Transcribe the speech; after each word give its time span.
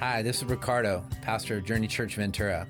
Hi, 0.00 0.22
this 0.22 0.36
is 0.36 0.44
Ricardo, 0.44 1.04
pastor 1.22 1.56
of 1.56 1.64
Journey 1.64 1.88
Church 1.88 2.14
Ventura. 2.14 2.68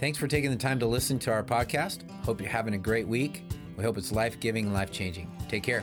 Thanks 0.00 0.18
for 0.18 0.28
taking 0.28 0.50
the 0.50 0.56
time 0.56 0.78
to 0.80 0.86
listen 0.86 1.18
to 1.20 1.32
our 1.32 1.42
podcast. 1.42 2.02
Hope 2.26 2.42
you're 2.42 2.50
having 2.50 2.74
a 2.74 2.78
great 2.78 3.08
week. 3.08 3.42
We 3.78 3.84
hope 3.84 3.96
it's 3.96 4.12
life 4.12 4.38
giving 4.38 4.66
and 4.66 4.74
life 4.74 4.92
changing. 4.92 5.32
Take 5.48 5.62
care. 5.62 5.82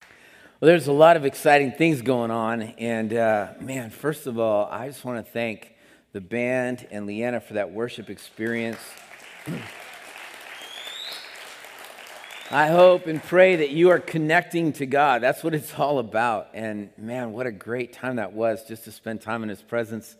Well, 0.00 0.66
there's 0.68 0.88
a 0.88 0.92
lot 0.92 1.16
of 1.16 1.24
exciting 1.24 1.70
things 1.70 2.02
going 2.02 2.32
on. 2.32 2.62
And 2.62 3.14
uh, 3.14 3.52
man, 3.60 3.90
first 3.90 4.26
of 4.26 4.36
all, 4.36 4.68
I 4.68 4.88
just 4.88 5.04
want 5.04 5.24
to 5.24 5.32
thank 5.32 5.72
the 6.12 6.20
band 6.20 6.88
and 6.90 7.06
Leanna 7.06 7.40
for 7.40 7.54
that 7.54 7.70
worship 7.70 8.10
experience. 8.10 8.80
I 12.52 12.66
hope 12.66 13.06
and 13.06 13.22
pray 13.22 13.54
that 13.54 13.70
you 13.70 13.90
are 13.90 14.00
connecting 14.00 14.72
to 14.72 14.84
God. 14.84 15.22
That's 15.22 15.44
what 15.44 15.54
it's 15.54 15.78
all 15.78 16.00
about. 16.00 16.48
And 16.52 16.90
man, 16.98 17.30
what 17.30 17.46
a 17.46 17.52
great 17.52 17.92
time 17.92 18.16
that 18.16 18.32
was 18.32 18.66
just 18.66 18.82
to 18.86 18.92
spend 18.92 19.20
time 19.20 19.44
in 19.44 19.48
His 19.48 19.62
presence. 19.62 20.16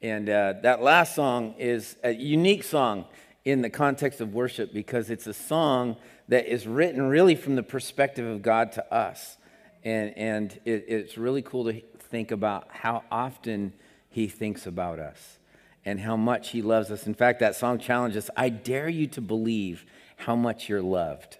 And 0.00 0.28
uh, 0.28 0.54
that 0.62 0.80
last 0.80 1.16
song 1.16 1.56
is 1.58 1.96
a 2.04 2.12
unique 2.12 2.62
song 2.62 3.06
in 3.44 3.62
the 3.62 3.68
context 3.68 4.20
of 4.20 4.32
worship 4.32 4.72
because 4.72 5.10
it's 5.10 5.26
a 5.26 5.34
song 5.34 5.96
that 6.28 6.46
is 6.46 6.68
written 6.68 7.02
really 7.08 7.34
from 7.34 7.56
the 7.56 7.64
perspective 7.64 8.26
of 8.26 8.42
God 8.42 8.70
to 8.74 8.94
us. 8.94 9.36
And, 9.82 10.16
and 10.16 10.60
it, 10.64 10.84
it's 10.86 11.18
really 11.18 11.42
cool 11.42 11.64
to 11.64 11.80
think 11.98 12.30
about 12.30 12.68
how 12.70 13.02
often 13.10 13.72
He 14.08 14.28
thinks 14.28 14.68
about 14.68 15.00
us 15.00 15.38
and 15.84 15.98
how 15.98 16.16
much 16.16 16.50
He 16.50 16.62
loves 16.62 16.92
us. 16.92 17.08
In 17.08 17.14
fact, 17.14 17.40
that 17.40 17.56
song 17.56 17.80
challenges 17.80 18.30
I 18.36 18.50
dare 18.50 18.88
you 18.88 19.08
to 19.08 19.20
believe 19.20 19.84
how 20.18 20.36
much 20.36 20.68
you're 20.68 20.80
loved. 20.80 21.38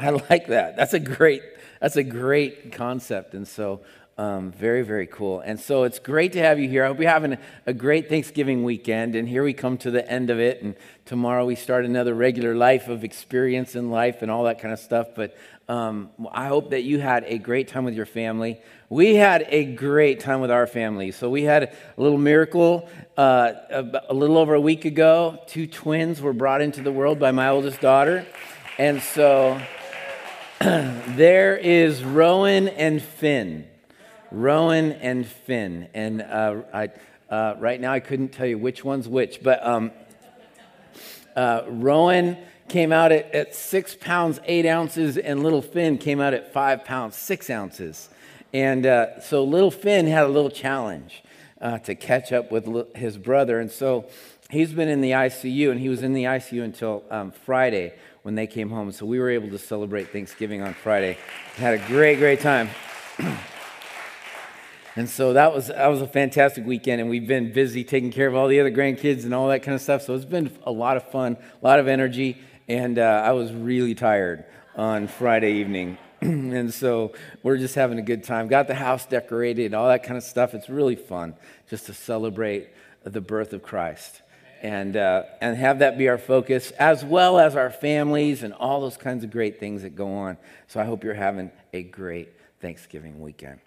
I 0.00 0.10
like 0.30 0.46
that. 0.46 0.76
That's 0.76 0.94
a 0.94 0.98
great, 0.98 1.42
that's 1.78 1.96
a 1.96 2.02
great 2.02 2.72
concept. 2.72 3.34
And 3.34 3.46
so, 3.46 3.82
um, 4.16 4.52
very, 4.52 4.82
very 4.82 5.06
cool. 5.06 5.40
And 5.40 5.58
so 5.58 5.84
it's 5.84 5.98
great 5.98 6.32
to 6.32 6.40
have 6.40 6.58
you 6.58 6.68
here. 6.68 6.84
I 6.84 6.88
hope 6.88 7.00
you're 7.00 7.08
having 7.08 7.38
a 7.66 7.72
great 7.72 8.08
Thanksgiving 8.10 8.64
weekend. 8.64 9.14
And 9.14 9.26
here 9.26 9.42
we 9.42 9.54
come 9.54 9.78
to 9.78 9.90
the 9.90 10.06
end 10.10 10.28
of 10.28 10.38
it. 10.38 10.62
And 10.62 10.74
tomorrow 11.06 11.46
we 11.46 11.54
start 11.54 11.86
another 11.86 12.14
regular 12.14 12.54
life 12.54 12.88
of 12.88 13.02
experience 13.02 13.76
in 13.76 13.90
life 13.90 14.20
and 14.20 14.30
all 14.30 14.44
that 14.44 14.60
kind 14.60 14.74
of 14.74 14.78
stuff. 14.78 15.08
But 15.14 15.36
um, 15.68 16.10
I 16.32 16.48
hope 16.48 16.70
that 16.70 16.82
you 16.82 16.98
had 16.98 17.24
a 17.28 17.38
great 17.38 17.68
time 17.68 17.84
with 17.84 17.94
your 17.94 18.04
family. 18.04 18.60
We 18.90 19.14
had 19.14 19.46
a 19.48 19.64
great 19.64 20.20
time 20.20 20.42
with 20.42 20.50
our 20.50 20.66
family. 20.66 21.12
So 21.12 21.30
we 21.30 21.44
had 21.44 21.62
a 21.62 21.72
little 21.96 22.18
miracle 22.18 22.90
uh, 23.16 23.52
a, 23.70 24.02
a 24.10 24.14
little 24.14 24.36
over 24.36 24.52
a 24.54 24.60
week 24.60 24.84
ago. 24.84 25.42
Two 25.46 25.66
twins 25.66 26.20
were 26.20 26.34
brought 26.34 26.60
into 26.60 26.82
the 26.82 26.92
world 26.92 27.18
by 27.18 27.32
my 27.32 27.48
oldest 27.48 27.80
daughter. 27.80 28.26
And 28.76 29.00
so 29.00 29.60
there 31.16 31.56
is 31.56 32.04
Rowan 32.04 32.68
and 32.68 33.00
Finn. 33.00 33.66
Rowan 34.30 34.92
and 34.92 35.26
Finn. 35.26 35.88
And 35.94 36.20
uh, 36.20 36.56
I, 36.74 36.90
uh, 37.30 37.54
right 37.58 37.80
now 37.80 37.94
I 37.94 38.00
couldn't 38.00 38.28
tell 38.28 38.44
you 38.44 38.58
which 38.58 38.84
one's 38.84 39.08
which, 39.08 39.42
but 39.42 39.66
um, 39.66 39.90
uh, 41.34 41.62
Rowan 41.66 42.36
came 42.68 42.92
out 42.92 43.10
at, 43.10 43.34
at, 43.34 43.54
six 43.54 43.96
pounds, 43.98 44.38
eight 44.44 44.66
ounces, 44.66 45.16
and 45.16 45.42
little 45.42 45.62
Finn 45.62 45.96
came 45.96 46.20
out 46.20 46.34
at 46.34 46.52
five 46.52 46.84
pounds, 46.84 47.16
six 47.16 47.48
ounces. 47.48 48.10
And 48.52 48.84
uh, 48.84 49.18
so 49.22 49.42
little 49.44 49.70
Finn 49.70 50.06
had 50.08 50.24
a 50.24 50.28
little 50.28 50.50
challenge 50.50 51.22
uh, 51.62 51.78
to 51.78 51.94
catch 51.94 52.32
up 52.34 52.52
with 52.52 52.94
his 52.94 53.16
brother. 53.16 53.60
And 53.60 53.70
so 53.70 54.10
he's 54.50 54.74
been 54.74 54.88
in 54.88 55.00
the 55.00 55.12
ICU, 55.12 55.70
and 55.70 55.80
he 55.80 55.88
was 55.88 56.02
in 56.02 56.12
the 56.12 56.24
ICU 56.24 56.62
until 56.62 57.02
um, 57.10 57.32
Friday 57.32 57.94
when 58.22 58.34
they 58.34 58.46
came 58.46 58.70
home. 58.70 58.92
So 58.92 59.06
we 59.06 59.18
were 59.18 59.30
able 59.30 59.48
to 59.50 59.58
celebrate 59.58 60.12
Thanksgiving 60.12 60.62
on 60.62 60.74
Friday. 60.74 61.18
Had 61.56 61.74
a 61.74 61.86
great, 61.86 62.18
great 62.18 62.40
time. 62.40 62.68
and 64.96 65.08
so 65.08 65.32
that 65.32 65.54
was 65.54 65.68
that 65.68 65.86
was 65.88 66.02
a 66.02 66.06
fantastic 66.06 66.66
weekend, 66.66 67.00
and 67.00 67.10
we've 67.10 67.26
been 67.26 67.52
busy 67.52 67.84
taking 67.84 68.10
care 68.10 68.26
of 68.26 68.34
all 68.34 68.48
the 68.48 68.60
other 68.60 68.70
grandkids 68.70 69.24
and 69.24 69.34
all 69.34 69.48
that 69.48 69.62
kind 69.62 69.74
of 69.74 69.80
stuff. 69.80 70.02
So 70.02 70.14
it's 70.14 70.24
been 70.24 70.50
a 70.64 70.72
lot 70.72 70.96
of 70.96 71.10
fun, 71.10 71.36
a 71.62 71.66
lot 71.66 71.78
of 71.78 71.88
energy, 71.88 72.38
and 72.68 72.98
uh, 72.98 73.22
I 73.24 73.32
was 73.32 73.52
really 73.52 73.94
tired 73.94 74.44
on 74.76 75.08
Friday 75.08 75.52
evening. 75.54 75.98
and 76.20 76.72
so 76.72 77.12
we're 77.42 77.56
just 77.56 77.74
having 77.74 77.98
a 77.98 78.02
good 78.02 78.24
time. 78.24 78.48
Got 78.48 78.66
the 78.66 78.74
house 78.74 79.06
decorated, 79.06 79.72
all 79.72 79.88
that 79.88 80.02
kind 80.02 80.18
of 80.18 80.22
stuff. 80.22 80.54
It's 80.54 80.68
really 80.68 80.96
fun 80.96 81.34
just 81.68 81.86
to 81.86 81.94
celebrate 81.94 82.68
the 83.02 83.22
birth 83.22 83.54
of 83.54 83.62
Christ 83.62 84.20
and, 84.62 84.96
uh, 84.96 85.24
and 85.40 85.56
have 85.56 85.80
that 85.80 85.98
be 85.98 86.08
our 86.08 86.18
focus, 86.18 86.70
as 86.72 87.04
well 87.04 87.38
as 87.38 87.56
our 87.56 87.70
families 87.70 88.42
and 88.42 88.52
all 88.54 88.80
those 88.80 88.96
kinds 88.96 89.24
of 89.24 89.30
great 89.30 89.58
things 89.58 89.82
that 89.82 89.96
go 89.96 90.12
on. 90.12 90.36
So 90.68 90.80
I 90.80 90.84
hope 90.84 91.04
you're 91.04 91.14
having 91.14 91.50
a 91.72 91.82
great 91.82 92.28
Thanksgiving 92.60 93.20
weekend. 93.20 93.60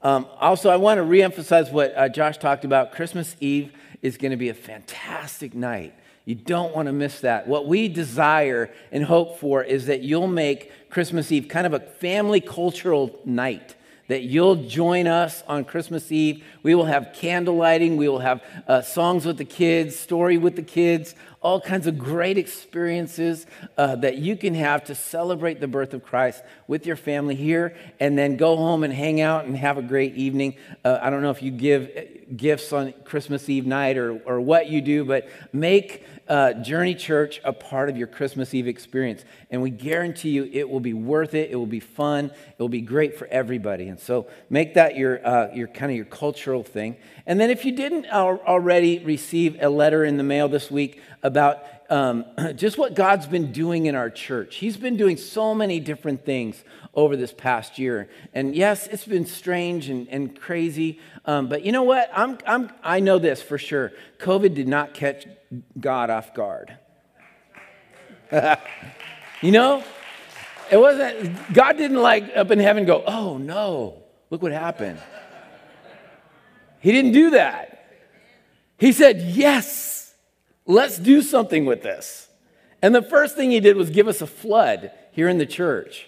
Um, 0.00 0.26
also, 0.38 0.70
I 0.70 0.76
want 0.76 0.98
to 0.98 1.04
reemphasize 1.04 1.72
what 1.72 1.92
uh, 1.96 2.08
Josh 2.08 2.38
talked 2.38 2.64
about. 2.64 2.92
Christmas 2.92 3.34
Eve 3.40 3.72
is 4.00 4.16
going 4.16 4.30
to 4.30 4.36
be 4.36 4.48
a 4.48 4.54
fantastic 4.54 5.54
night. 5.54 5.92
You 6.24 6.34
don't 6.34 6.74
want 6.74 6.86
to 6.86 6.92
miss 6.92 7.20
that. 7.20 7.48
What 7.48 7.66
we 7.66 7.88
desire 7.88 8.70
and 8.92 9.02
hope 9.02 9.38
for 9.38 9.64
is 9.64 9.86
that 9.86 10.02
you'll 10.02 10.28
make 10.28 10.90
Christmas 10.90 11.32
Eve 11.32 11.48
kind 11.48 11.66
of 11.66 11.72
a 11.72 11.80
family 11.80 12.40
cultural 12.40 13.18
night 13.24 13.74
that 14.08 14.22
you'll 14.22 14.56
join 14.56 15.06
us 15.06 15.42
on 15.46 15.64
Christmas 15.64 16.10
Eve. 16.10 16.44
We 16.62 16.74
will 16.74 16.86
have 16.86 17.12
candle 17.14 17.56
lighting, 17.56 17.96
we 17.96 18.08
will 18.08 18.18
have 18.18 18.42
uh, 18.66 18.82
songs 18.82 19.24
with 19.24 19.38
the 19.38 19.44
kids, 19.44 19.96
story 19.96 20.36
with 20.36 20.56
the 20.56 20.62
kids, 20.62 21.14
all 21.40 21.60
kinds 21.60 21.86
of 21.86 21.98
great 21.98 22.36
experiences 22.36 23.46
uh, 23.76 23.94
that 23.96 24.18
you 24.18 24.36
can 24.36 24.54
have 24.54 24.84
to 24.84 24.94
celebrate 24.94 25.60
the 25.60 25.68
birth 25.68 25.94
of 25.94 26.02
Christ 26.02 26.42
with 26.66 26.86
your 26.86 26.96
family 26.96 27.34
here, 27.34 27.76
and 28.00 28.18
then 28.18 28.36
go 28.36 28.56
home 28.56 28.82
and 28.82 28.92
hang 28.92 29.20
out 29.20 29.44
and 29.44 29.56
have 29.56 29.78
a 29.78 29.82
great 29.82 30.16
evening. 30.16 30.56
Uh, 30.84 30.98
I 31.00 31.10
don't 31.10 31.22
know 31.22 31.30
if 31.30 31.42
you 31.42 31.50
give 31.50 31.90
uh, 31.96 32.00
gifts 32.36 32.72
on 32.72 32.92
Christmas 33.04 33.48
Eve 33.48 33.66
night 33.66 33.96
or, 33.96 34.20
or 34.26 34.40
what 34.40 34.68
you 34.68 34.80
do, 34.80 35.04
but 35.04 35.28
make 35.52 36.04
uh, 36.28 36.52
Journey 36.52 36.94
Church 36.94 37.40
a 37.42 37.52
part 37.52 37.88
of 37.88 37.96
your 37.96 38.06
Christmas 38.06 38.52
Eve 38.52 38.68
experience. 38.68 39.24
And 39.50 39.62
we 39.62 39.70
guarantee 39.70 40.30
you 40.30 40.48
it 40.52 40.68
will 40.68 40.80
be 40.80 40.92
worth 40.92 41.32
it. 41.34 41.50
It 41.50 41.56
will 41.56 41.66
be 41.66 41.80
fun. 41.80 42.26
It 42.26 42.58
will 42.58 42.68
be 42.68 42.82
great 42.82 43.16
for 43.16 43.26
everybody. 43.28 43.88
And 43.88 43.98
so 43.98 44.26
make 44.50 44.74
that 44.74 44.96
your, 44.96 45.26
uh, 45.26 45.54
your 45.54 45.68
kind 45.68 45.90
of 45.90 45.96
your 45.96 46.04
cultural 46.04 46.62
thing. 46.62 46.96
And 47.26 47.40
then 47.40 47.48
if 47.50 47.64
you 47.64 47.72
didn't 47.72 48.04
al- 48.06 48.42
already 48.46 48.98
receive 48.98 49.56
a 49.62 49.70
letter 49.70 50.04
in 50.04 50.18
the 50.18 50.22
mail 50.22 50.48
this 50.48 50.70
week 50.70 51.00
about 51.22 51.37
um, 51.90 52.24
just 52.56 52.78
what 52.78 52.94
God's 52.94 53.26
been 53.26 53.52
doing 53.52 53.86
in 53.86 53.94
our 53.94 54.10
church, 54.10 54.56
He's 54.56 54.76
been 54.76 54.96
doing 54.96 55.16
so 55.16 55.54
many 55.54 55.80
different 55.80 56.24
things 56.24 56.62
over 56.94 57.16
this 57.16 57.32
past 57.32 57.78
year. 57.78 58.08
And 58.34 58.54
yes, 58.54 58.86
it's 58.86 59.04
been 59.04 59.26
strange 59.26 59.88
and, 59.88 60.08
and 60.08 60.38
crazy. 60.38 61.00
Um, 61.24 61.48
but 61.48 61.64
you 61.64 61.72
know 61.72 61.84
what? 61.84 62.10
I'm, 62.14 62.38
I'm, 62.46 62.70
I 62.82 63.00
know 63.00 63.18
this 63.18 63.40
for 63.40 63.58
sure. 63.58 63.92
COVID 64.18 64.54
did 64.54 64.68
not 64.68 64.94
catch 64.94 65.26
God 65.78 66.10
off 66.10 66.34
guard. 66.34 66.76
you 69.42 69.52
know? 69.52 69.84
It 70.70 70.76
wasn't, 70.76 71.52
God 71.54 71.78
didn't 71.78 72.02
like 72.02 72.36
up 72.36 72.50
in 72.50 72.58
heaven 72.58 72.84
go, 72.84 73.02
oh 73.06 73.38
no, 73.38 74.02
look 74.28 74.42
what 74.42 74.52
happened. 74.52 74.98
He 76.80 76.92
didn't 76.92 77.12
do 77.12 77.30
that. 77.30 77.86
He 78.76 78.92
said, 78.92 79.20
yes, 79.22 79.97
let's 80.68 80.98
do 80.98 81.20
something 81.20 81.64
with 81.64 81.82
this. 81.82 82.28
And 82.80 82.94
the 82.94 83.02
first 83.02 83.34
thing 83.34 83.50
he 83.50 83.58
did 83.58 83.76
was 83.76 83.90
give 83.90 84.06
us 84.06 84.22
a 84.22 84.26
flood 84.26 84.92
here 85.10 85.28
in 85.28 85.38
the 85.38 85.46
church. 85.46 86.06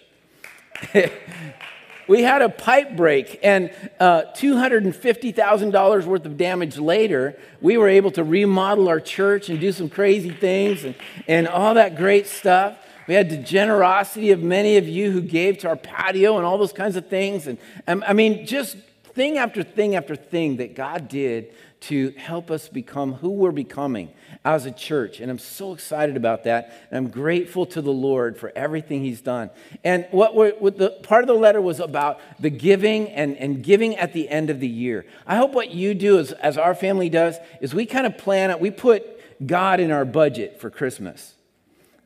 we 2.07 2.23
had 2.23 2.41
a 2.41 2.47
pipe 2.47 2.95
break, 2.95 3.39
and 3.43 3.71
uh, 3.99 4.23
$250,000 4.35 6.05
worth 6.05 6.25
of 6.25 6.37
damage 6.37 6.77
later, 6.77 7.37
we 7.59 7.75
were 7.75 7.89
able 7.89 8.11
to 8.11 8.23
remodel 8.23 8.87
our 8.87 9.01
church 9.01 9.49
and 9.49 9.59
do 9.59 9.73
some 9.73 9.89
crazy 9.89 10.31
things 10.31 10.85
and, 10.85 10.95
and 11.27 11.47
all 11.47 11.73
that 11.73 11.97
great 11.97 12.27
stuff. 12.27 12.77
We 13.07 13.15
had 13.15 13.29
the 13.29 13.37
generosity 13.37 14.31
of 14.31 14.41
many 14.41 14.77
of 14.77 14.87
you 14.87 15.11
who 15.11 15.21
gave 15.21 15.57
to 15.59 15.69
our 15.69 15.75
patio 15.75 16.37
and 16.37 16.45
all 16.45 16.57
those 16.57 16.71
kinds 16.71 16.95
of 16.95 17.07
things. 17.07 17.47
And 17.47 17.57
um, 17.87 18.03
I 18.07 18.13
mean, 18.13 18.45
just 18.45 18.77
thing 19.03 19.37
after 19.37 19.63
thing 19.63 19.95
after 19.95 20.15
thing 20.15 20.57
that 20.57 20.75
God 20.75 21.09
did 21.09 21.53
to 21.81 22.11
help 22.11 22.51
us 22.51 22.69
become 22.69 23.13
who 23.13 23.29
we're 23.29 23.51
becoming 23.51 24.13
as 24.45 24.65
a 24.65 24.71
church. 24.71 25.19
And 25.19 25.31
I'm 25.31 25.39
so 25.39 25.73
excited 25.73 26.15
about 26.15 26.43
that. 26.43 26.73
And 26.91 26.97
I'm 26.97 27.11
grateful 27.11 27.65
to 27.67 27.81
the 27.81 27.91
Lord 27.91 28.37
for 28.37 28.51
everything 28.55 29.03
He's 29.03 29.21
done. 29.21 29.49
And 29.83 30.05
what, 30.11 30.35
what 30.35 30.77
the 30.77 30.91
part 31.03 31.23
of 31.23 31.27
the 31.27 31.33
letter 31.33 31.59
was 31.59 31.79
about 31.79 32.19
the 32.39 32.51
giving 32.51 33.09
and, 33.09 33.35
and 33.37 33.63
giving 33.63 33.95
at 33.97 34.13
the 34.13 34.29
end 34.29 34.51
of 34.51 34.59
the 34.59 34.67
year. 34.67 35.05
I 35.25 35.37
hope 35.37 35.53
what 35.53 35.71
you 35.71 35.95
do, 35.95 36.19
as, 36.19 36.31
as 36.33 36.57
our 36.57 36.75
family 36.75 37.09
does, 37.09 37.37
is 37.61 37.73
we 37.73 37.87
kind 37.87 38.05
of 38.05 38.17
plan 38.17 38.51
it, 38.51 38.59
we 38.59 38.69
put 38.69 39.03
God 39.45 39.79
in 39.79 39.91
our 39.91 40.05
budget 40.05 40.59
for 40.59 40.69
Christmas. 40.69 41.33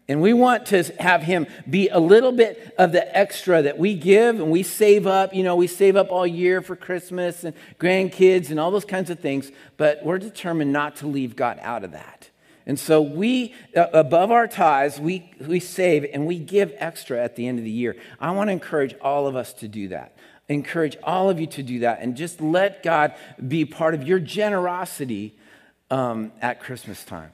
And 0.07 0.21
we 0.21 0.33
want 0.33 0.67
to 0.67 0.83
have 0.99 1.23
him 1.23 1.47
be 1.67 1.89
a 1.89 1.99
little 1.99 2.31
bit 2.31 2.75
of 2.77 2.91
the 2.91 3.17
extra 3.17 3.63
that 3.63 3.79
we 3.79 3.95
give 3.95 4.39
and 4.39 4.51
we 4.51 4.61
save 4.61 5.07
up. 5.07 5.33
You 5.33 5.43
know, 5.43 5.55
we 5.55 5.65
save 5.65 5.95
up 5.95 6.11
all 6.11 6.27
year 6.27 6.61
for 6.61 6.75
Christmas 6.75 7.43
and 7.43 7.55
grandkids 7.79 8.51
and 8.51 8.59
all 8.59 8.69
those 8.69 8.85
kinds 8.85 9.09
of 9.09 9.19
things, 9.19 9.51
but 9.77 10.05
we're 10.05 10.19
determined 10.19 10.71
not 10.71 10.97
to 10.97 11.07
leave 11.07 11.35
God 11.35 11.57
out 11.61 11.83
of 11.83 11.93
that. 11.93 12.29
And 12.67 12.79
so 12.79 13.01
we, 13.01 13.53
uh, 13.75 13.87
above 13.93 14.31
our 14.31 14.47
tithes, 14.47 14.99
we, 14.99 15.31
we 15.39 15.59
save 15.59 16.05
and 16.13 16.27
we 16.27 16.37
give 16.39 16.73
extra 16.77 17.23
at 17.23 17.35
the 17.35 17.47
end 17.47 17.57
of 17.57 17.65
the 17.65 17.71
year. 17.71 17.95
I 18.19 18.31
want 18.31 18.49
to 18.49 18.51
encourage 18.53 18.95
all 19.01 19.25
of 19.25 19.35
us 19.35 19.53
to 19.53 19.67
do 19.67 19.87
that. 19.89 20.17
encourage 20.47 20.97
all 21.03 21.29
of 21.31 21.39
you 21.39 21.47
to 21.47 21.63
do 21.63 21.79
that 21.79 21.99
and 22.01 22.15
just 22.15 22.41
let 22.41 22.83
God 22.83 23.15
be 23.47 23.65
part 23.65 23.95
of 23.95 24.03
your 24.03 24.19
generosity 24.19 25.35
um, 25.89 26.31
at 26.41 26.59
Christmas 26.59 27.03
time. 27.03 27.31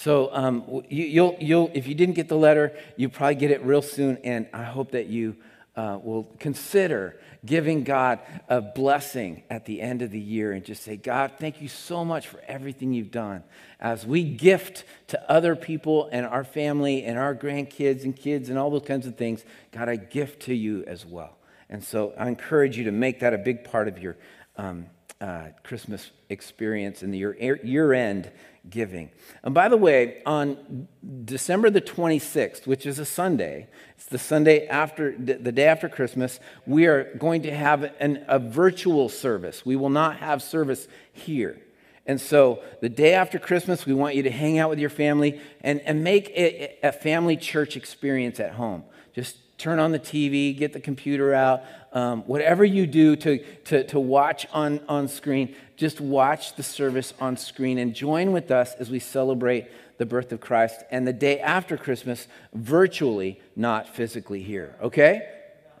So 0.00 0.30
um, 0.32 0.64
you, 0.88 1.04
you'll, 1.04 1.36
you'll, 1.40 1.70
if 1.74 1.86
you 1.86 1.94
didn't 1.94 2.14
get 2.14 2.30
the 2.30 2.36
letter, 2.36 2.72
you 2.96 3.10
probably 3.10 3.34
get 3.34 3.50
it 3.50 3.62
real 3.62 3.82
soon, 3.82 4.16
and 4.24 4.48
I 4.50 4.62
hope 4.62 4.92
that 4.92 5.08
you 5.08 5.36
uh, 5.76 5.98
will 6.02 6.24
consider 6.38 7.20
giving 7.44 7.84
God 7.84 8.18
a 8.48 8.62
blessing 8.62 9.42
at 9.50 9.66
the 9.66 9.82
end 9.82 10.00
of 10.00 10.10
the 10.10 10.18
year 10.18 10.52
and 10.52 10.64
just 10.64 10.84
say, 10.84 10.96
God, 10.96 11.32
thank 11.38 11.60
you 11.60 11.68
so 11.68 12.02
much 12.02 12.28
for 12.28 12.40
everything 12.48 12.94
you've 12.94 13.10
done. 13.10 13.44
As 13.78 14.06
we 14.06 14.24
gift 14.24 14.84
to 15.08 15.30
other 15.30 15.54
people 15.54 16.08
and 16.10 16.24
our 16.24 16.44
family 16.44 17.04
and 17.04 17.18
our 17.18 17.34
grandkids 17.34 18.02
and 18.02 18.16
kids 18.16 18.48
and 18.48 18.58
all 18.58 18.70
those 18.70 18.86
kinds 18.86 19.06
of 19.06 19.18
things, 19.18 19.44
God, 19.70 19.90
I 19.90 19.96
gift 19.96 20.40
to 20.44 20.54
you 20.54 20.82
as 20.86 21.04
well. 21.04 21.36
And 21.68 21.84
so 21.84 22.14
I 22.16 22.26
encourage 22.28 22.78
you 22.78 22.84
to 22.84 22.92
make 22.92 23.20
that 23.20 23.34
a 23.34 23.38
big 23.38 23.64
part 23.64 23.86
of 23.86 23.98
your 23.98 24.16
um, 24.56 24.86
uh, 25.20 25.48
Christmas 25.62 26.10
experience 26.30 27.02
and 27.02 27.14
your 27.14 27.36
year 27.36 27.92
end 27.92 28.30
giving. 28.68 29.10
And 29.42 29.54
by 29.54 29.68
the 29.68 29.76
way, 29.76 30.22
on 30.26 30.88
December 31.24 31.70
the 31.70 31.80
26th, 31.80 32.66
which 32.66 32.84
is 32.84 32.98
a 32.98 33.04
Sunday, 33.04 33.68
it's 33.96 34.06
the 34.06 34.18
Sunday 34.18 34.66
after 34.66 35.16
the 35.16 35.52
day 35.52 35.66
after 35.66 35.88
Christmas, 35.88 36.40
we 36.66 36.86
are 36.86 37.14
going 37.16 37.42
to 37.42 37.54
have 37.54 37.92
an, 38.00 38.24
a 38.28 38.38
virtual 38.38 39.08
service. 39.08 39.64
We 39.64 39.76
will 39.76 39.90
not 39.90 40.18
have 40.18 40.42
service 40.42 40.88
here. 41.12 41.60
And 42.06 42.20
so 42.20 42.62
the 42.80 42.88
day 42.88 43.14
after 43.14 43.38
Christmas, 43.38 43.86
we 43.86 43.94
want 43.94 44.14
you 44.14 44.22
to 44.24 44.30
hang 44.30 44.58
out 44.58 44.68
with 44.68 44.78
your 44.78 44.90
family 44.90 45.40
and, 45.60 45.80
and 45.82 46.02
make 46.02 46.30
it 46.30 46.78
a 46.82 46.92
family 46.92 47.36
church 47.36 47.76
experience 47.76 48.40
at 48.40 48.54
home. 48.54 48.84
Just 49.14 49.36
turn 49.60 49.78
on 49.78 49.92
the 49.92 49.98
TV, 49.98 50.56
get 50.56 50.72
the 50.72 50.80
computer 50.80 51.34
out, 51.34 51.62
um, 51.92 52.22
whatever 52.22 52.64
you 52.64 52.86
do 52.86 53.14
to, 53.16 53.38
to, 53.64 53.84
to 53.84 54.00
watch 54.00 54.46
on, 54.52 54.80
on 54.88 55.06
screen, 55.06 55.54
just 55.76 56.00
watch 56.00 56.56
the 56.56 56.62
service 56.62 57.12
on 57.20 57.36
screen 57.36 57.78
and 57.78 57.94
join 57.94 58.32
with 58.32 58.50
us 58.50 58.74
as 58.74 58.90
we 58.90 58.98
celebrate 58.98 59.68
the 59.98 60.06
birth 60.06 60.32
of 60.32 60.40
Christ 60.40 60.82
and 60.90 61.06
the 61.06 61.12
day 61.12 61.40
after 61.40 61.76
Christmas, 61.76 62.26
virtually, 62.54 63.38
not 63.54 63.86
physically 63.86 64.42
here. 64.42 64.76
Okay? 64.80 65.28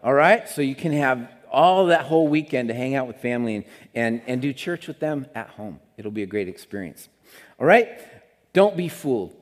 All 0.04 0.12
right? 0.12 0.46
So 0.46 0.60
you 0.60 0.74
can 0.74 0.92
have 0.92 1.30
all 1.50 1.86
that 1.86 2.02
whole 2.02 2.28
weekend 2.28 2.68
to 2.68 2.74
hang 2.74 2.94
out 2.94 3.06
with 3.06 3.16
family 3.16 3.56
and, 3.56 3.64
and, 3.94 4.22
and 4.26 4.42
do 4.42 4.52
church 4.52 4.86
with 4.88 5.00
them 5.00 5.26
at 5.34 5.48
home. 5.48 5.80
It'll 5.96 6.10
be 6.10 6.22
a 6.22 6.26
great 6.26 6.48
experience. 6.48 7.08
All 7.58 7.66
right? 7.66 7.88
Don't 8.52 8.76
be 8.76 8.88
fooled. 8.88 9.39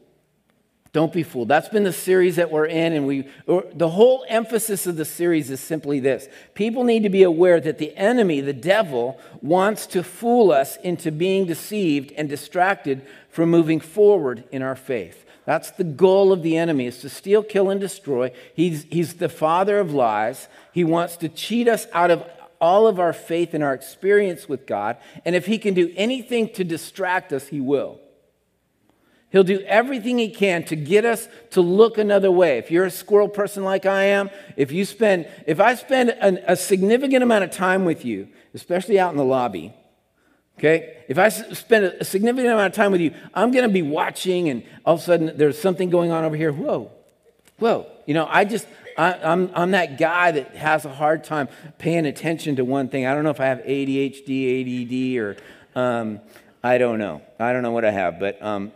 Don't 0.92 1.12
be 1.12 1.22
fooled. 1.22 1.48
That's 1.48 1.68
been 1.68 1.84
the 1.84 1.92
series 1.92 2.36
that 2.36 2.50
we're 2.50 2.66
in, 2.66 2.94
and 2.94 3.06
we 3.06 3.28
the 3.46 3.90
whole 3.90 4.24
emphasis 4.28 4.86
of 4.86 4.96
the 4.96 5.04
series 5.04 5.50
is 5.50 5.60
simply 5.60 6.00
this. 6.00 6.28
People 6.54 6.82
need 6.82 7.02
to 7.02 7.10
be 7.10 7.22
aware 7.22 7.60
that 7.60 7.78
the 7.78 7.94
enemy, 7.94 8.40
the 8.40 8.54
devil, 8.54 9.20
wants 9.42 9.86
to 9.88 10.02
fool 10.02 10.50
us 10.50 10.76
into 10.78 11.12
being 11.12 11.44
deceived 11.44 12.12
and 12.16 12.28
distracted 12.28 13.06
from 13.28 13.50
moving 13.50 13.80
forward 13.80 14.44
in 14.50 14.62
our 14.62 14.76
faith. 14.76 15.26
That's 15.44 15.70
the 15.70 15.84
goal 15.84 16.32
of 16.32 16.42
the 16.42 16.56
enemy 16.56 16.86
is 16.86 16.98
to 16.98 17.08
steal, 17.08 17.42
kill, 17.42 17.70
and 17.70 17.80
destroy. 17.80 18.32
He's, 18.54 18.84
he's 18.90 19.14
the 19.14 19.30
father 19.30 19.78
of 19.78 19.94
lies. 19.94 20.48
He 20.72 20.84
wants 20.84 21.16
to 21.18 21.28
cheat 21.28 21.68
us 21.68 21.86
out 21.92 22.10
of 22.10 22.22
all 22.60 22.86
of 22.86 22.98
our 22.98 23.12
faith 23.12 23.54
and 23.54 23.64
our 23.64 23.72
experience 23.72 24.48
with 24.48 24.66
God. 24.66 24.96
And 25.24 25.34
if 25.34 25.46
he 25.46 25.58
can 25.58 25.74
do 25.74 25.92
anything 25.96 26.52
to 26.54 26.64
distract 26.64 27.32
us, 27.32 27.48
he 27.48 27.60
will. 27.60 28.00
He'll 29.30 29.44
do 29.44 29.60
everything 29.66 30.18
he 30.18 30.30
can 30.30 30.64
to 30.64 30.76
get 30.76 31.04
us 31.04 31.28
to 31.50 31.60
look 31.60 31.98
another 31.98 32.30
way. 32.30 32.58
If 32.58 32.70
you're 32.70 32.86
a 32.86 32.90
squirrel 32.90 33.28
person 33.28 33.62
like 33.62 33.84
I 33.84 34.04
am, 34.04 34.30
if 34.56 34.72
you 34.72 34.86
spend, 34.86 35.28
if 35.46 35.60
I 35.60 35.74
spend 35.74 36.10
an, 36.10 36.40
a 36.46 36.56
significant 36.56 37.22
amount 37.22 37.44
of 37.44 37.50
time 37.50 37.84
with 37.84 38.06
you, 38.06 38.28
especially 38.54 38.98
out 38.98 39.10
in 39.10 39.18
the 39.18 39.24
lobby, 39.24 39.74
okay, 40.58 40.96
if 41.08 41.18
I 41.18 41.28
spend 41.28 41.84
a 41.84 42.04
significant 42.04 42.52
amount 42.54 42.72
of 42.72 42.72
time 42.72 42.90
with 42.90 43.02
you, 43.02 43.14
I'm 43.34 43.50
going 43.50 43.64
to 43.64 43.72
be 43.72 43.82
watching, 43.82 44.48
and 44.48 44.62
all 44.86 44.94
of 44.94 45.00
a 45.00 45.02
sudden 45.02 45.32
there's 45.36 45.60
something 45.60 45.90
going 45.90 46.10
on 46.10 46.24
over 46.24 46.36
here. 46.36 46.50
Whoa, 46.50 46.90
whoa, 47.58 47.86
you 48.06 48.14
know, 48.14 48.26
I 48.30 48.46
just, 48.46 48.66
I, 48.96 49.12
am 49.12 49.20
I'm, 49.22 49.50
I'm 49.54 49.70
that 49.72 49.98
guy 49.98 50.30
that 50.30 50.56
has 50.56 50.86
a 50.86 50.92
hard 50.92 51.22
time 51.22 51.48
paying 51.76 52.06
attention 52.06 52.56
to 52.56 52.64
one 52.64 52.88
thing. 52.88 53.04
I 53.04 53.14
don't 53.14 53.24
know 53.24 53.30
if 53.30 53.40
I 53.40 53.46
have 53.46 53.58
ADHD, 53.58 55.18
ADD, 55.18 55.18
or 55.18 55.36
um, 55.78 56.20
I 56.64 56.78
don't 56.78 56.98
know. 56.98 57.20
I 57.38 57.52
don't 57.52 57.62
know 57.62 57.72
what 57.72 57.84
I 57.84 57.90
have, 57.90 58.18
but 58.18 58.42
um, 58.42 58.72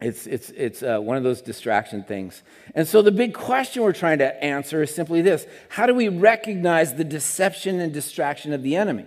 it's, 0.00 0.26
it's, 0.26 0.50
it's 0.50 0.82
uh, 0.82 0.98
one 0.98 1.16
of 1.16 1.22
those 1.22 1.40
distraction 1.40 2.02
things. 2.04 2.42
And 2.74 2.86
so 2.86 3.00
the 3.00 3.10
big 3.10 3.32
question 3.32 3.82
we're 3.82 3.92
trying 3.92 4.18
to 4.18 4.44
answer 4.44 4.82
is 4.82 4.94
simply 4.94 5.22
this 5.22 5.46
How 5.70 5.86
do 5.86 5.94
we 5.94 6.08
recognize 6.08 6.94
the 6.94 7.04
deception 7.04 7.80
and 7.80 7.92
distraction 7.92 8.52
of 8.52 8.62
the 8.62 8.76
enemy? 8.76 9.06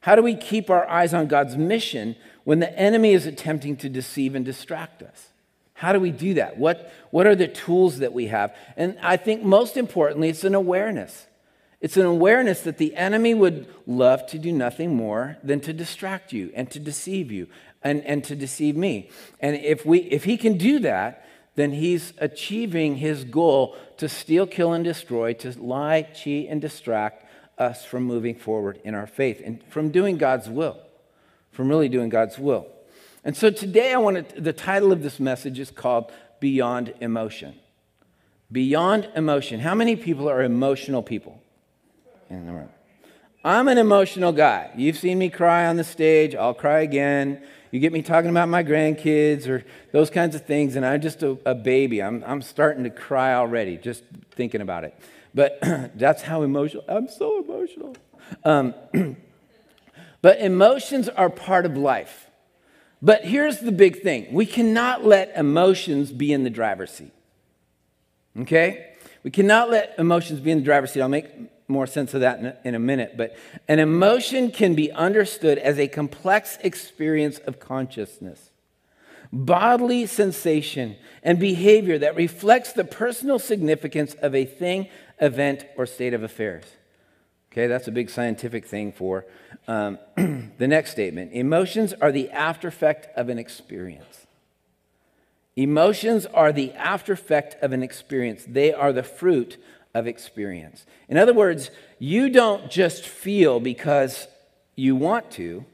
How 0.00 0.14
do 0.14 0.22
we 0.22 0.34
keep 0.36 0.70
our 0.70 0.88
eyes 0.88 1.12
on 1.12 1.26
God's 1.26 1.56
mission 1.56 2.16
when 2.44 2.60
the 2.60 2.78
enemy 2.78 3.12
is 3.12 3.26
attempting 3.26 3.76
to 3.78 3.88
deceive 3.88 4.34
and 4.34 4.44
distract 4.44 5.02
us? 5.02 5.30
How 5.74 5.92
do 5.92 6.00
we 6.00 6.10
do 6.10 6.34
that? 6.34 6.56
What, 6.56 6.90
what 7.10 7.26
are 7.26 7.34
the 7.34 7.48
tools 7.48 7.98
that 7.98 8.14
we 8.14 8.28
have? 8.28 8.56
And 8.78 8.96
I 9.02 9.18
think 9.18 9.42
most 9.42 9.76
importantly, 9.76 10.30
it's 10.30 10.44
an 10.44 10.54
awareness. 10.54 11.26
It's 11.82 11.98
an 11.98 12.06
awareness 12.06 12.62
that 12.62 12.78
the 12.78 12.96
enemy 12.96 13.34
would 13.34 13.68
love 13.86 14.26
to 14.28 14.38
do 14.38 14.52
nothing 14.52 14.96
more 14.96 15.36
than 15.42 15.60
to 15.60 15.74
distract 15.74 16.32
you 16.32 16.50
and 16.54 16.70
to 16.70 16.78
deceive 16.78 17.30
you 17.30 17.48
and, 17.86 18.04
and 18.04 18.24
to 18.24 18.34
deceive 18.34 18.76
me. 18.76 19.08
And 19.40 19.56
if, 19.56 19.86
we, 19.86 20.00
if 20.00 20.24
he 20.24 20.36
can 20.36 20.58
do 20.58 20.80
that, 20.80 21.24
then 21.54 21.72
he's 21.72 22.12
achieving 22.18 22.96
his 22.96 23.24
goal 23.24 23.76
to 23.98 24.08
steal, 24.08 24.46
kill, 24.46 24.72
and 24.72 24.84
destroy, 24.84 25.32
to 25.34 25.58
lie, 25.58 26.02
cheat, 26.02 26.48
and 26.48 26.60
distract 26.60 27.24
us 27.58 27.84
from 27.84 28.02
moving 28.02 28.34
forward 28.34 28.80
in 28.84 28.94
our 28.94 29.06
faith 29.06 29.40
and 29.44 29.62
from 29.68 29.90
doing 29.90 30.18
God's 30.18 30.48
will, 30.48 30.78
from 31.52 31.68
really 31.68 31.88
doing 31.88 32.08
God's 32.08 32.38
will. 32.38 32.66
And 33.24 33.36
so 33.36 33.50
today, 33.50 33.92
I 33.92 33.98
want 33.98 34.28
to, 34.30 34.40
the 34.40 34.52
title 34.52 34.92
of 34.92 35.02
this 35.02 35.20
message 35.20 35.58
is 35.58 35.70
called 35.70 36.10
Beyond 36.40 36.92
Emotion. 37.00 37.54
Beyond 38.50 39.08
emotion. 39.14 39.60
How 39.60 39.74
many 39.74 39.96
people 39.96 40.28
are 40.28 40.42
emotional 40.42 41.02
people 41.02 41.40
in 42.30 42.46
the 42.46 42.52
room? 42.52 42.68
I'm 43.44 43.68
an 43.68 43.78
emotional 43.78 44.32
guy. 44.32 44.72
You've 44.76 44.98
seen 44.98 45.18
me 45.18 45.30
cry 45.30 45.66
on 45.66 45.76
the 45.76 45.84
stage, 45.84 46.34
I'll 46.34 46.52
cry 46.52 46.80
again. 46.80 47.42
You 47.70 47.80
get 47.80 47.92
me 47.92 48.02
talking 48.02 48.30
about 48.30 48.48
my 48.48 48.62
grandkids 48.62 49.48
or 49.48 49.64
those 49.92 50.10
kinds 50.10 50.34
of 50.34 50.46
things, 50.46 50.76
and 50.76 50.86
I'm 50.86 51.00
just 51.00 51.22
a, 51.22 51.38
a 51.44 51.54
baby. 51.54 52.02
I'm, 52.02 52.22
I'm 52.26 52.42
starting 52.42 52.84
to 52.84 52.90
cry 52.90 53.34
already 53.34 53.76
just 53.76 54.04
thinking 54.32 54.60
about 54.60 54.84
it. 54.84 54.98
But 55.34 55.58
that's 55.94 56.22
how 56.22 56.42
emotional, 56.42 56.84
I'm 56.88 57.08
so 57.08 57.42
emotional. 57.42 57.96
Um, 58.44 58.74
but 60.22 60.40
emotions 60.40 61.08
are 61.08 61.30
part 61.30 61.66
of 61.66 61.76
life. 61.76 62.30
But 63.02 63.24
here's 63.24 63.60
the 63.60 63.72
big 63.72 64.02
thing 64.02 64.32
we 64.32 64.46
cannot 64.46 65.04
let 65.04 65.36
emotions 65.36 66.12
be 66.12 66.32
in 66.32 66.44
the 66.44 66.50
driver's 66.50 66.90
seat. 66.90 67.12
Okay? 68.40 68.94
We 69.22 69.30
cannot 69.30 69.70
let 69.70 69.94
emotions 69.98 70.40
be 70.40 70.50
in 70.50 70.58
the 70.58 70.64
driver's 70.64 70.92
seat. 70.92 71.02
I'll 71.02 71.08
make 71.08 71.26
more 71.68 71.86
sense 71.86 72.14
of 72.14 72.20
that 72.20 72.38
in 72.38 72.46
a, 72.46 72.56
in 72.64 72.74
a, 72.74 72.78
minute. 72.78 73.16
But 73.16 73.36
an 73.68 73.78
emotion 73.78 74.50
can 74.50 74.74
be 74.74 74.92
understood 74.92 75.58
as 75.58 75.78
a 75.78 75.88
complex 75.88 76.58
experience 76.62 77.38
of 77.38 77.58
consciousness, 77.58 78.50
bodily 79.32 80.06
sensation, 80.06 80.96
and 81.22 81.38
behavior 81.38 81.98
that 81.98 82.14
reflects 82.14 82.72
the 82.72 82.84
personal 82.84 83.38
significance 83.38 84.14
of 84.14 84.34
a 84.34 84.44
thing, 84.44 84.88
event, 85.20 85.66
or 85.76 85.86
state 85.86 86.14
of 86.14 86.22
affairs. 86.22 86.64
Okay, 87.52 87.66
that's 87.66 87.88
a 87.88 87.92
big 87.92 88.10
scientific 88.10 88.66
thing 88.66 88.92
for 88.92 89.24
um, 89.66 89.98
the 90.16 90.68
next 90.68 90.90
statement. 90.90 91.32
Emotions 91.32 91.94
are 91.94 92.12
the 92.12 92.28
aftereffect 92.32 93.06
of 93.16 93.28
an 93.28 93.38
experience. 93.38 94.26
Emotions 95.56 96.26
are 96.26 96.52
the 96.52 96.68
aftereffect 96.76 97.58
of 97.62 97.72
an 97.72 97.82
experience. 97.82 98.44
They 98.46 98.74
are 98.74 98.92
the 98.92 99.02
fruit 99.02 99.56
of 99.96 100.06
experience. 100.06 100.84
In 101.08 101.16
other 101.16 101.32
words, 101.32 101.70
you 101.98 102.28
don't 102.28 102.70
just 102.70 103.06
feel 103.06 103.60
because 103.60 104.28
you 104.74 104.94
want 104.94 105.30
to, 105.32 105.64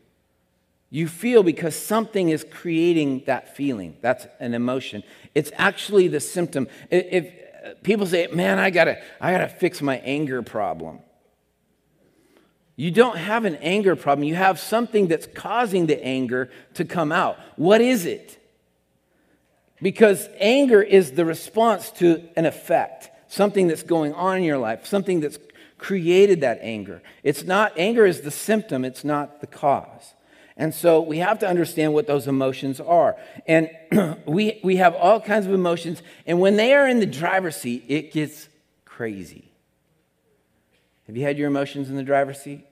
you 0.90 1.08
feel 1.08 1.42
because 1.42 1.74
something 1.74 2.28
is 2.28 2.46
creating 2.48 3.24
that 3.26 3.56
feeling. 3.56 3.96
That's 4.00 4.28
an 4.38 4.54
emotion. 4.54 5.02
It's 5.34 5.50
actually 5.56 6.06
the 6.06 6.20
symptom. 6.20 6.68
If 6.88 7.26
uh, 7.26 7.74
people 7.82 8.06
say, 8.06 8.28
"Man, 8.28 8.60
I 8.60 8.70
got 8.70 8.84
to 8.84 9.02
I 9.20 9.32
got 9.32 9.38
to 9.38 9.48
fix 9.48 9.82
my 9.82 9.96
anger 9.98 10.42
problem." 10.42 11.00
You 12.76 12.90
don't 12.90 13.16
have 13.16 13.44
an 13.44 13.56
anger 13.56 13.96
problem. 13.96 14.26
You 14.26 14.36
have 14.36 14.58
something 14.60 15.08
that's 15.08 15.26
causing 15.34 15.86
the 15.86 16.02
anger 16.02 16.48
to 16.74 16.84
come 16.84 17.10
out. 17.10 17.38
What 17.56 17.80
is 17.80 18.06
it? 18.06 18.38
Because 19.80 20.28
anger 20.38 20.80
is 20.80 21.12
the 21.12 21.24
response 21.24 21.90
to 21.92 22.22
an 22.36 22.46
effect 22.46 23.10
something 23.32 23.66
that's 23.66 23.82
going 23.82 24.12
on 24.12 24.36
in 24.36 24.42
your 24.44 24.58
life, 24.58 24.84
something 24.84 25.20
that's 25.20 25.38
created 25.78 26.42
that 26.42 26.58
anger. 26.60 27.02
It's 27.22 27.44
not, 27.44 27.72
anger 27.78 28.04
is 28.04 28.20
the 28.20 28.30
symptom, 28.30 28.84
it's 28.84 29.04
not 29.04 29.40
the 29.40 29.46
cause. 29.46 30.12
And 30.54 30.74
so 30.74 31.00
we 31.00 31.16
have 31.18 31.38
to 31.38 31.48
understand 31.48 31.94
what 31.94 32.06
those 32.06 32.28
emotions 32.28 32.78
are. 32.78 33.16
And 33.46 33.70
we, 34.26 34.60
we 34.62 34.76
have 34.76 34.94
all 34.94 35.18
kinds 35.18 35.46
of 35.46 35.54
emotions, 35.54 36.02
and 36.26 36.40
when 36.40 36.56
they 36.56 36.74
are 36.74 36.86
in 36.86 37.00
the 37.00 37.06
driver's 37.06 37.56
seat, 37.56 37.84
it 37.88 38.12
gets 38.12 38.48
crazy. 38.84 39.50
Have 41.06 41.16
you 41.16 41.24
had 41.24 41.38
your 41.38 41.48
emotions 41.48 41.88
in 41.88 41.96
the 41.96 42.02
driver's 42.02 42.38
seat? 42.38 42.66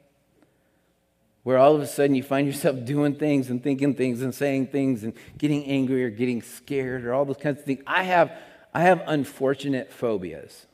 Where 1.43 1.57
all 1.57 1.75
of 1.75 1.81
a 1.81 1.87
sudden 1.87 2.15
you 2.15 2.23
find 2.23 2.47
yourself 2.47 2.77
doing 2.85 3.15
things 3.15 3.49
and 3.49 3.63
thinking 3.63 3.95
things 3.95 4.21
and 4.21 4.35
saying 4.35 4.67
things 4.67 5.05
and 5.05 5.15
getting 5.39 5.65
angry 5.65 6.05
or 6.05 6.11
getting 6.11 6.43
scared 6.43 7.07
or 7.07 7.15
all 7.15 7.25
those 7.25 7.39
kinds 7.39 7.61
of 7.61 7.65
things. 7.65 7.83
I 7.87 8.03
have, 8.03 8.31
I 8.73 8.83
have 8.83 9.03
unfortunate 9.07 9.93
phobias 9.93 10.67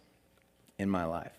in 0.78 0.88
my 0.90 1.04
life. 1.04 1.32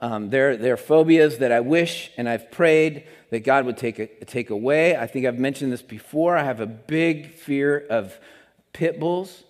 Um, 0.00 0.30
they're, 0.30 0.56
they're 0.56 0.76
phobias 0.76 1.38
that 1.38 1.52
I 1.52 1.60
wish 1.60 2.10
and 2.16 2.28
I've 2.28 2.50
prayed 2.50 3.06
that 3.30 3.44
God 3.44 3.66
would 3.66 3.76
take, 3.76 3.98
a, 4.00 4.06
take 4.24 4.50
away. 4.50 4.96
I 4.96 5.06
think 5.06 5.26
I've 5.26 5.38
mentioned 5.38 5.72
this 5.72 5.82
before. 5.82 6.36
I 6.36 6.42
have 6.42 6.58
a 6.58 6.66
big 6.66 7.34
fear 7.34 7.86
of 7.88 8.18
pit 8.72 8.98
bulls. 8.98 9.44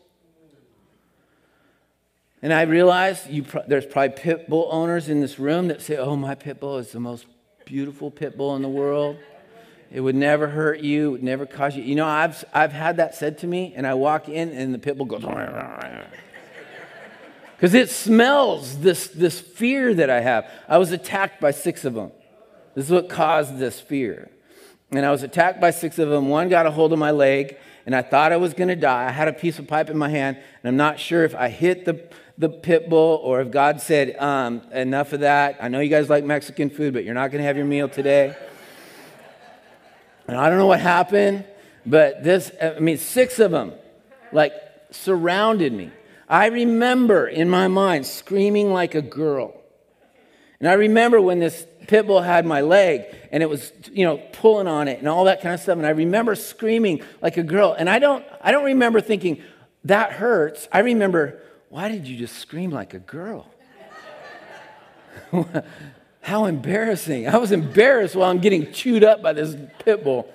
And 2.42 2.52
I 2.52 2.62
realize 2.62 3.26
pro- 3.46 3.62
there's 3.66 3.86
probably 3.86 4.10
pit 4.10 4.50
bull 4.50 4.68
owners 4.70 5.08
in 5.08 5.20
this 5.20 5.38
room 5.38 5.68
that 5.68 5.80
say, 5.80 5.96
oh, 5.96 6.16
my 6.16 6.34
pit 6.34 6.60
bull 6.60 6.76
is 6.76 6.92
the 6.92 7.00
most 7.00 7.24
beautiful 7.64 8.10
pit 8.10 8.36
bull 8.36 8.54
in 8.56 8.62
the 8.62 8.68
world. 8.68 9.16
It 9.90 10.00
would 10.00 10.16
never 10.16 10.48
hurt 10.48 10.80
you, 10.80 11.08
it 11.08 11.12
would 11.12 11.22
never 11.22 11.46
cause 11.46 11.76
you. 11.76 11.82
You 11.82 11.94
know, 11.94 12.06
I've, 12.06 12.44
I've 12.52 12.72
had 12.72 12.96
that 12.96 13.14
said 13.14 13.38
to 13.38 13.46
me, 13.46 13.74
and 13.76 13.86
I 13.86 13.94
walk 13.94 14.28
in, 14.28 14.50
and 14.50 14.74
the 14.74 14.78
pit 14.78 14.96
bull 14.96 15.06
goes, 15.06 15.22
because 17.62 17.74
it 17.74 17.90
smells 17.90 18.78
this, 18.78 19.06
this 19.06 19.40
fear 19.40 19.94
that 19.94 20.10
I 20.10 20.20
have. 20.20 20.50
I 20.66 20.78
was 20.78 20.90
attacked 20.90 21.40
by 21.40 21.52
six 21.52 21.84
of 21.84 21.94
them. 21.94 22.10
This 22.74 22.86
is 22.86 22.90
what 22.90 23.08
caused 23.08 23.56
this 23.56 23.78
fear. 23.78 24.32
And 24.90 25.06
I 25.06 25.12
was 25.12 25.22
attacked 25.22 25.60
by 25.60 25.70
six 25.70 26.00
of 26.00 26.08
them. 26.08 26.28
One 26.28 26.48
got 26.48 26.66
a 26.66 26.72
hold 26.72 26.92
of 26.92 26.98
my 26.98 27.12
leg, 27.12 27.56
and 27.86 27.94
I 27.94 28.02
thought 28.02 28.32
I 28.32 28.36
was 28.36 28.52
going 28.52 28.66
to 28.66 28.74
die. 28.74 29.06
I 29.06 29.12
had 29.12 29.28
a 29.28 29.32
piece 29.32 29.60
of 29.60 29.68
pipe 29.68 29.90
in 29.90 29.96
my 29.96 30.08
hand, 30.08 30.38
and 30.38 30.68
I'm 30.68 30.76
not 30.76 30.98
sure 30.98 31.22
if 31.22 31.36
I 31.36 31.50
hit 31.50 31.84
the, 31.84 32.02
the 32.36 32.48
pit 32.48 32.90
bull 32.90 33.20
or 33.22 33.40
if 33.40 33.52
God 33.52 33.80
said, 33.80 34.16
um, 34.16 34.62
enough 34.72 35.12
of 35.12 35.20
that. 35.20 35.58
I 35.60 35.68
know 35.68 35.78
you 35.78 35.88
guys 35.88 36.10
like 36.10 36.24
Mexican 36.24 36.68
food, 36.68 36.92
but 36.92 37.04
you're 37.04 37.14
not 37.14 37.30
going 37.30 37.42
to 37.42 37.46
have 37.46 37.56
your 37.56 37.66
meal 37.66 37.88
today. 37.88 38.34
And 40.26 40.36
I 40.36 40.48
don't 40.48 40.58
know 40.58 40.66
what 40.66 40.80
happened, 40.80 41.44
but 41.86 42.24
this, 42.24 42.50
I 42.60 42.80
mean, 42.80 42.98
six 42.98 43.38
of 43.38 43.52
them 43.52 43.72
like 44.32 44.52
surrounded 44.90 45.72
me. 45.72 45.92
I 46.32 46.46
remember 46.46 47.26
in 47.26 47.50
my 47.50 47.68
mind 47.68 48.06
screaming 48.06 48.72
like 48.72 48.94
a 48.94 49.02
girl. 49.02 49.54
And 50.60 50.68
I 50.68 50.72
remember 50.72 51.20
when 51.20 51.40
this 51.40 51.66
pit 51.86 52.06
bull 52.06 52.22
had 52.22 52.46
my 52.46 52.62
leg 52.62 53.04
and 53.30 53.42
it 53.42 53.50
was, 53.50 53.70
you 53.92 54.06
know, 54.06 54.16
pulling 54.32 54.66
on 54.66 54.88
it 54.88 54.98
and 54.98 55.08
all 55.08 55.24
that 55.24 55.42
kind 55.42 55.52
of 55.52 55.60
stuff. 55.60 55.76
And 55.76 55.86
I 55.86 55.90
remember 55.90 56.34
screaming 56.34 57.02
like 57.20 57.36
a 57.36 57.42
girl. 57.42 57.76
And 57.78 57.90
I 57.90 57.98
don't, 57.98 58.24
I 58.40 58.50
don't 58.50 58.64
remember 58.64 59.02
thinking, 59.02 59.42
that 59.84 60.12
hurts. 60.12 60.68
I 60.72 60.78
remember, 60.78 61.38
why 61.68 61.90
did 61.90 62.08
you 62.08 62.16
just 62.16 62.38
scream 62.38 62.70
like 62.70 62.94
a 62.94 62.98
girl? 62.98 63.50
How 66.22 66.46
embarrassing. 66.46 67.28
I 67.28 67.36
was 67.36 67.52
embarrassed 67.52 68.16
while 68.16 68.30
I'm 68.30 68.38
getting 68.38 68.72
chewed 68.72 69.04
up 69.04 69.20
by 69.20 69.34
this 69.34 69.54
pit 69.80 70.02
bull. 70.02 70.32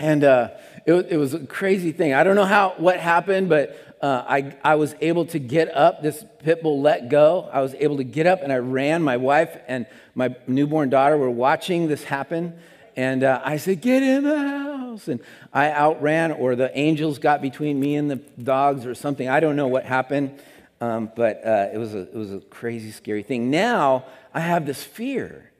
And 0.00 0.24
uh, 0.24 0.48
it, 0.84 0.94
it 1.10 1.16
was 1.16 1.32
a 1.32 1.46
crazy 1.46 1.92
thing. 1.92 2.12
I 2.12 2.24
don't 2.24 2.34
know 2.34 2.44
how, 2.44 2.74
what 2.76 2.98
happened, 2.98 3.48
but 3.48 3.91
uh, 4.02 4.24
I, 4.28 4.56
I 4.64 4.74
was 4.74 4.96
able 5.00 5.26
to 5.26 5.38
get 5.38 5.74
up. 5.74 6.02
This 6.02 6.24
pit 6.40 6.62
bull 6.62 6.80
let 6.82 7.08
go. 7.08 7.48
I 7.52 7.60
was 7.60 7.74
able 7.74 7.98
to 7.98 8.04
get 8.04 8.26
up 8.26 8.42
and 8.42 8.52
I 8.52 8.56
ran. 8.56 9.02
My 9.02 9.16
wife 9.16 9.56
and 9.68 9.86
my 10.16 10.34
newborn 10.48 10.90
daughter 10.90 11.16
were 11.16 11.30
watching 11.30 11.86
this 11.86 12.02
happen. 12.02 12.58
And 12.96 13.22
uh, 13.22 13.40
I 13.44 13.58
said, 13.58 13.80
Get 13.80 14.02
in 14.02 14.24
the 14.24 14.36
house. 14.36 15.06
And 15.06 15.20
I 15.52 15.70
outran, 15.70 16.32
or 16.32 16.56
the 16.56 16.76
angels 16.76 17.18
got 17.18 17.40
between 17.40 17.78
me 17.78 17.94
and 17.94 18.10
the 18.10 18.16
dogs 18.16 18.84
or 18.84 18.94
something. 18.94 19.28
I 19.28 19.38
don't 19.38 19.56
know 19.56 19.68
what 19.68 19.84
happened, 19.84 20.38
um, 20.80 21.10
but 21.14 21.46
uh, 21.46 21.68
it, 21.72 21.78
was 21.78 21.94
a, 21.94 22.00
it 22.00 22.14
was 22.14 22.32
a 22.32 22.40
crazy, 22.40 22.90
scary 22.90 23.22
thing. 23.22 23.50
Now 23.50 24.04
I 24.34 24.40
have 24.40 24.66
this 24.66 24.82
fear. 24.82 25.52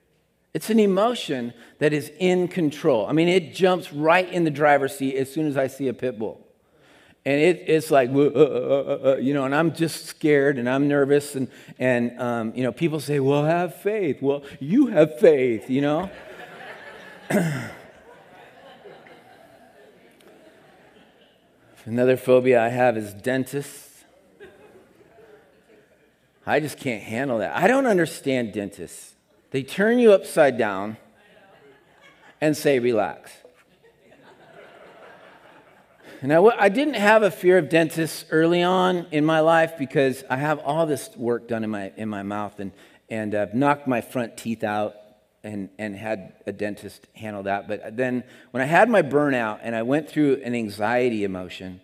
It's 0.53 0.69
an 0.69 0.79
emotion 0.79 1.53
that 1.79 1.93
is 1.93 2.11
in 2.19 2.47
control. 2.47 3.07
I 3.07 3.13
mean, 3.13 3.27
it 3.27 3.55
jumps 3.55 3.91
right 3.91 4.29
in 4.29 4.43
the 4.43 4.51
driver's 4.51 4.95
seat 4.95 5.15
as 5.15 5.33
soon 5.33 5.47
as 5.47 5.57
I 5.57 5.65
see 5.67 5.87
a 5.87 5.93
pit 5.93 6.19
bull. 6.19 6.42
And 7.25 7.39
it, 7.39 7.63
it's 7.67 7.89
like, 7.89 8.09
uh, 8.09 8.19
uh, 8.19 8.99
uh, 9.05 9.15
you 9.17 9.33
know, 9.33 9.45
and 9.45 9.55
I'm 9.55 9.73
just 9.73 10.07
scared 10.07 10.57
and 10.57 10.69
I'm 10.69 10.89
nervous. 10.89 11.35
And, 11.35 11.47
and 11.79 12.19
um, 12.19 12.53
you 12.53 12.63
know, 12.63 12.73
people 12.73 12.99
say, 12.99 13.21
well, 13.21 13.45
have 13.45 13.75
faith. 13.75 14.21
Well, 14.21 14.43
you 14.59 14.87
have 14.87 15.19
faith, 15.19 15.69
you 15.69 15.79
know? 15.81 16.11
Another 21.85 22.17
phobia 22.17 22.61
I 22.61 22.69
have 22.69 22.97
is 22.97 23.13
dentists. 23.13 24.03
I 26.45 26.59
just 26.59 26.77
can't 26.77 27.03
handle 27.03 27.37
that. 27.39 27.55
I 27.55 27.67
don't 27.67 27.85
understand 27.85 28.51
dentists. 28.51 29.13
They 29.51 29.63
turn 29.63 29.99
you 29.99 30.11
upside 30.11 30.57
down 30.57 30.97
and 32.41 32.57
say, 32.57 32.79
relax. 32.79 33.31
Now, 36.25 36.51
I 36.51 36.69
didn't 36.69 36.93
have 36.93 37.21
a 37.21 37.29
fear 37.29 37.57
of 37.57 37.67
dentists 37.67 38.23
early 38.31 38.63
on 38.63 39.07
in 39.11 39.25
my 39.25 39.41
life 39.41 39.73
because 39.77 40.23
I 40.29 40.37
have 40.37 40.59
all 40.59 40.85
this 40.85 41.09
work 41.17 41.49
done 41.49 41.65
in 41.65 41.69
my, 41.69 41.91
in 41.97 42.07
my 42.07 42.23
mouth 42.23 42.61
and, 42.61 42.71
and 43.09 43.35
I've 43.35 43.53
knocked 43.53 43.89
my 43.89 43.99
front 43.99 44.37
teeth 44.37 44.63
out 44.63 44.95
and, 45.43 45.67
and 45.77 45.93
had 45.93 46.31
a 46.47 46.53
dentist 46.53 47.07
handle 47.13 47.43
that. 47.43 47.67
But 47.67 47.97
then 47.97 48.23
when 48.51 48.63
I 48.63 48.65
had 48.65 48.89
my 48.89 49.01
burnout 49.01 49.59
and 49.63 49.75
I 49.75 49.83
went 49.83 50.09
through 50.09 50.41
an 50.45 50.55
anxiety 50.55 51.25
emotion 51.25 51.81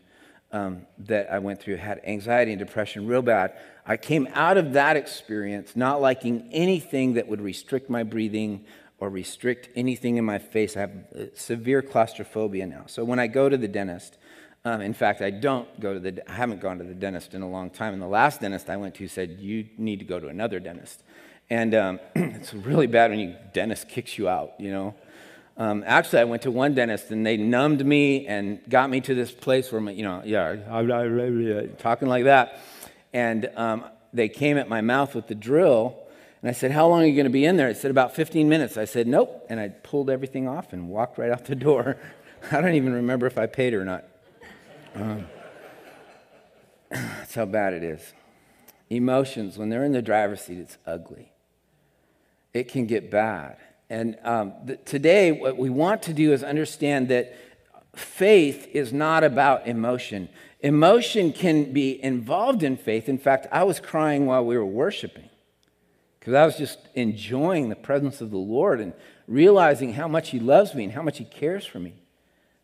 um, 0.54 0.86
that 1.00 1.30
I 1.30 1.40
went 1.40 1.62
through, 1.62 1.76
had 1.76 2.00
anxiety 2.06 2.54
and 2.54 2.60
depression 2.60 3.08
real 3.08 3.22
bad, 3.22 3.58
I 3.86 3.98
came 3.98 4.26
out 4.34 4.56
of 4.56 4.72
that 4.72 4.96
experience 4.96 5.76
not 5.76 6.00
liking 6.00 6.48
anything 6.54 7.16
that 7.16 7.28
would 7.28 7.42
restrict 7.42 7.90
my 7.90 8.04
breathing 8.04 8.64
or 9.00 9.10
restrict 9.10 9.68
anything 9.76 10.16
in 10.16 10.24
my 10.24 10.40
face. 10.40 10.78
I 10.78 10.82
have 10.82 10.92
severe 11.36 11.82
claustrophobia 11.82 12.66
now. 12.68 12.86
So 12.88 13.04
when 13.04 13.20
I 13.20 13.28
go 13.28 13.50
to 13.50 13.58
the 13.58 13.68
dentist, 13.68 14.18
um, 14.66 14.82
in 14.82 14.94
fact, 14.94 15.22
I 15.22 15.30
don't 15.30 15.80
go 15.80 15.94
to 15.94 16.00
the, 16.00 16.30
I 16.30 16.34
haven't 16.34 16.60
gone 16.60 16.80
to 16.80 16.84
the 16.84 16.94
dentist 16.94 17.34
in 17.34 17.42
a 17.42 17.50
long 17.50 17.70
time. 17.70 17.94
And 17.94 18.02
the 18.02 18.08
last 18.08 18.42
dentist 18.42 18.70
I 18.70 18.78
went 18.78 18.96
to 18.96 19.08
said, 19.08 19.38
you 19.40 19.68
need 19.78 20.00
to 20.00 20.06
go 20.06 20.20
to 20.20 20.28
another 20.28 20.60
dentist. 20.60 21.02
And 21.50 21.74
um, 21.74 22.00
it's 22.16 22.54
really 22.54 22.88
bad 22.88 23.12
when 23.12 23.20
your 23.20 23.36
dentist 23.54 23.88
kicks 23.88 24.18
you 24.18 24.28
out, 24.28 24.54
you 24.60 24.72
know. 24.72 24.96
Um, 25.58 25.84
actually, 25.86 26.20
I 26.20 26.24
went 26.26 26.44
to 26.44 26.52
one 26.52 26.74
dentist 26.74 27.12
and 27.12 27.26
they 27.26 27.36
numbed 27.36 27.86
me 27.86 28.28
and 28.28 28.60
got 28.70 28.90
me 28.90 29.02
to 29.02 29.14
this 29.14 29.32
place 29.32 29.72
where, 29.72 29.82
my, 29.82 29.92
you 29.92 30.04
know, 30.04 30.22
yeah, 30.24 30.56
talking 31.80 32.08
like 32.08 32.26
that. 32.26 32.60
And 33.12 33.50
um, 33.56 33.86
they 34.14 34.30
came 34.30 34.58
at 34.58 34.70
my 34.70 34.82
mouth 34.82 35.16
with 35.16 35.28
the 35.28 35.36
drill. 35.36 35.98
And 36.42 36.50
I 36.50 36.54
said, 36.54 36.72
How 36.72 36.88
long 36.88 37.02
are 37.02 37.06
you 37.06 37.16
going 37.16 37.26
to 37.26 37.32
be 37.32 37.44
in 37.44 37.58
there? 37.58 37.70
It 37.70 37.78
said, 37.78 37.92
About 37.92 38.16
15 38.16 38.48
minutes. 38.48 38.78
I 38.78 38.86
said, 38.86 39.08
Nope. 39.08 39.48
And 39.50 39.60
I 39.60 39.70
pulled 39.70 40.10
everything 40.10 40.48
off 40.48 40.72
and 40.72 40.88
walked 40.90 41.18
right 41.18 41.32
out 41.32 41.46
the 41.46 41.56
door. 41.56 41.98
I 42.52 42.62
don't 42.62 42.76
even 42.76 42.94
remember 42.94 43.26
if 43.26 43.38
I 43.38 43.46
paid 43.46 43.74
or 43.74 43.84
not. 43.84 44.06
Um, 45.00 45.26
that's 46.92 47.36
how 47.36 47.46
bad 47.46 47.74
it 47.74 47.84
is. 47.84 48.14
Emotions, 48.90 49.58
when 49.58 49.70
they're 49.70 49.86
in 49.86 49.94
the 49.94 50.02
driver's 50.02 50.42
seat, 50.42 50.58
it's 50.58 50.78
ugly. 50.86 51.32
It 52.54 52.68
can 52.68 52.86
get 52.86 53.10
bad. 53.10 53.58
And 53.90 54.18
um, 54.24 54.54
th- 54.68 54.80
today, 54.86 55.32
what 55.32 55.58
we 55.58 55.70
want 55.70 56.04
to 56.04 56.14
do 56.14 56.34
is 56.34 56.44
understand 56.44 57.08
that 57.10 57.36
faith 57.96 58.68
is 58.74 58.92
not 58.92 59.24
about 59.24 59.68
emotion. 59.68 60.28
Emotion 60.60 61.32
can 61.32 61.72
be 61.72 62.04
involved 62.04 62.64
in 62.64 62.76
faith. 62.76 63.08
In 63.08 63.18
fact, 63.18 63.48
I 63.52 63.64
was 63.64 63.80
crying 63.80 64.26
while 64.26 64.44
we 64.44 64.58
were 64.58 64.66
worshiping 64.66 65.30
because 66.20 66.34
I 66.34 66.46
was 66.46 66.58
just 66.58 66.80
enjoying 66.96 67.70
the 67.70 67.76
presence 67.76 68.20
of 68.20 68.32
the 68.32 68.38
Lord 68.38 68.82
and 68.82 68.94
realizing 69.28 69.94
how 69.94 70.10
much 70.10 70.30
He 70.30 70.40
loves 70.40 70.76
me 70.76 70.84
and 70.84 70.94
how 70.94 71.04
much 71.04 71.20
He 71.20 71.26
cares 71.26 71.66
for 71.66 71.80
me. 71.80 71.94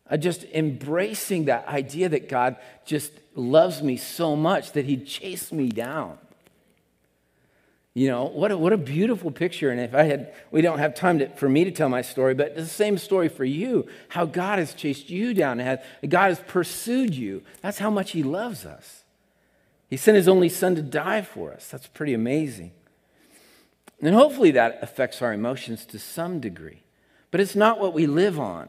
Uh, 0.08 0.16
just 0.16 0.44
embracing 0.54 1.46
that 1.46 1.66
idea 1.66 2.08
that 2.08 2.28
God 2.28 2.56
just 2.84 3.12
loves 3.34 3.82
me 3.82 3.96
so 3.96 4.36
much 4.36 4.72
that 4.72 4.84
He'd 4.84 5.06
chase 5.06 5.52
me 5.52 5.68
down. 5.68 6.18
You 7.96 8.08
know, 8.08 8.24
what 8.24 8.52
a, 8.52 8.58
what 8.58 8.74
a 8.74 8.76
beautiful 8.76 9.30
picture. 9.30 9.70
And 9.70 9.80
if 9.80 9.94
I 9.94 10.02
had, 10.02 10.34
we 10.50 10.60
don't 10.60 10.78
have 10.78 10.94
time 10.94 11.18
to, 11.20 11.30
for 11.30 11.48
me 11.48 11.64
to 11.64 11.70
tell 11.70 11.88
my 11.88 12.02
story, 12.02 12.34
but 12.34 12.54
the 12.54 12.66
same 12.66 12.98
story 12.98 13.28
for 13.30 13.44
you 13.44 13.88
how 14.10 14.26
God 14.26 14.58
has 14.58 14.74
chased 14.74 15.08
you 15.08 15.32
down, 15.32 15.60
and 15.60 15.80
God 16.06 16.28
has 16.28 16.40
pursued 16.46 17.14
you. 17.14 17.42
That's 17.62 17.78
how 17.78 17.88
much 17.88 18.10
He 18.10 18.22
loves 18.22 18.66
us. 18.66 19.04
He 19.88 19.96
sent 19.96 20.16
His 20.16 20.28
only 20.28 20.50
Son 20.50 20.74
to 20.74 20.82
die 20.82 21.22
for 21.22 21.54
us. 21.54 21.68
That's 21.68 21.86
pretty 21.86 22.12
amazing. 22.12 22.72
And 24.02 24.14
hopefully 24.14 24.50
that 24.50 24.78
affects 24.82 25.22
our 25.22 25.32
emotions 25.32 25.86
to 25.86 25.98
some 25.98 26.38
degree. 26.38 26.82
But 27.30 27.40
it's 27.40 27.56
not 27.56 27.80
what 27.80 27.94
we 27.94 28.06
live 28.06 28.38
on. 28.38 28.68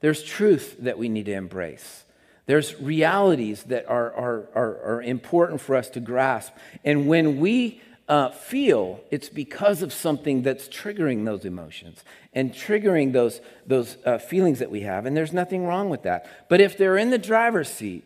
There's 0.00 0.22
truth 0.22 0.76
that 0.80 0.98
we 0.98 1.08
need 1.08 1.26
to 1.26 1.32
embrace. 1.32 2.04
There's 2.46 2.80
realities 2.80 3.64
that 3.64 3.86
are, 3.88 4.12
are, 4.12 4.48
are, 4.54 4.82
are 4.84 5.02
important 5.02 5.60
for 5.60 5.76
us 5.76 5.90
to 5.90 6.00
grasp. 6.00 6.52
And 6.84 7.06
when 7.06 7.40
we 7.40 7.82
uh, 8.08 8.30
feel, 8.30 9.00
it's 9.10 9.28
because 9.28 9.82
of 9.82 9.92
something 9.92 10.42
that's 10.42 10.66
triggering 10.68 11.26
those 11.26 11.44
emotions 11.44 12.02
and 12.32 12.52
triggering 12.52 13.12
those, 13.12 13.42
those 13.66 13.98
uh, 14.06 14.16
feelings 14.16 14.60
that 14.60 14.70
we 14.70 14.80
have. 14.80 15.04
And 15.04 15.14
there's 15.14 15.34
nothing 15.34 15.66
wrong 15.66 15.90
with 15.90 16.04
that. 16.04 16.48
But 16.48 16.62
if 16.62 16.78
they're 16.78 16.96
in 16.96 17.10
the 17.10 17.18
driver's 17.18 17.68
seat, 17.68 18.04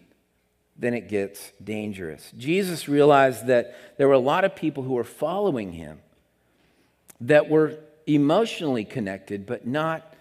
then 0.76 0.94
it 0.94 1.08
gets 1.08 1.52
dangerous. 1.62 2.32
Jesus 2.36 2.88
realized 2.88 3.46
that 3.46 3.76
there 3.96 4.08
were 4.08 4.14
a 4.14 4.18
lot 4.18 4.44
of 4.44 4.56
people 4.56 4.82
who 4.82 4.94
were 4.94 5.04
following 5.04 5.72
him 5.72 6.00
that 7.20 7.48
were 7.48 7.78
emotionally 8.08 8.84
connected, 8.84 9.46
but 9.46 9.66
not 9.66 10.11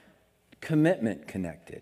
commitment 0.61 1.27
connected. 1.27 1.81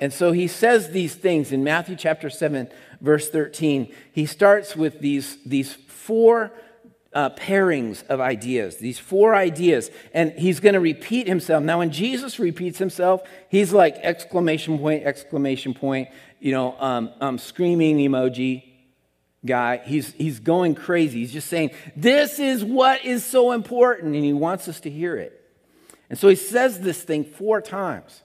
And 0.00 0.12
so 0.12 0.32
he 0.32 0.48
says 0.48 0.90
these 0.90 1.14
things 1.14 1.52
in 1.52 1.62
Matthew 1.62 1.94
chapter 1.94 2.30
7, 2.30 2.68
verse 3.02 3.28
13. 3.28 3.92
He 4.12 4.24
starts 4.24 4.74
with 4.74 5.00
these, 5.00 5.36
these 5.44 5.74
four 5.74 6.52
uh, 7.12 7.30
pairings 7.30 8.06
of 8.06 8.20
ideas, 8.20 8.76
these 8.76 8.98
four 8.98 9.34
ideas, 9.34 9.90
and 10.14 10.32
he's 10.32 10.60
going 10.60 10.74
to 10.74 10.80
repeat 10.80 11.26
himself. 11.26 11.62
Now, 11.62 11.78
when 11.78 11.90
Jesus 11.90 12.38
repeats 12.38 12.78
himself, 12.78 13.22
he's 13.48 13.72
like 13.72 13.96
exclamation 13.96 14.78
point, 14.78 15.04
exclamation 15.04 15.74
point, 15.74 16.08
you 16.38 16.52
know, 16.52 16.76
um, 16.78 17.10
um, 17.20 17.38
screaming 17.38 17.98
emoji 17.98 18.62
guy. 19.44 19.78
He's, 19.78 20.12
he's 20.12 20.38
going 20.38 20.76
crazy. 20.76 21.18
He's 21.18 21.32
just 21.32 21.48
saying, 21.48 21.70
This 21.96 22.38
is 22.38 22.64
what 22.64 23.04
is 23.04 23.24
so 23.24 23.52
important, 23.52 24.14
and 24.14 24.24
he 24.24 24.32
wants 24.32 24.68
us 24.68 24.80
to 24.80 24.90
hear 24.90 25.16
it. 25.16 25.39
And 26.10 26.18
so 26.18 26.28
he 26.28 26.36
says 26.36 26.80
this 26.80 27.02
thing 27.02 27.24
four 27.24 27.60
times. 27.60 28.22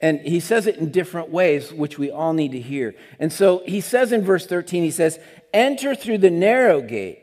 And 0.00 0.20
he 0.20 0.40
says 0.40 0.66
it 0.66 0.76
in 0.76 0.90
different 0.90 1.30
ways, 1.30 1.72
which 1.72 1.98
we 1.98 2.10
all 2.10 2.32
need 2.32 2.52
to 2.52 2.60
hear. 2.60 2.94
And 3.18 3.32
so 3.32 3.62
he 3.64 3.80
says 3.80 4.10
in 4.10 4.22
verse 4.22 4.46
13, 4.46 4.82
he 4.82 4.90
says, 4.90 5.18
Enter 5.52 5.94
through 5.94 6.18
the 6.18 6.30
narrow 6.30 6.80
gate. 6.80 7.20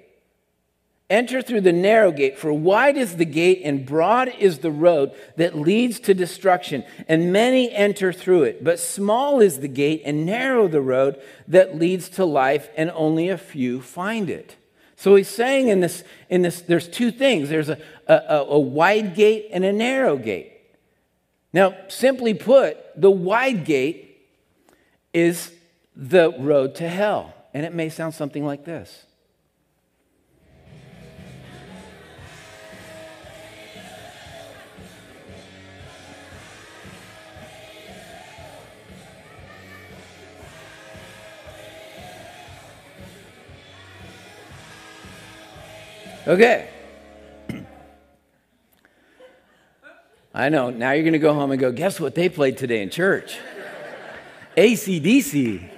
Enter 1.10 1.42
through 1.42 1.62
the 1.62 1.74
narrow 1.74 2.14
gate, 2.14 2.40
for 2.40 2.54
wide 2.54 2.96
is 2.96 3.18
the 3.18 3.26
gate 3.26 3.64
and 3.66 3.86
broad 3.86 4.30
is 4.40 4.60
the 4.60 4.72
road 4.72 5.12
that 5.36 5.58
leads 5.58 6.00
to 6.00 6.14
destruction, 6.14 6.86
and 7.10 7.34
many 7.34 7.70
enter 7.70 8.14
through 8.14 8.44
it. 8.44 8.64
But 8.64 8.80
small 8.80 9.42
is 9.42 9.60
the 9.60 9.68
gate 9.68 10.04
and 10.06 10.26
narrow 10.26 10.70
the 10.70 10.80
road 10.80 11.22
that 11.50 11.78
leads 11.78 12.08
to 12.12 12.24
life, 12.24 12.70
and 12.78 12.90
only 12.92 13.28
a 13.28 13.38
few 13.38 13.82
find 13.82 14.30
it. 14.30 14.56
So 15.02 15.16
he's 15.16 15.30
saying 15.30 15.70
in 15.70 15.80
this, 15.80 16.04
in 16.30 16.44
this 16.44 16.62
there's 16.62 16.88
two 16.88 17.10
things 17.10 17.50
there's 17.50 17.70
a, 17.70 17.80
a, 18.08 18.46
a 18.50 18.60
wide 18.60 19.16
gate 19.16 19.48
and 19.52 19.66
a 19.66 19.74
narrow 19.74 20.16
gate. 20.16 20.62
Now, 21.52 21.76
simply 21.88 22.36
put, 22.36 22.78
the 22.96 23.10
wide 23.10 23.66
gate 23.66 24.30
is 25.12 25.52
the 25.96 26.32
road 26.38 26.76
to 26.76 26.88
hell. 26.88 27.34
And 27.52 27.66
it 27.66 27.74
may 27.74 27.90
sound 27.90 28.14
something 28.14 28.46
like 28.46 28.64
this. 28.64 29.08
Okay. 46.28 46.70
I 50.34 50.50
know. 50.50 50.70
Now 50.70 50.92
you're 50.92 51.04
going 51.04 51.14
to 51.14 51.20
go 51.20 51.34
home 51.34 51.52
and 51.52 51.60
go, 51.60 51.72
guess 51.72 52.00
what 52.00 52.14
they 52.14 52.30
played 52.30 52.58
today 52.58 52.82
in 52.84 52.90
church? 52.90 53.38
ACDC. 54.56 55.70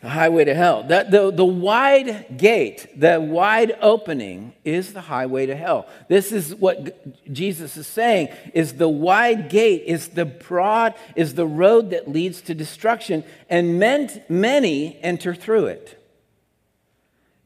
The 0.00 0.08
highway 0.08 0.44
to 0.44 0.54
hell. 0.54 0.84
The, 0.84 1.06
the, 1.08 1.30
the 1.32 1.44
wide 1.44 2.38
gate, 2.38 2.98
the 2.98 3.20
wide 3.20 3.76
opening 3.82 4.54
is 4.64 4.92
the 4.92 5.02
highway 5.02 5.46
to 5.46 5.56
hell. 5.56 5.86
This 6.08 6.32
is 6.32 6.54
what 6.54 7.32
Jesus 7.32 7.76
is 7.76 7.86
saying 7.86 8.28
is 8.54 8.74
the 8.74 8.88
wide 8.88 9.50
gate 9.50 9.82
is 9.86 10.08
the 10.08 10.24
broad, 10.24 10.94
is 11.14 11.34
the 11.34 11.46
road 11.46 11.90
that 11.90 12.08
leads 12.08 12.40
to 12.42 12.54
destruction, 12.54 13.24
and 13.50 13.78
many 13.78 14.98
enter 15.02 15.34
through 15.34 15.66
it. 15.66 15.97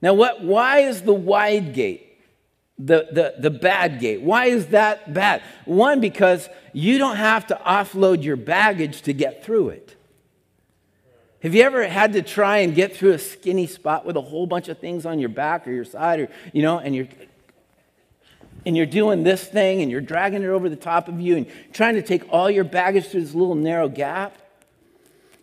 Now, 0.03 0.15
what, 0.15 0.43
why 0.43 0.81
is 0.81 1.03
the 1.03 1.15
wide 1.15 1.73
gate 1.73 2.09
the, 2.79 3.07
the, 3.13 3.35
the 3.39 3.51
bad 3.51 4.01
gate? 4.01 4.21
Why 4.21 4.47
is 4.47 4.67
that 4.69 5.15
bad? 5.15 5.43
One, 5.65 6.01
because 6.01 6.49
you 6.73 6.99
don't 6.99 7.17
have 7.17 7.47
to 7.47 7.61
offload 7.65 8.25
your 8.25 8.37
baggage 8.37 9.03
to 9.03 9.13
get 9.13 9.45
through 9.45 9.71
it. 9.71 9.97
Have 11.43 11.55
you 11.55 11.63
ever 11.63 11.87
had 11.87 12.13
to 12.15 12.23
try 12.23 12.59
and 12.59 12.75
get 12.75 12.97
through 12.97 13.13
a 13.13 13.19
skinny 13.19 13.67
spot 13.67 14.05
with 14.05 14.17
a 14.17 14.21
whole 14.21 14.47
bunch 14.47 14.69
of 14.69 14.79
things 14.79 15.07
on 15.07 15.19
your 15.19 15.29
back 15.29 15.67
or 15.67 15.73
your 15.73 15.85
side 15.85 16.21
or, 16.21 16.29
you 16.53 16.63
know, 16.63 16.79
and 16.79 16.95
you're 16.95 17.09
and 18.65 18.77
you're 18.77 18.87
doing 18.87 19.25
this 19.25 19.43
thing 19.43 19.83
and 19.83 19.91
you're 19.91 20.01
dragging 20.01 20.45
it 20.45 20.47
over 20.47 20.69
the 20.69 20.77
top 20.77 21.09
of 21.09 21.21
you 21.21 21.37
and 21.37 21.47
trying 21.73 21.97
to 21.97 22.03
take 22.03 22.23
all 22.33 22.49
your 22.49 22.63
baggage 22.63 23.07
through 23.07 23.23
this 23.23 23.35
little 23.35 23.57
narrow 23.57 23.89
gap? 23.89 24.37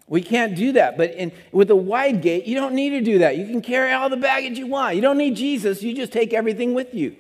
We 0.10 0.24
can't 0.24 0.56
do 0.56 0.72
that. 0.74 0.98
But 0.98 1.14
in, 1.14 1.32
with 1.52 1.70
a 1.70 1.76
wide 1.76 2.22
gate, 2.22 2.46
you 2.46 2.56
don't 2.56 2.74
need 2.74 2.90
to 2.90 3.02
do 3.02 3.20
that. 3.20 3.38
You 3.38 3.46
can 3.46 3.62
carry 3.62 3.94
all 3.94 4.10
the 4.10 4.18
baggage 4.18 4.58
you 4.58 4.66
want. 4.66 4.96
You 4.96 5.02
don't 5.02 5.20
need 5.20 5.36
Jesus. 5.36 5.84
You 5.84 5.96
just 5.96 6.12
take 6.12 6.34
everything 6.34 6.74
with 6.74 6.94
you. 6.94 7.16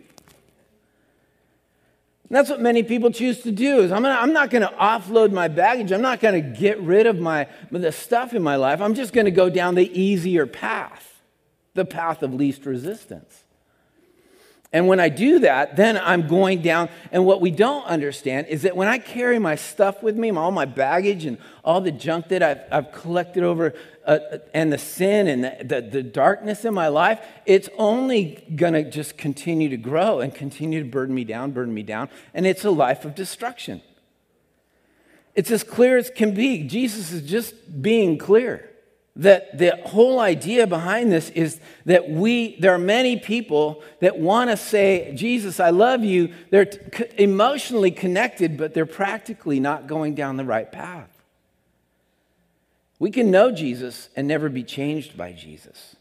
And 2.29 2.35
that's 2.37 2.49
what 2.49 2.61
many 2.61 2.83
people 2.83 3.11
choose 3.11 3.41
to 3.41 3.51
do 3.51 3.79
is 3.79 3.91
I'm, 3.91 4.01
gonna, 4.01 4.15
I'm 4.15 4.33
not 4.33 4.49
going 4.49 4.63
to 4.63 4.73
offload 4.75 5.31
my 5.31 5.47
baggage. 5.47 5.91
I'm 5.91 6.01
not 6.01 6.19
going 6.19 6.33
to 6.33 6.59
get 6.59 6.79
rid 6.81 7.05
of 7.05 7.19
my, 7.19 7.47
the 7.71 7.91
stuff 7.91 8.33
in 8.33 8.41
my 8.41 8.55
life. 8.55 8.81
I'm 8.81 8.95
just 8.95 9.13
going 9.13 9.25
to 9.25 9.31
go 9.31 9.49
down 9.49 9.75
the 9.75 9.99
easier 9.99 10.47
path, 10.47 11.21
the 11.75 11.85
path 11.85 12.23
of 12.23 12.33
least 12.33 12.65
resistance. 12.65 13.43
And 14.71 14.87
when 14.87 14.99
I 14.99 15.09
do 15.09 15.39
that, 15.39 15.75
then 15.75 15.97
I'm 15.97 16.27
going 16.27 16.61
down. 16.61 16.89
And 17.11 17.25
what 17.25 17.41
we 17.41 17.49
don't 17.49 17.85
understand 17.85 18.47
is 18.47 18.61
that 18.61 18.75
when 18.75 18.87
I 18.87 18.99
carry 18.99 19.39
my 19.39 19.55
stuff 19.55 20.03
with 20.03 20.15
me, 20.15 20.29
all 20.29 20.51
my 20.51 20.65
baggage 20.65 21.25
and 21.25 21.39
all 21.63 21.81
the 21.81 21.91
junk 21.91 22.27
that 22.27 22.43
I've, 22.43 22.61
I've 22.71 22.91
collected 22.91 23.43
over, 23.43 23.73
uh, 24.05 24.19
and 24.53 24.71
the 24.71 24.77
sin 24.77 25.27
and 25.27 25.43
the, 25.43 25.81
the, 25.81 25.81
the 25.81 26.03
darkness 26.03 26.65
in 26.65 26.75
my 26.75 26.87
life, 26.87 27.19
it's 27.47 27.67
only 27.79 28.43
going 28.55 28.73
to 28.73 28.87
just 28.87 29.17
continue 29.17 29.69
to 29.69 29.77
grow 29.77 30.19
and 30.19 30.35
continue 30.35 30.83
to 30.83 30.89
burden 30.89 31.15
me 31.15 31.23
down, 31.23 31.49
burden 31.51 31.73
me 31.73 31.81
down. 31.81 32.07
And 32.35 32.45
it's 32.45 32.63
a 32.63 32.71
life 32.71 33.05
of 33.05 33.15
destruction. 33.15 33.81
It's 35.33 35.49
as 35.49 35.63
clear 35.63 35.97
as 35.97 36.11
can 36.11 36.35
be. 36.35 36.63
Jesus 36.67 37.11
is 37.11 37.27
just 37.27 37.81
being 37.81 38.19
clear 38.19 38.68
that 39.19 39.57
the 39.57 39.75
whole 39.85 40.19
idea 40.19 40.65
behind 40.65 41.11
this 41.11 41.29
is 41.31 41.59
that 41.85 42.09
we 42.09 42.55
there 42.59 42.73
are 42.73 42.79
many 42.79 43.17
people 43.17 43.83
that 43.99 44.17
want 44.17 44.49
to 44.49 44.57
say 44.57 45.13
jesus 45.13 45.59
i 45.59 45.69
love 45.69 46.03
you. 46.03 46.33
They're 46.49 46.69
emotionally 47.17 47.91
connected 47.91 48.57
but 48.57 48.73
they're 48.73 48.85
practically 48.85 49.59
not 49.59 49.87
going 49.87 50.15
down 50.15 50.37
the 50.37 50.45
right 50.45 50.71
path. 50.71 51.09
We 52.97 53.11
can 53.11 53.29
know 53.29 53.51
jesus 53.51 54.09
and 54.15 54.27
never 54.27 54.47
be 54.49 54.63
changed 54.63 55.17
by 55.17 55.33
jesus. 55.33 55.97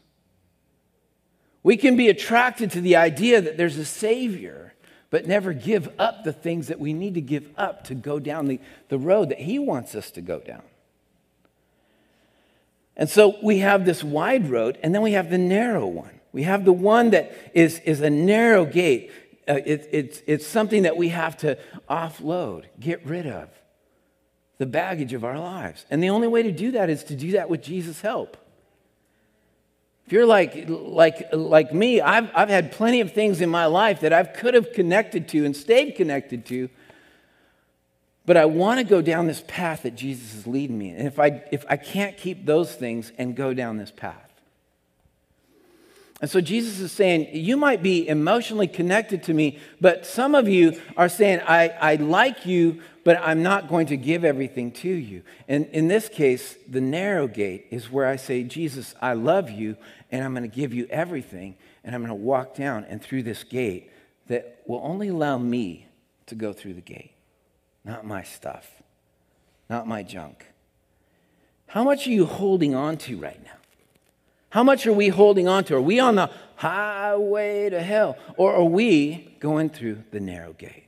We 1.61 1.75
can 1.75 1.97
be 1.97 2.07
attracted 2.07 2.71
to 2.71 2.81
the 2.81 2.95
idea 2.95 3.41
that 3.41 3.57
there's 3.57 3.77
a 3.77 3.85
savior 3.85 4.73
but 5.09 5.27
never 5.27 5.51
give 5.51 5.89
up 5.99 6.23
the 6.23 6.31
things 6.31 6.67
that 6.67 6.79
we 6.79 6.93
need 6.93 7.15
to 7.15 7.21
give 7.21 7.49
up 7.57 7.83
to 7.85 7.95
go 7.95 8.19
down 8.19 8.47
the, 8.47 8.61
the 8.87 8.97
road 8.97 9.29
that 9.29 9.39
he 9.39 9.59
wants 9.59 9.93
us 9.93 10.09
to 10.11 10.21
go 10.21 10.39
down 10.39 10.61
and 12.99 13.09
so 13.09 13.37
we 13.41 13.59
have 13.59 13.85
this 13.85 14.03
wide 14.03 14.49
road, 14.49 14.77
and 14.83 14.93
then 14.93 15.01
we 15.01 15.13
have 15.13 15.29
the 15.29 15.37
narrow 15.37 15.87
one. 15.87 16.19
We 16.33 16.43
have 16.43 16.65
the 16.65 16.73
one 16.73 17.11
that 17.11 17.33
is, 17.53 17.79
is 17.79 18.01
a 18.01 18.09
narrow 18.09 18.65
gate. 18.65 19.09
Uh, 19.47 19.61
it, 19.65 19.87
it's, 19.93 20.21
it's 20.27 20.45
something 20.45 20.83
that 20.83 20.97
we 20.97 21.07
have 21.07 21.37
to 21.37 21.57
offload, 21.89 22.65
get 22.77 23.03
rid 23.05 23.25
of 23.25 23.49
the 24.57 24.65
baggage 24.65 25.13
of 25.13 25.23
our 25.23 25.39
lives. 25.39 25.85
And 25.89 26.03
the 26.03 26.09
only 26.09 26.27
way 26.27 26.43
to 26.43 26.51
do 26.51 26.71
that 26.71 26.89
is 26.89 27.05
to 27.05 27.15
do 27.15 27.31
that 27.31 27.49
with 27.49 27.63
Jesus' 27.63 28.01
help. 28.01 28.35
If 30.05 30.11
you're 30.11 30.25
like, 30.25 30.65
like, 30.67 31.29
like 31.31 31.73
me, 31.73 32.01
I've, 32.01 32.29
I've 32.35 32.49
had 32.49 32.73
plenty 32.73 32.99
of 32.99 33.13
things 33.13 33.39
in 33.39 33.49
my 33.49 33.67
life 33.67 34.01
that 34.01 34.11
I 34.11 34.23
could 34.23 34.55
have 34.55 34.73
connected 34.73 35.29
to 35.29 35.45
and 35.45 35.55
stayed 35.55 35.95
connected 35.95 36.45
to 36.47 36.69
but 38.29 38.37
I 38.37 38.45
want 38.45 38.77
to 38.77 38.83
go 38.83 39.01
down 39.01 39.25
this 39.25 39.43
path 39.47 39.81
that 39.81 39.95
Jesus 39.95 40.35
is 40.35 40.45
leading 40.45 40.77
me. 40.77 40.91
And 40.91 41.07
if 41.07 41.17
I, 41.17 41.43
if 41.51 41.65
I 41.67 41.77
can't 41.77 42.15
keep 42.15 42.45
those 42.45 42.71
things 42.75 43.11
and 43.17 43.35
go 43.35 43.55
down 43.55 43.77
this 43.77 43.89
path. 43.89 44.31
And 46.21 46.29
so 46.29 46.39
Jesus 46.39 46.79
is 46.79 46.91
saying, 46.91 47.29
You 47.33 47.57
might 47.57 47.81
be 47.81 48.07
emotionally 48.07 48.67
connected 48.67 49.23
to 49.23 49.33
me, 49.33 49.57
but 49.81 50.05
some 50.05 50.35
of 50.35 50.47
you 50.47 50.79
are 50.95 51.09
saying, 51.09 51.41
I, 51.47 51.69
I 51.69 51.95
like 51.95 52.45
you, 52.45 52.83
but 53.03 53.19
I'm 53.19 53.41
not 53.41 53.67
going 53.67 53.87
to 53.87 53.97
give 53.97 54.23
everything 54.23 54.73
to 54.73 54.89
you. 54.89 55.23
And 55.47 55.65
in 55.71 55.87
this 55.87 56.07
case, 56.07 56.55
the 56.67 56.81
narrow 56.81 57.27
gate 57.27 57.65
is 57.71 57.89
where 57.89 58.05
I 58.05 58.17
say, 58.17 58.43
Jesus, 58.43 58.93
I 59.01 59.13
love 59.13 59.49
you, 59.49 59.75
and 60.11 60.23
I'm 60.23 60.35
going 60.35 60.47
to 60.47 60.55
give 60.55 60.71
you 60.71 60.85
everything, 60.91 61.55
and 61.83 61.95
I'm 61.95 62.01
going 62.01 62.09
to 62.09 62.13
walk 62.13 62.53
down 62.53 62.83
and 62.83 63.01
through 63.01 63.23
this 63.23 63.43
gate 63.43 63.89
that 64.27 64.61
will 64.67 64.81
only 64.83 65.07
allow 65.07 65.39
me 65.39 65.87
to 66.27 66.35
go 66.35 66.53
through 66.53 66.75
the 66.75 66.81
gate 66.81 67.13
not 67.89 68.05
my 68.05 68.21
stuff, 68.21 68.69
not 69.67 69.87
my 69.87 70.03
junk. 70.03 70.45
How 71.65 71.83
much 71.83 72.05
are 72.05 72.11
you 72.11 72.25
holding 72.25 72.75
on 72.75 72.97
to 72.97 73.17
right 73.17 73.43
now? 73.43 73.57
How 74.51 74.61
much 74.61 74.85
are 74.85 74.93
we 74.93 75.07
holding 75.07 75.47
on 75.47 75.63
to? 75.65 75.75
Are 75.75 75.81
we 75.81 75.99
on 75.99 76.13
the 76.13 76.29
highway 76.55 77.67
to 77.69 77.81
hell? 77.81 78.15
Or 78.37 78.53
are 78.53 78.63
we 78.63 79.35
going 79.39 79.69
through 79.69 80.03
the 80.11 80.19
narrow 80.19 80.53
gate? 80.53 80.85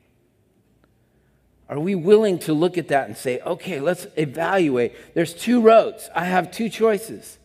Are 1.70 1.80
we 1.80 1.96
willing 1.96 2.38
to 2.40 2.54
look 2.54 2.78
at 2.78 2.90
that 2.90 3.08
and 3.08 3.18
say, 3.18 3.40
okay, 3.40 3.80
let's 3.80 4.06
evaluate? 4.16 4.94
There's 5.16 5.34
two 5.34 5.60
roads. 5.60 6.08
I 6.16 6.26
have 6.26 6.52
two 6.52 6.70
choices. 6.70 7.40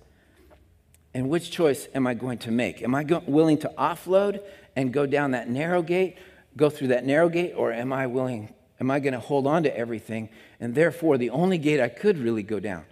And 1.14 1.30
which 1.30 1.50
choice 1.50 1.88
am 1.94 2.06
I 2.06 2.12
going 2.12 2.38
to 2.38 2.50
make? 2.50 2.82
Am 2.82 2.94
I 2.94 3.04
go- 3.04 3.22
willing 3.26 3.56
to 3.58 3.72
offload 3.78 4.42
and 4.74 4.92
go 4.92 5.06
down 5.06 5.30
that 5.30 5.48
narrow 5.48 5.80
gate, 5.80 6.18
go 6.58 6.68
through 6.68 6.88
that 6.88 7.06
narrow 7.06 7.30
gate, 7.30 7.54
or 7.56 7.72
am 7.72 7.90
I 7.90 8.06
willing, 8.06 8.52
am 8.80 8.90
I 8.90 9.00
going 9.00 9.14
to 9.14 9.20
hold 9.20 9.46
on 9.46 9.62
to 9.62 9.76
everything? 9.76 10.28
And 10.60 10.74
therefore, 10.74 11.18
the 11.18 11.30
only 11.30 11.58
gate 11.58 11.80
I 11.80 11.88
could 11.88 12.18
really 12.18 12.42
go 12.42 12.60
down 12.60 12.84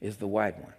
is 0.00 0.16
the 0.16 0.26
wide 0.26 0.60
one. 0.60 0.72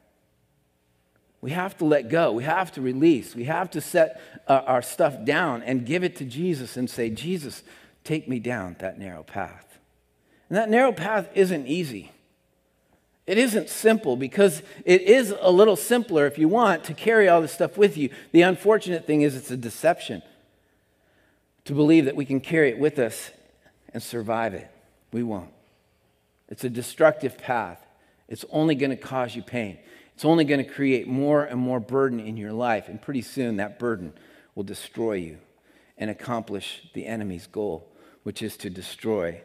We 1.41 1.51
have 1.51 1.77
to 1.77 1.85
let 1.85 2.09
go. 2.09 2.31
We 2.31 2.43
have 2.43 2.71
to 2.73 2.81
release. 2.81 3.35
We 3.35 3.45
have 3.45 3.69
to 3.71 3.81
set 3.81 4.19
uh, 4.47 4.63
our 4.65 4.81
stuff 4.81 5.23
down 5.23 5.61
and 5.63 5.85
give 5.85 6.03
it 6.03 6.15
to 6.17 6.25
Jesus 6.25 6.77
and 6.77 6.89
say, 6.89 7.09
Jesus, 7.09 7.63
take 8.03 8.27
me 8.27 8.39
down 8.39 8.75
that 8.79 8.97
narrow 8.97 9.23
path. 9.23 9.77
And 10.49 10.57
that 10.57 10.69
narrow 10.69 10.91
path 10.91 11.29
isn't 11.35 11.67
easy. 11.67 12.11
It 13.27 13.37
isn't 13.37 13.69
simple 13.69 14.15
because 14.15 14.63
it 14.85 15.01
is 15.01 15.35
a 15.41 15.51
little 15.51 15.75
simpler 15.75 16.25
if 16.25 16.37
you 16.37 16.47
want 16.47 16.85
to 16.85 16.93
carry 16.93 17.27
all 17.27 17.41
this 17.41 17.51
stuff 17.51 17.77
with 17.77 17.97
you. 17.97 18.09
The 18.31 18.41
unfortunate 18.41 19.05
thing 19.05 19.21
is 19.21 19.35
it's 19.35 19.51
a 19.51 19.57
deception 19.57 20.23
to 21.65 21.73
believe 21.73 22.05
that 22.05 22.15
we 22.15 22.25
can 22.25 22.39
carry 22.39 22.69
it 22.69 22.79
with 22.79 22.97
us 22.97 23.31
and 23.93 24.01
survive 24.01 24.53
it. 24.53 24.69
We 25.11 25.23
won't. 25.23 25.51
It's 26.49 26.63
a 26.63 26.69
destructive 26.69 27.37
path. 27.37 27.85
It's 28.27 28.45
only 28.51 28.75
going 28.75 28.91
to 28.91 28.97
cause 28.97 29.35
you 29.35 29.41
pain. 29.41 29.77
It's 30.13 30.25
only 30.25 30.45
going 30.45 30.63
to 30.63 30.69
create 30.69 31.07
more 31.07 31.43
and 31.43 31.59
more 31.59 31.79
burden 31.79 32.19
in 32.19 32.37
your 32.37 32.53
life. 32.53 32.87
And 32.87 33.01
pretty 33.01 33.21
soon 33.21 33.57
that 33.57 33.79
burden 33.79 34.13
will 34.55 34.63
destroy 34.63 35.13
you 35.13 35.37
and 35.97 36.09
accomplish 36.09 36.83
the 36.93 37.05
enemy's 37.05 37.47
goal, 37.47 37.91
which 38.23 38.41
is 38.41 38.57
to 38.57 38.69
destroy, 38.69 39.41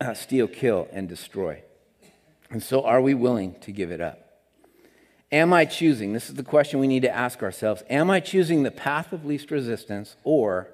uh, 0.00 0.14
steal, 0.14 0.48
kill, 0.48 0.88
and 0.92 1.08
destroy. 1.08 1.62
And 2.50 2.62
so, 2.62 2.84
are 2.84 3.00
we 3.00 3.14
willing 3.14 3.58
to 3.60 3.72
give 3.72 3.90
it 3.90 4.00
up? 4.00 4.26
Am 5.32 5.52
I 5.52 5.64
choosing, 5.64 6.12
this 6.12 6.28
is 6.28 6.36
the 6.36 6.44
question 6.44 6.78
we 6.78 6.86
need 6.86 7.02
to 7.02 7.14
ask 7.14 7.42
ourselves, 7.42 7.82
am 7.90 8.10
I 8.10 8.20
choosing 8.20 8.62
the 8.62 8.70
path 8.70 9.12
of 9.12 9.24
least 9.24 9.50
resistance 9.50 10.16
or 10.22 10.68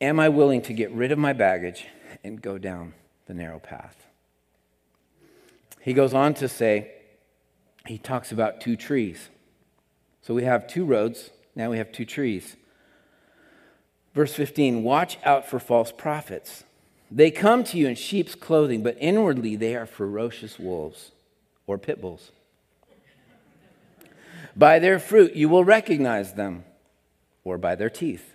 am 0.00 0.20
I 0.20 0.28
willing 0.28 0.62
to 0.62 0.72
get 0.72 0.90
rid 0.92 1.12
of 1.12 1.18
my 1.18 1.32
baggage 1.32 1.86
and 2.22 2.40
go 2.40 2.58
down 2.58 2.94
the 3.26 3.34
narrow 3.34 3.58
path? 3.58 4.06
He 5.80 5.92
goes 5.92 6.14
on 6.14 6.34
to 6.34 6.48
say, 6.48 6.92
he 7.86 7.98
talks 7.98 8.32
about 8.32 8.60
two 8.60 8.76
trees. 8.76 9.28
So 10.22 10.34
we 10.34 10.44
have 10.44 10.66
two 10.66 10.84
roads, 10.84 11.30
now 11.54 11.70
we 11.70 11.78
have 11.78 11.92
two 11.92 12.04
trees. 12.04 12.56
Verse 14.14 14.34
15 14.34 14.82
Watch 14.82 15.18
out 15.24 15.48
for 15.48 15.58
false 15.58 15.92
prophets 15.92 16.64
they 17.10 17.30
come 17.30 17.64
to 17.64 17.78
you 17.78 17.88
in 17.88 17.94
sheep's 17.94 18.34
clothing, 18.34 18.82
but 18.82 18.96
inwardly 19.00 19.56
they 19.56 19.74
are 19.74 19.86
ferocious 19.86 20.58
wolves 20.58 21.12
or 21.66 21.78
pit 21.78 22.00
bulls. 22.00 22.32
By 24.54 24.78
their 24.78 24.98
fruit 24.98 25.34
you 25.34 25.48
will 25.48 25.64
recognize 25.64 26.34
them, 26.34 26.64
or 27.44 27.56
by 27.56 27.76
their 27.76 27.90
teeth. 27.90 28.34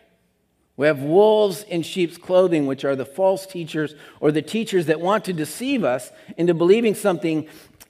We 0.81 0.87
have 0.87 1.03
wolves 1.03 1.61
in 1.61 1.83
sheep's 1.83 2.17
clothing, 2.17 2.65
which 2.65 2.83
are 2.83 2.95
the 2.95 3.05
false 3.05 3.45
teachers 3.45 3.93
or 4.19 4.31
the 4.31 4.41
teachers 4.41 4.87
that 4.87 4.99
want 4.99 5.25
to 5.25 5.31
deceive 5.31 5.83
us 5.83 6.11
into 6.37 6.55
believing 6.55 6.95
something 6.95 7.47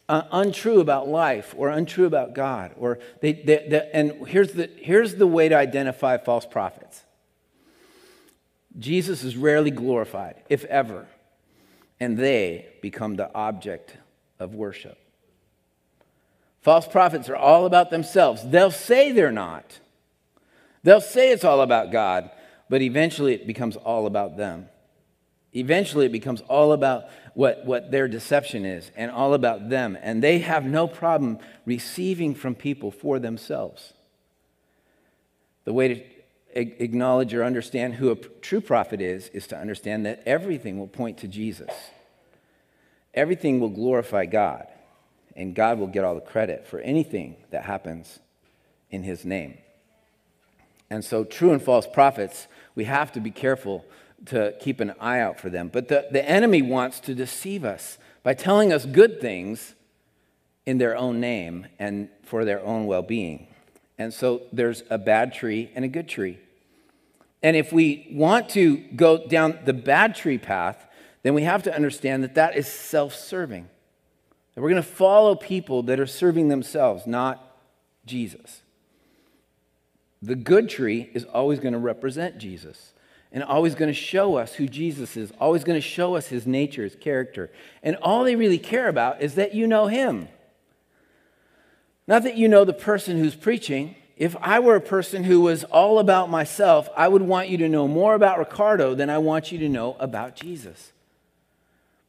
uh, 0.10 0.24
untrue 0.30 0.82
about 0.82 1.08
life 1.08 1.56
or 1.58 1.70
untrue 1.70 2.06
about 2.06 2.36
God. 2.36 2.74
Or 2.76 3.00
they, 3.22 3.32
they, 3.32 3.66
they, 3.70 3.90
and 3.94 4.28
here's 4.28 4.52
the, 4.52 4.70
here's 4.76 5.16
the 5.16 5.26
way 5.26 5.48
to 5.48 5.56
identify 5.56 6.18
false 6.18 6.46
prophets 6.46 7.06
Jesus 8.78 9.24
is 9.24 9.38
rarely 9.38 9.72
glorified, 9.72 10.44
if 10.50 10.66
ever 10.66 11.08
and 11.98 12.18
they 12.18 12.68
become 12.82 13.16
the 13.16 13.34
object 13.34 13.96
of 14.38 14.54
worship. 14.54 14.98
False 16.60 16.90
prophets 16.90 17.30
are 17.30 17.38
all 17.38 17.66
about 17.66 17.90
themselves. 17.90 18.42
They'll 18.50 18.70
say 18.70 19.14
they're 19.14 19.32
not. 19.32 19.80
They'll 20.84 21.00
say 21.00 21.32
it's 21.32 21.46
all 21.46 21.62
about 21.62 21.94
God, 21.94 22.32
but 22.72 22.82
eventually 22.82 23.34
it 23.34 23.46
becomes 23.46 23.76
all 23.76 24.06
about 24.08 24.38
them. 24.38 24.70
Eventually 25.54 26.06
it 26.06 26.14
becomes 26.14 26.40
all 26.48 26.72
about 26.72 27.04
what, 27.34 27.66
what 27.66 27.92
their 27.92 28.08
deception 28.08 28.64
is 28.64 28.90
and 28.96 29.12
all 29.12 29.34
about 29.34 29.68
them. 29.68 29.98
And 30.02 30.24
they 30.24 30.40
have 30.40 30.64
no 30.64 30.88
problem 30.88 31.40
receiving 31.66 32.34
from 32.34 32.56
people 32.56 32.90
for 32.90 33.20
themselves. 33.20 33.92
The 35.66 35.74
way 35.74 35.88
to 35.90 36.02
acknowledge 36.54 37.34
or 37.34 37.44
understand 37.44 37.96
who 37.96 38.10
a 38.10 38.16
true 38.16 38.62
prophet 38.62 39.02
is, 39.02 39.28
is 39.34 39.48
to 39.48 39.58
understand 39.58 40.06
that 40.06 40.24
everything 40.26 40.80
will 40.80 40.88
point 40.88 41.18
to 41.18 41.28
Jesus. 41.28 41.72
Everything 43.14 43.60
will 43.60 43.68
glorify 43.68 44.26
God, 44.28 44.68
and 45.36 45.54
God 45.54 45.78
will 45.78 45.88
get 45.88 46.06
all 46.06 46.16
the 46.16 46.22
credit 46.22 46.66
for 46.66 46.80
anything 46.80 47.36
that 47.50 47.66
happens 47.66 48.20
in 48.90 49.04
his 49.04 49.26
name. 49.26 49.58
And 50.92 51.06
so, 51.06 51.24
true 51.24 51.54
and 51.54 51.62
false 51.62 51.88
prophets, 51.88 52.50
we 52.76 52.86
have 52.86 53.12
to 53.14 53.20
be 53.20 53.32
careful 53.32 53.86
to 54.28 54.54
keep 54.60 54.80
an 54.80 54.94
eye 55.00 55.20
out 55.20 55.40
for 55.40 55.50
them. 55.50 55.70
But 55.72 55.88
the, 55.88 56.08
the 56.12 56.28
enemy 56.28 56.62
wants 56.62 57.00
to 57.02 57.16
deceive 57.16 57.66
us 57.66 57.98
by 58.24 58.34
telling 58.34 58.72
us 58.72 58.86
good 58.86 59.20
things 59.20 59.74
in 60.66 60.78
their 60.78 60.96
own 60.96 61.20
name 61.20 61.68
and 61.80 62.10
for 62.24 62.46
their 62.46 62.64
own 62.64 62.86
well 62.86 63.02
being. 63.02 63.48
And 63.98 64.14
so 64.14 64.44
there's 64.54 64.84
a 64.90 64.98
bad 64.98 65.34
tree 65.34 65.72
and 65.76 65.84
a 65.84 65.88
good 65.88 66.08
tree. 66.08 66.40
And 67.44 67.56
if 67.56 67.74
we 67.74 68.08
want 68.12 68.50
to 68.50 68.78
go 68.78 69.28
down 69.28 69.60
the 69.66 69.74
bad 69.74 70.16
tree 70.16 70.38
path, 70.38 70.88
then 71.24 71.34
we 71.34 71.44
have 71.44 71.64
to 71.64 71.76
understand 71.76 72.24
that 72.24 72.36
that 72.36 72.56
is 72.56 72.68
self 72.68 73.16
serving. 73.16 73.68
We're 74.56 74.70
going 74.70 74.76
to 74.76 74.88
follow 74.88 75.34
people 75.36 75.82
that 75.84 76.00
are 76.00 76.06
serving 76.06 76.50
themselves, 76.50 77.08
not 77.08 77.56
Jesus. 78.06 78.61
The 80.22 80.36
good 80.36 80.70
tree 80.70 81.10
is 81.14 81.26
always 81.26 81.60
going 81.60 81.74
to 81.74 81.80
represent 81.80 82.38
Jesus 82.38 82.94
and 83.32 83.44
always 83.44 83.76
going 83.76 83.90
to 83.90 83.94
show 83.94 84.36
us 84.36 84.54
who 84.54 84.68
Jesus 84.68 85.16
is, 85.16 85.32
always 85.40 85.64
going 85.64 85.78
to 85.78 85.88
show 85.88 86.16
us 86.16 86.28
his 86.28 86.46
nature, 86.46 86.84
his 86.84 86.96
character. 86.96 87.50
And 87.82 87.96
all 87.98 88.24
they 88.24 88.36
really 88.36 88.60
care 88.60 88.88
about 88.88 89.22
is 89.22 89.36
that 89.36 89.56
you 89.56 89.68
know 89.68 89.88
him. 89.88 90.28
Not 92.08 92.24
that 92.24 92.36
you 92.36 92.48
know 92.48 92.66
the 92.66 92.74
person 92.74 93.18
who's 93.18 93.36
preaching. 93.36 93.96
If 94.18 94.36
I 94.42 94.60
were 94.60 94.76
a 94.76 94.82
person 94.82 95.24
who 95.24 95.42
was 95.42 95.64
all 95.64 95.98
about 95.98 96.30
myself, 96.30 96.90
I 96.96 97.08
would 97.08 97.22
want 97.22 97.50
you 97.50 97.58
to 97.60 97.70
know 97.70 97.88
more 97.88 98.14
about 98.14 98.38
Ricardo 98.38 98.94
than 98.94 99.10
I 99.10 99.18
want 99.18 99.52
you 99.52 99.58
to 99.60 99.70
know 99.70 99.96
about 100.00 100.36
Jesus. 100.36 100.92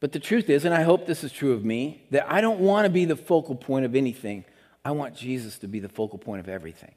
But 0.01 0.13
the 0.13 0.19
truth 0.19 0.51
is, 0.51 0.65
and 0.65 0.75
I 0.75 0.83
hope 0.83 1.07
this 1.07 1.23
is 1.23 1.31
true 1.31 1.53
of 1.53 1.65
me, 1.65 2.03
that 2.11 2.27
I 2.31 2.41
don't 2.41 2.59
want 2.59 2.87
to 2.87 2.91
be 2.91 3.05
the 3.05 3.17
focal 3.17 3.55
point 3.55 3.85
of 3.85 3.95
anything. 3.95 4.45
I 4.85 4.91
want 4.91 5.15
Jesus 5.15 5.59
to 5.59 5.69
be 5.69 5.79
the 5.79 5.89
focal 5.89 6.19
point 6.19 6.41
of 6.41 6.49
everything. 6.49 6.93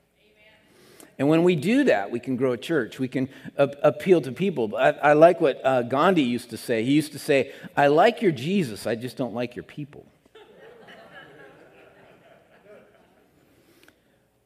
And 1.18 1.30
when 1.30 1.44
we 1.44 1.56
do 1.56 1.86
that, 1.86 2.12
we 2.12 2.20
can 2.20 2.36
grow 2.36 2.52
a 2.52 2.58
church. 2.58 3.00
We 3.00 3.08
can 3.08 3.30
a- 3.58 3.74
appeal 3.84 4.22
to 4.22 4.32
people. 4.32 4.76
I, 4.76 4.90
I 4.90 5.14
like 5.14 5.40
what 5.40 5.66
uh, 5.66 5.84
Gandhi 5.84 6.24
used 6.24 6.50
to 6.50 6.58
say. 6.58 6.84
He 6.84 6.92
used 6.92 7.14
to 7.14 7.20
say, 7.20 7.54
I 7.78 7.88
like 7.88 8.22
your 8.22 8.34
Jesus, 8.34 8.86
I 8.86 8.96
just 8.96 9.16
don't 9.16 9.34
like 9.34 9.56
your 9.56 9.64
people. 9.64 10.06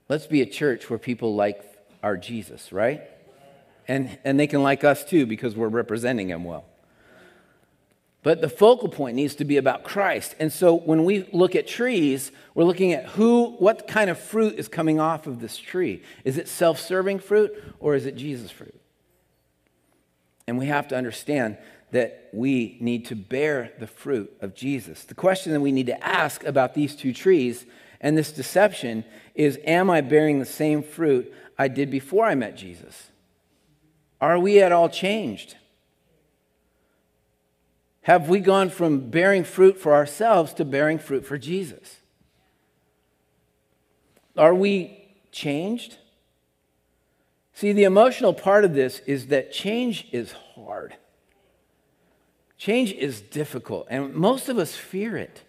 Let's 0.08 0.26
be 0.26 0.42
a 0.42 0.46
church 0.46 0.90
where 0.90 0.98
people 0.98 1.36
like 1.36 1.64
our 2.02 2.18
Jesus, 2.18 2.72
right? 2.72 3.04
And, 3.88 4.18
and 4.24 4.40
they 4.40 4.48
can 4.48 4.64
like 4.64 4.84
us 4.84 5.04
too 5.04 5.26
because 5.26 5.56
we're 5.56 5.68
representing 5.68 6.30
him 6.30 6.44
well. 6.44 6.66
But 8.22 8.42
the 8.42 8.50
focal 8.50 8.90
point 8.90 9.16
needs 9.16 9.36
to 9.36 9.46
be 9.46 9.58
about 9.58 9.84
Christ. 9.84 10.36
And 10.40 10.52
so 10.52 10.76
when 10.76 11.06
we 11.06 11.30
look 11.32 11.56
at 11.56 11.68
trees, 11.68 12.32
we're 12.54 12.66
looking 12.66 12.92
at 12.92 13.06
who, 13.06 13.52
what 13.60 13.88
kind 13.88 14.10
of 14.10 14.20
fruit 14.20 14.56
is 14.56 14.68
coming 14.68 15.00
off 15.00 15.26
of 15.26 15.40
this 15.40 15.58
tree. 15.58 16.04
Is 16.26 16.38
it 16.38 16.48
self 16.48 16.80
serving 16.80 17.20
fruit 17.20 17.52
or 17.80 17.96
is 17.96 18.06
it 18.06 18.16
Jesus 18.16 18.52
fruit? 18.52 18.80
And 20.48 20.58
we 20.58 20.66
have 20.66 20.88
to 20.90 20.98
understand 20.98 21.58
that 21.92 22.30
we 22.34 22.78
need 22.82 23.06
to 23.06 23.16
bear 23.16 23.72
the 23.80 23.88
fruit 23.88 24.32
of 24.42 24.54
Jesus. 24.54 25.04
The 25.06 25.16
question 25.16 25.54
that 25.54 25.62
we 25.62 25.72
need 25.72 25.88
to 25.88 26.06
ask 26.06 26.44
about 26.44 26.74
these 26.74 26.96
two 26.96 27.14
trees 27.14 27.66
and 28.02 28.18
this 28.18 28.32
deception 28.32 29.06
is 29.34 29.60
Am 29.64 29.90
I 29.90 30.02
bearing 30.02 30.40
the 30.40 30.46
same 30.46 30.84
fruit 30.84 31.34
I 31.58 31.68
did 31.68 31.90
before 31.90 32.26
I 32.26 32.36
met 32.36 32.58
Jesus? 32.58 33.12
Are 34.20 34.38
we 34.38 34.62
at 34.62 34.72
all 34.72 34.90
changed? 34.90 35.56
Have 38.04 38.30
we 38.30 38.40
gone 38.40 38.70
from 38.70 39.10
bearing 39.10 39.44
fruit 39.44 39.80
for 39.80 39.94
ourselves 39.94 40.54
to 40.56 40.66
bearing 40.66 41.00
fruit 41.00 41.26
for 41.26 41.38
Jesus? 41.38 41.98
Are 44.38 44.56
we 44.56 45.06
changed? 45.32 45.98
See, 47.54 47.74
the 47.74 47.84
emotional 47.84 48.34
part 48.34 48.64
of 48.64 48.74
this 48.74 49.00
is 49.00 49.28
that 49.28 49.52
change 49.52 50.08
is 50.12 50.32
hard. 50.56 50.96
Change 52.58 52.94
is 52.94 53.22
difficult, 53.22 53.88
and 53.90 54.14
most 54.14 54.50
of 54.50 54.58
us 54.58 54.76
fear 54.76 55.18
it. 55.18 55.44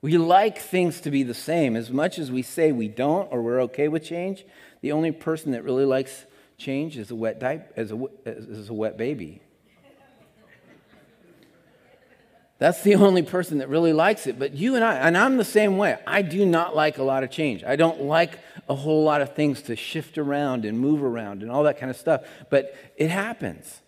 We 0.00 0.16
like 0.16 0.58
things 0.58 1.00
to 1.00 1.10
be 1.10 1.22
the 1.22 1.34
same. 1.34 1.74
As 1.74 1.90
much 1.90 2.18
as 2.18 2.30
we 2.30 2.42
say 2.42 2.70
we 2.70 2.88
don't 2.88 3.30
or 3.32 3.42
we're 3.42 3.62
okay 3.62 3.88
with 3.88 4.04
change, 4.04 4.44
the 4.80 4.92
only 4.92 5.10
person 5.10 5.52
that 5.52 5.64
really 5.64 5.84
likes 5.84 6.24
change 6.56 6.96
is 6.96 7.10
a 7.10 7.14
wet, 7.16 7.40
diaper, 7.40 7.72
as 7.76 7.92
a, 7.92 8.06
as 8.24 8.68
a 8.68 8.74
wet 8.74 8.96
baby. 8.96 9.40
That's 12.58 12.82
the 12.82 12.94
only 12.96 13.22
person 13.22 13.58
that 13.58 13.68
really 13.68 13.92
likes 13.92 14.26
it. 14.26 14.38
But 14.38 14.54
you 14.54 14.74
and 14.74 14.84
I, 14.84 14.96
and 14.96 15.16
I'm 15.16 15.36
the 15.36 15.44
same 15.44 15.76
way. 15.76 15.98
I 16.06 16.22
do 16.22 16.44
not 16.44 16.76
like 16.76 16.98
a 16.98 17.02
lot 17.02 17.24
of 17.24 17.30
change. 17.30 17.64
I 17.64 17.76
don't 17.76 18.02
like 18.02 18.38
a 18.68 18.74
whole 18.74 19.04
lot 19.04 19.20
of 19.20 19.34
things 19.34 19.62
to 19.62 19.76
shift 19.76 20.18
around 20.18 20.64
and 20.64 20.78
move 20.78 21.02
around 21.02 21.42
and 21.42 21.50
all 21.50 21.62
that 21.64 21.78
kind 21.78 21.90
of 21.90 21.96
stuff. 21.96 22.22
But 22.50 22.74
it 22.96 23.10
happens. 23.10 23.80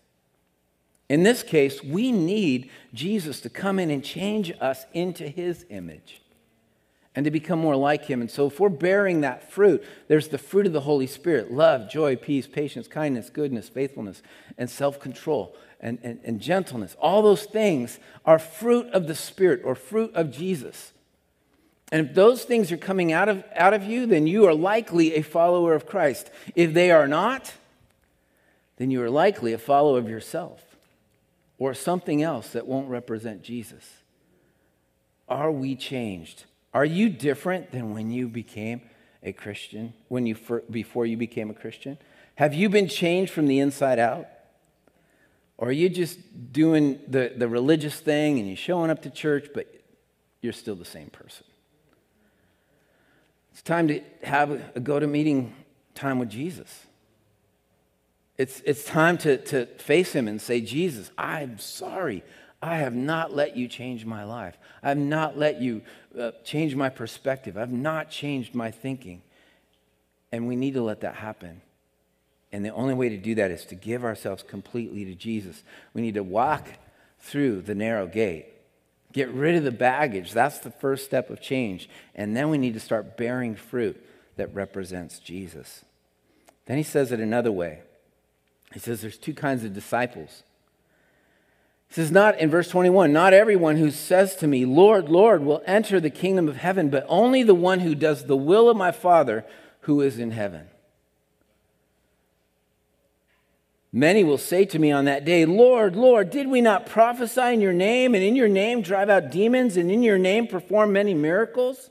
In 1.08 1.24
this 1.24 1.42
case, 1.42 1.82
we 1.82 2.12
need 2.12 2.70
Jesus 2.94 3.40
to 3.40 3.50
come 3.50 3.80
in 3.80 3.90
and 3.90 4.04
change 4.04 4.52
us 4.60 4.86
into 4.92 5.26
his 5.26 5.66
image 5.68 6.22
and 7.16 7.24
to 7.24 7.32
become 7.32 7.58
more 7.58 7.74
like 7.74 8.04
him. 8.04 8.20
And 8.20 8.30
so, 8.30 8.46
if 8.46 8.60
we're 8.60 8.68
bearing 8.68 9.22
that 9.22 9.50
fruit, 9.50 9.82
there's 10.06 10.28
the 10.28 10.38
fruit 10.38 10.66
of 10.66 10.72
the 10.72 10.82
Holy 10.82 11.08
Spirit 11.08 11.50
love, 11.52 11.90
joy, 11.90 12.14
peace, 12.14 12.46
patience, 12.46 12.86
kindness, 12.86 13.28
goodness, 13.28 13.68
faithfulness, 13.68 14.22
and 14.56 14.70
self 14.70 15.00
control 15.00 15.56
and, 15.80 15.98
and, 16.02 16.20
and, 16.24 16.40
gentleness. 16.40 16.94
All 17.00 17.22
those 17.22 17.44
things 17.44 17.98
are 18.26 18.38
fruit 18.38 18.86
of 18.92 19.06
the 19.06 19.14
Spirit 19.14 19.62
or 19.64 19.74
fruit 19.74 20.12
of 20.14 20.30
Jesus. 20.30 20.92
And 21.90 22.06
if 22.06 22.14
those 22.14 22.44
things 22.44 22.70
are 22.70 22.76
coming 22.76 23.12
out 23.12 23.28
of, 23.28 23.42
out 23.54 23.72
of 23.72 23.82
you, 23.84 24.06
then 24.06 24.26
you 24.26 24.46
are 24.46 24.54
likely 24.54 25.14
a 25.14 25.22
follower 25.22 25.74
of 25.74 25.86
Christ. 25.86 26.30
If 26.54 26.74
they 26.74 26.90
are 26.90 27.08
not, 27.08 27.54
then 28.76 28.90
you 28.90 29.02
are 29.02 29.10
likely 29.10 29.52
a 29.52 29.58
follower 29.58 29.98
of 29.98 30.08
yourself 30.08 30.70
or 31.60 31.74
something 31.74 32.22
else 32.22 32.50
that 32.50 32.66
won't 32.66 32.88
represent 32.88 33.42
Jesus? 33.42 33.98
Are 35.28 35.52
we 35.52 35.76
changed? 35.76 36.44
Are 36.74 36.84
you 36.84 37.08
different 37.08 37.70
than 37.70 37.94
when 37.94 38.10
you 38.10 38.26
became 38.26 38.80
a 39.22 39.32
Christian, 39.32 39.92
when 40.08 40.26
you 40.26 40.36
before 40.70 41.06
you 41.06 41.16
became 41.16 41.50
a 41.50 41.54
Christian? 41.54 41.98
Have 42.36 42.54
you 42.54 42.68
been 42.68 42.88
changed 42.88 43.30
from 43.30 43.46
the 43.46 43.60
inside 43.60 43.98
out? 43.98 44.26
Or 45.60 45.68
are 45.68 45.72
you 45.72 45.90
just 45.90 46.18
doing 46.52 46.98
the, 47.06 47.34
the 47.36 47.46
religious 47.46 48.00
thing 48.00 48.38
and 48.38 48.48
you're 48.48 48.56
showing 48.56 48.90
up 48.90 49.02
to 49.02 49.10
church, 49.10 49.50
but 49.52 49.70
you're 50.40 50.54
still 50.54 50.74
the 50.74 50.86
same 50.86 51.10
person? 51.10 51.44
It's 53.52 53.60
time 53.60 53.86
to 53.88 54.00
have 54.22 54.50
a 54.74 54.80
go 54.80 54.98
to 54.98 55.06
meeting 55.06 55.54
time 55.94 56.18
with 56.18 56.30
Jesus. 56.30 56.86
It's, 58.38 58.62
it's 58.64 58.84
time 58.84 59.18
to, 59.18 59.36
to 59.36 59.66
face 59.66 60.14
him 60.14 60.28
and 60.28 60.40
say, 60.40 60.62
Jesus, 60.62 61.10
I'm 61.18 61.58
sorry. 61.58 62.24
I 62.62 62.76
have 62.76 62.94
not 62.94 63.34
let 63.36 63.54
you 63.54 63.68
change 63.68 64.06
my 64.06 64.24
life. 64.24 64.56
I 64.82 64.88
have 64.88 64.98
not 64.98 65.36
let 65.36 65.60
you 65.60 65.82
uh, 66.18 66.30
change 66.42 66.74
my 66.74 66.88
perspective. 66.88 67.58
I've 67.58 67.70
not 67.70 68.08
changed 68.08 68.54
my 68.54 68.70
thinking. 68.70 69.20
And 70.32 70.48
we 70.48 70.56
need 70.56 70.72
to 70.72 70.82
let 70.82 71.02
that 71.02 71.16
happen. 71.16 71.60
And 72.52 72.64
the 72.64 72.74
only 72.74 72.94
way 72.94 73.08
to 73.08 73.16
do 73.16 73.34
that 73.36 73.50
is 73.50 73.64
to 73.66 73.74
give 73.74 74.04
ourselves 74.04 74.42
completely 74.42 75.04
to 75.04 75.14
Jesus. 75.14 75.62
We 75.94 76.02
need 76.02 76.14
to 76.14 76.22
walk 76.22 76.66
through 77.20 77.62
the 77.62 77.74
narrow 77.74 78.06
gate, 78.06 78.46
get 79.12 79.28
rid 79.30 79.54
of 79.54 79.64
the 79.64 79.70
baggage. 79.70 80.32
That's 80.32 80.58
the 80.58 80.70
first 80.70 81.04
step 81.04 81.30
of 81.30 81.40
change. 81.40 81.88
And 82.14 82.36
then 82.36 82.50
we 82.50 82.58
need 82.58 82.74
to 82.74 82.80
start 82.80 83.16
bearing 83.16 83.54
fruit 83.54 84.04
that 84.36 84.54
represents 84.54 85.18
Jesus. 85.18 85.84
Then 86.66 86.76
he 86.76 86.82
says 86.82 87.12
it 87.12 87.20
another 87.20 87.52
way 87.52 87.80
he 88.72 88.78
says 88.78 89.00
there's 89.00 89.18
two 89.18 89.34
kinds 89.34 89.64
of 89.64 89.74
disciples. 89.74 90.42
He 91.88 91.94
says, 91.94 92.12
not 92.12 92.38
in 92.38 92.50
verse 92.50 92.68
21, 92.68 93.12
not 93.12 93.32
everyone 93.32 93.76
who 93.76 93.90
says 93.90 94.36
to 94.36 94.46
me, 94.46 94.64
Lord, 94.64 95.08
Lord, 95.08 95.42
will 95.42 95.62
enter 95.66 95.98
the 95.98 96.10
kingdom 96.10 96.48
of 96.48 96.56
heaven, 96.56 96.88
but 96.88 97.04
only 97.08 97.42
the 97.42 97.54
one 97.54 97.80
who 97.80 97.96
does 97.96 98.26
the 98.26 98.36
will 98.36 98.70
of 98.70 98.76
my 98.76 98.92
Father 98.92 99.44
who 99.82 100.00
is 100.00 100.18
in 100.18 100.30
heaven. 100.30 100.68
Many 103.92 104.22
will 104.22 104.38
say 104.38 104.64
to 104.66 104.78
me 104.78 104.92
on 104.92 105.06
that 105.06 105.24
day, 105.24 105.44
Lord, 105.44 105.96
Lord, 105.96 106.30
did 106.30 106.46
we 106.46 106.60
not 106.60 106.86
prophesy 106.86 107.54
in 107.54 107.60
your 107.60 107.72
name, 107.72 108.14
and 108.14 108.22
in 108.22 108.36
your 108.36 108.48
name 108.48 108.82
drive 108.82 109.10
out 109.10 109.30
demons, 109.30 109.76
and 109.76 109.90
in 109.90 110.02
your 110.02 110.18
name 110.18 110.46
perform 110.46 110.92
many 110.92 111.12
miracles? 111.12 111.90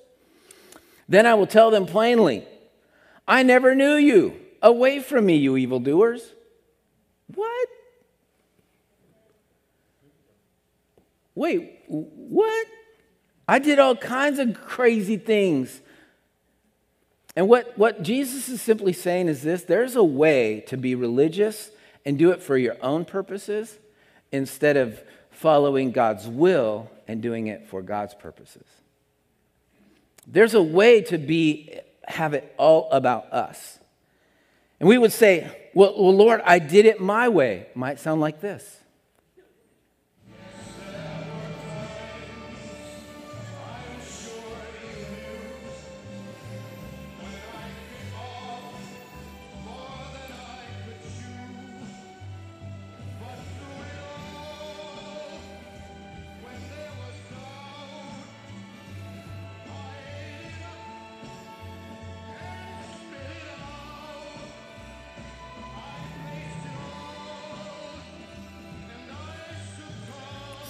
Then 1.10 1.26
I 1.26 1.34
will 1.34 1.48
tell 1.48 1.72
them 1.72 1.86
plainly, 1.86 2.46
I 3.28 3.44
never 3.44 3.76
knew 3.76 3.96
you. 3.96 4.34
Away 4.62 5.00
from 5.02 5.26
me, 5.26 5.36
you 5.36 5.58
evildoers. 5.58 6.34
What? 7.34 7.68
Wait, 11.36 11.80
what? 11.88 12.68
I 13.48 13.60
did 13.60 13.80
all 13.80 13.96
kinds 13.96 14.40
of 14.40 14.54
crazy 14.54 15.18
things. 15.18 15.82
And 17.36 17.48
what, 17.48 17.78
what 17.78 18.04
Jesus 18.04 18.50
is 18.50 18.62
simply 18.62 18.94
saying 18.94 19.28
is 19.28 19.42
this 19.42 19.64
there's 19.64 19.96
a 19.96 20.04
way 20.04 20.62
to 20.68 20.78
be 20.78 20.96
religious 20.96 21.72
and 22.06 22.18
do 22.18 22.32
it 22.32 22.42
for 22.42 22.58
your 22.58 22.76
own 22.82 23.06
purposes 23.06 23.78
instead 24.32 24.78
of 24.78 25.02
following 25.32 25.92
God's 25.92 26.28
will 26.28 26.90
and 27.08 27.22
doing 27.22 27.48
it 27.48 27.68
for 27.68 27.82
God's 27.82 28.14
purposes. 28.14 28.66
There's 30.28 30.54
a 30.54 30.62
way 30.62 31.02
to 31.04 31.18
be 31.18 31.80
have 32.10 32.34
it 32.34 32.54
all 32.58 32.90
about 32.92 33.32
us. 33.32 33.80
And 34.80 34.90
we 34.90 34.98
would 34.98 35.12
say, 35.12 35.70
well, 35.74 35.94
well, 35.98 36.16
Lord, 36.16 36.42
I 36.44 36.60
did 36.60 36.86
it 36.86 37.00
my 37.00 37.30
way. 37.30 37.68
Might 37.76 38.00
sound 38.00 38.22
like 38.22 38.42
this. 38.42 38.80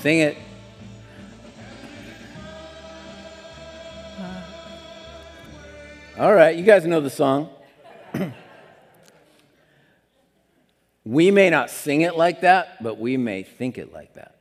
Sing 0.09 0.21
it. 0.21 0.37
All 6.17 6.33
right, 6.33 6.57
you 6.57 6.63
guys 6.63 6.83
know 6.87 6.99
the 6.99 7.11
song. 7.11 7.51
we 11.05 11.29
may 11.29 11.51
not 11.51 11.69
sing 11.69 12.01
it 12.01 12.17
like 12.17 12.41
that, 12.41 12.81
but 12.81 12.97
we 12.97 13.17
may 13.17 13.43
think 13.43 13.77
it 13.77 13.93
like 13.93 14.15
that. 14.15 14.39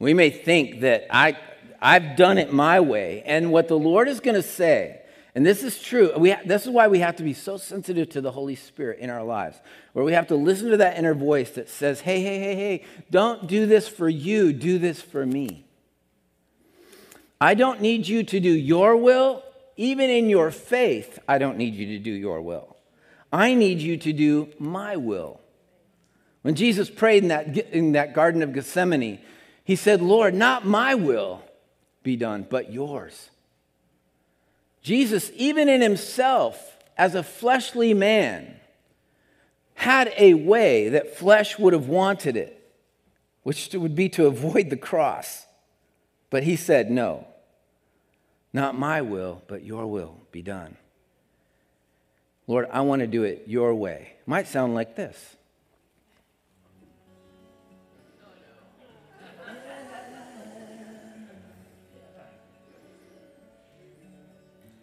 We 0.00 0.14
may 0.14 0.30
think 0.30 0.80
that 0.80 1.06
I, 1.08 1.38
I've 1.80 2.16
done 2.16 2.38
it 2.38 2.52
my 2.52 2.80
way, 2.80 3.22
and 3.24 3.52
what 3.52 3.68
the 3.68 3.78
Lord 3.78 4.08
is 4.08 4.18
going 4.18 4.34
to 4.34 4.42
say 4.42 5.01
and 5.34 5.46
this 5.46 5.62
is 5.62 5.80
true. 5.80 6.12
We, 6.16 6.34
this 6.44 6.64
is 6.64 6.70
why 6.70 6.88
we 6.88 6.98
have 6.98 7.16
to 7.16 7.22
be 7.22 7.32
so 7.32 7.56
sensitive 7.56 8.10
to 8.10 8.20
the 8.20 8.32
Holy 8.32 8.54
Spirit 8.54 8.98
in 8.98 9.08
our 9.08 9.22
lives, 9.22 9.58
where 9.94 10.04
we 10.04 10.12
have 10.12 10.26
to 10.28 10.36
listen 10.36 10.70
to 10.70 10.76
that 10.78 10.98
inner 10.98 11.14
voice 11.14 11.50
that 11.52 11.68
says, 11.70 12.02
hey, 12.02 12.20
hey, 12.22 12.38
hey, 12.38 12.54
hey, 12.54 12.84
don't 13.10 13.46
do 13.46 13.66
this 13.66 13.88
for 13.88 14.08
you, 14.08 14.52
do 14.52 14.78
this 14.78 15.00
for 15.00 15.24
me. 15.24 15.64
I 17.40 17.54
don't 17.54 17.80
need 17.80 18.06
you 18.06 18.22
to 18.22 18.40
do 18.40 18.50
your 18.50 18.96
will. 18.96 19.42
Even 19.76 20.10
in 20.10 20.28
your 20.28 20.50
faith, 20.50 21.18
I 21.26 21.38
don't 21.38 21.56
need 21.56 21.74
you 21.74 21.86
to 21.86 21.98
do 21.98 22.12
your 22.12 22.42
will. 22.42 22.76
I 23.32 23.54
need 23.54 23.80
you 23.80 23.96
to 23.96 24.12
do 24.12 24.50
my 24.58 24.96
will. 24.96 25.40
When 26.42 26.54
Jesus 26.54 26.90
prayed 26.90 27.22
in 27.22 27.28
that, 27.30 27.56
in 27.72 27.92
that 27.92 28.14
Garden 28.14 28.42
of 28.42 28.52
Gethsemane, 28.52 29.18
he 29.64 29.76
said, 29.76 30.02
Lord, 30.02 30.34
not 30.34 30.66
my 30.66 30.94
will 30.94 31.42
be 32.02 32.16
done, 32.16 32.46
but 32.48 32.70
yours. 32.70 33.30
Jesus, 34.82 35.30
even 35.36 35.68
in 35.68 35.80
himself, 35.80 36.76
as 36.96 37.14
a 37.14 37.22
fleshly 37.22 37.94
man, 37.94 38.56
had 39.74 40.12
a 40.16 40.34
way 40.34 40.88
that 40.90 41.16
flesh 41.16 41.58
would 41.58 41.72
have 41.72 41.88
wanted 41.88 42.36
it, 42.36 42.58
which 43.42 43.70
would 43.72 43.94
be 43.94 44.08
to 44.10 44.26
avoid 44.26 44.70
the 44.70 44.76
cross. 44.76 45.46
But 46.30 46.42
he 46.42 46.56
said, 46.56 46.90
No, 46.90 47.26
not 48.52 48.78
my 48.78 49.02
will, 49.02 49.42
but 49.46 49.64
your 49.64 49.86
will 49.86 50.16
be 50.30 50.42
done. 50.42 50.76
Lord, 52.46 52.68
I 52.72 52.80
want 52.80 53.00
to 53.00 53.06
do 53.06 53.22
it 53.22 53.44
your 53.46 53.74
way. 53.74 54.14
Might 54.26 54.48
sound 54.48 54.74
like 54.74 54.96
this. 54.96 55.36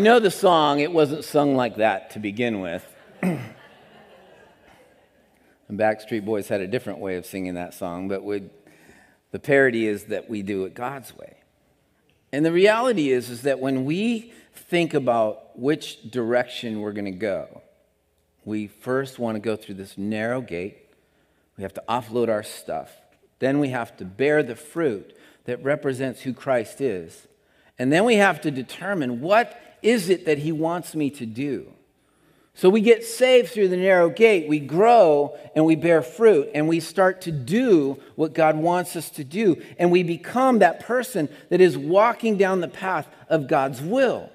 you 0.00 0.04
know 0.04 0.18
the 0.18 0.30
song, 0.30 0.80
it 0.80 0.92
wasn't 0.92 1.22
sung 1.24 1.54
like 1.54 1.76
that 1.76 2.12
to 2.12 2.18
begin 2.18 2.60
with. 2.62 2.82
and 3.22 3.52
Backstreet 5.72 6.24
Boys 6.24 6.48
had 6.48 6.62
a 6.62 6.66
different 6.66 7.00
way 7.00 7.16
of 7.16 7.26
singing 7.26 7.52
that 7.52 7.74
song, 7.74 8.08
but 8.08 8.22
the 9.30 9.38
parody 9.38 9.86
is 9.86 10.04
that 10.04 10.30
we 10.30 10.40
do 10.40 10.64
it 10.64 10.72
God's 10.72 11.14
way. 11.14 11.36
And 12.32 12.46
the 12.46 12.50
reality 12.50 13.10
is, 13.10 13.28
is 13.28 13.42
that 13.42 13.60
when 13.60 13.84
we 13.84 14.32
think 14.54 14.94
about 14.94 15.58
which 15.58 16.10
direction 16.10 16.80
we're 16.80 16.92
going 16.92 17.04
to 17.04 17.10
go, 17.10 17.60
we 18.46 18.68
first 18.68 19.18
want 19.18 19.36
to 19.36 19.40
go 19.40 19.54
through 19.54 19.74
this 19.74 19.98
narrow 19.98 20.40
gate. 20.40 20.78
We 21.58 21.62
have 21.62 21.74
to 21.74 21.84
offload 21.90 22.30
our 22.30 22.42
stuff. 22.42 22.90
Then 23.38 23.58
we 23.58 23.68
have 23.68 23.98
to 23.98 24.06
bear 24.06 24.42
the 24.42 24.56
fruit 24.56 25.14
that 25.44 25.62
represents 25.62 26.22
who 26.22 26.32
Christ 26.32 26.80
is. 26.80 27.26
And 27.78 27.92
then 27.92 28.06
we 28.06 28.14
have 28.14 28.40
to 28.40 28.50
determine 28.50 29.20
what 29.20 29.60
is 29.82 30.08
it 30.08 30.26
that 30.26 30.38
he 30.38 30.52
wants 30.52 30.94
me 30.94 31.10
to 31.10 31.26
do? 31.26 31.72
So 32.54 32.68
we 32.68 32.80
get 32.80 33.04
saved 33.04 33.50
through 33.50 33.68
the 33.68 33.76
narrow 33.76 34.10
gate, 34.10 34.48
we 34.48 34.58
grow 34.58 35.34
and 35.54 35.64
we 35.64 35.76
bear 35.76 36.02
fruit, 36.02 36.50
and 36.54 36.68
we 36.68 36.80
start 36.80 37.22
to 37.22 37.32
do 37.32 37.98
what 38.16 38.34
God 38.34 38.56
wants 38.56 38.96
us 38.96 39.08
to 39.10 39.24
do, 39.24 39.62
and 39.78 39.90
we 39.90 40.02
become 40.02 40.58
that 40.58 40.80
person 40.80 41.28
that 41.48 41.60
is 41.60 41.78
walking 41.78 42.36
down 42.36 42.60
the 42.60 42.68
path 42.68 43.08
of 43.28 43.48
God's 43.48 43.80
will. 43.80 44.30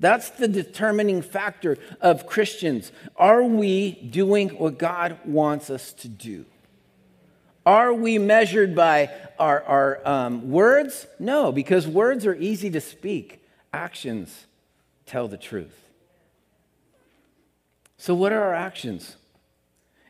That's 0.00 0.30
the 0.30 0.48
determining 0.48 1.22
factor 1.22 1.78
of 2.00 2.26
Christians. 2.26 2.90
Are 3.14 3.44
we 3.44 3.92
doing 3.92 4.48
what 4.48 4.76
God 4.76 5.16
wants 5.24 5.70
us 5.70 5.92
to 5.92 6.08
do? 6.08 6.44
Are 7.64 7.94
we 7.94 8.18
measured 8.18 8.74
by 8.74 9.10
our, 9.38 9.62
our 9.62 10.08
um, 10.08 10.50
words? 10.50 11.06
No, 11.20 11.52
because 11.52 11.86
words 11.86 12.26
are 12.26 12.34
easy 12.34 12.68
to 12.70 12.80
speak, 12.80 13.41
actions 13.72 14.46
tell 15.06 15.28
the 15.28 15.36
truth. 15.36 15.88
So, 17.96 18.14
what 18.14 18.32
are 18.32 18.42
our 18.42 18.54
actions? 18.54 19.16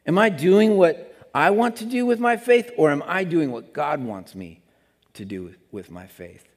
Am 0.06 0.18
I 0.18 0.28
doing 0.28 0.76
what 0.76 1.14
I 1.34 1.50
want 1.50 1.76
to 1.76 1.84
do 1.84 2.06
with 2.06 2.18
my 2.18 2.36
faith, 2.36 2.70
or 2.76 2.90
am 2.90 3.02
I 3.06 3.24
doing 3.24 3.52
what 3.52 3.72
God 3.72 4.02
wants 4.02 4.34
me 4.34 4.62
to 5.14 5.24
do 5.24 5.54
with 5.70 5.90
my 5.90 6.06
faith? 6.06 6.48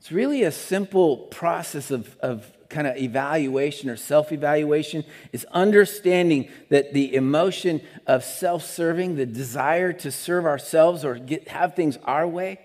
It's 0.00 0.12
really 0.12 0.42
a 0.42 0.52
simple 0.52 1.16
process 1.16 1.90
of, 1.90 2.16
of 2.18 2.52
kind 2.68 2.86
of 2.86 2.96
evaluation 2.96 3.90
or 3.90 3.96
self 3.96 4.32
evaluation 4.32 5.04
is 5.32 5.44
understanding 5.46 6.48
that 6.68 6.92
the 6.92 7.14
emotion 7.14 7.80
of 8.06 8.24
self 8.24 8.64
serving, 8.64 9.16
the 9.16 9.26
desire 9.26 9.92
to 9.92 10.10
serve 10.10 10.44
ourselves 10.44 11.04
or 11.04 11.16
get, 11.16 11.48
have 11.48 11.74
things 11.74 11.98
our 12.04 12.26
way, 12.26 12.60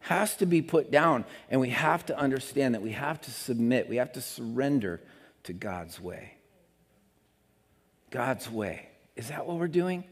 has 0.00 0.36
to 0.36 0.46
be 0.46 0.62
put 0.62 0.90
down. 0.90 1.24
And 1.48 1.60
we 1.60 1.70
have 1.70 2.04
to 2.06 2.18
understand 2.18 2.74
that 2.74 2.82
we 2.82 2.92
have 2.92 3.20
to 3.22 3.30
submit, 3.30 3.88
we 3.88 3.96
have 3.96 4.12
to 4.12 4.20
surrender 4.20 5.00
to 5.44 5.52
God's 5.52 6.00
way. 6.00 6.34
God's 8.10 8.50
way. 8.50 8.88
Is 9.16 9.28
that 9.28 9.46
what 9.46 9.58
we're 9.58 9.68
doing? 9.68 10.04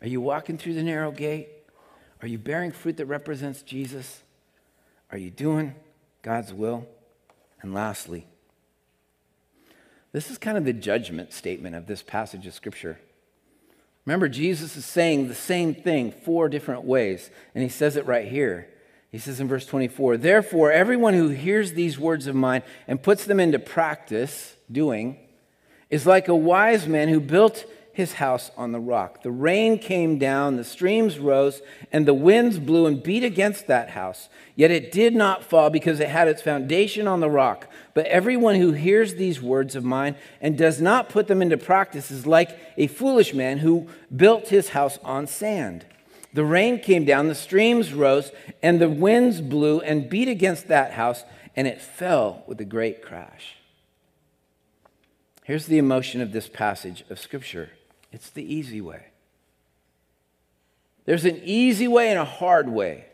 Are 0.00 0.08
you 0.08 0.20
walking 0.20 0.58
through 0.58 0.74
the 0.74 0.82
narrow 0.82 1.10
gate? 1.10 1.48
Are 2.22 2.28
you 2.28 2.38
bearing 2.38 2.72
fruit 2.72 2.96
that 2.96 3.06
represents 3.06 3.62
Jesus? 3.62 4.22
Are 5.10 5.18
you 5.18 5.30
doing 5.30 5.74
God's 6.22 6.52
will? 6.52 6.86
And 7.62 7.74
lastly, 7.74 8.26
this 10.12 10.30
is 10.30 10.38
kind 10.38 10.56
of 10.56 10.64
the 10.64 10.72
judgment 10.72 11.32
statement 11.32 11.74
of 11.74 11.86
this 11.86 12.02
passage 12.02 12.46
of 12.46 12.54
Scripture. 12.54 12.98
Remember, 14.04 14.28
Jesus 14.28 14.76
is 14.76 14.84
saying 14.84 15.28
the 15.28 15.34
same 15.34 15.74
thing 15.74 16.12
four 16.12 16.48
different 16.48 16.84
ways, 16.84 17.28
and 17.54 17.62
he 17.62 17.68
says 17.68 17.96
it 17.96 18.06
right 18.06 18.28
here. 18.28 18.68
He 19.16 19.20
says 19.20 19.40
in 19.40 19.48
verse 19.48 19.64
24, 19.64 20.18
Therefore, 20.18 20.70
everyone 20.70 21.14
who 21.14 21.30
hears 21.30 21.72
these 21.72 21.98
words 21.98 22.26
of 22.26 22.34
mine 22.34 22.62
and 22.86 23.02
puts 23.02 23.24
them 23.24 23.40
into 23.40 23.58
practice, 23.58 24.56
doing, 24.70 25.16
is 25.88 26.06
like 26.06 26.28
a 26.28 26.36
wise 26.36 26.86
man 26.86 27.08
who 27.08 27.18
built 27.18 27.64
his 27.94 28.12
house 28.12 28.50
on 28.58 28.72
the 28.72 28.78
rock. 28.78 29.22
The 29.22 29.30
rain 29.30 29.78
came 29.78 30.18
down, 30.18 30.56
the 30.56 30.64
streams 30.64 31.18
rose, 31.18 31.62
and 31.90 32.04
the 32.04 32.12
winds 32.12 32.58
blew 32.58 32.84
and 32.84 33.02
beat 33.02 33.24
against 33.24 33.68
that 33.68 33.88
house. 33.88 34.28
Yet 34.54 34.70
it 34.70 34.92
did 34.92 35.14
not 35.14 35.42
fall 35.42 35.70
because 35.70 35.98
it 35.98 36.10
had 36.10 36.28
its 36.28 36.42
foundation 36.42 37.08
on 37.08 37.20
the 37.20 37.30
rock. 37.30 37.68
But 37.94 38.04
everyone 38.08 38.56
who 38.56 38.72
hears 38.72 39.14
these 39.14 39.40
words 39.40 39.74
of 39.74 39.82
mine 39.82 40.16
and 40.42 40.58
does 40.58 40.78
not 40.78 41.08
put 41.08 41.26
them 41.26 41.40
into 41.40 41.56
practice 41.56 42.10
is 42.10 42.26
like 42.26 42.54
a 42.76 42.86
foolish 42.86 43.32
man 43.32 43.56
who 43.56 43.88
built 44.14 44.48
his 44.48 44.68
house 44.68 44.98
on 45.02 45.26
sand. 45.26 45.86
The 46.36 46.44
rain 46.44 46.80
came 46.80 47.06
down, 47.06 47.28
the 47.28 47.34
streams 47.34 47.94
rose, 47.94 48.30
and 48.62 48.78
the 48.78 48.90
winds 48.90 49.40
blew 49.40 49.80
and 49.80 50.10
beat 50.10 50.28
against 50.28 50.68
that 50.68 50.92
house, 50.92 51.24
and 51.56 51.66
it 51.66 51.80
fell 51.80 52.44
with 52.46 52.60
a 52.60 52.64
great 52.66 53.02
crash. 53.02 53.54
Here's 55.44 55.64
the 55.64 55.78
emotion 55.78 56.20
of 56.20 56.32
this 56.32 56.46
passage 56.46 57.04
of 57.08 57.18
Scripture 57.18 57.70
it's 58.12 58.28
the 58.28 58.44
easy 58.44 58.82
way. 58.82 59.06
There's 61.06 61.24
an 61.24 61.40
easy 61.42 61.88
way 61.88 62.10
and 62.10 62.18
a 62.18 62.26
hard 62.26 62.68
way. 62.68 63.06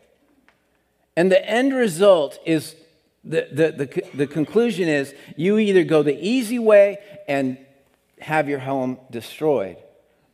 And 1.15 1.31
the 1.31 1.49
end 1.49 1.73
result 1.73 2.37
is 2.45 2.75
the, 3.23 3.47
the, 3.49 3.71
the, 3.71 4.03
the, 4.13 4.27
conclusion 4.27 4.89
is 4.89 5.15
you 5.37 5.59
either 5.59 5.85
go 5.85 6.03
the 6.03 6.19
easy 6.19 6.59
way 6.59 6.97
and 7.29 7.57
have 8.19 8.49
your 8.49 8.59
home 8.59 8.97
destroyed, 9.09 9.77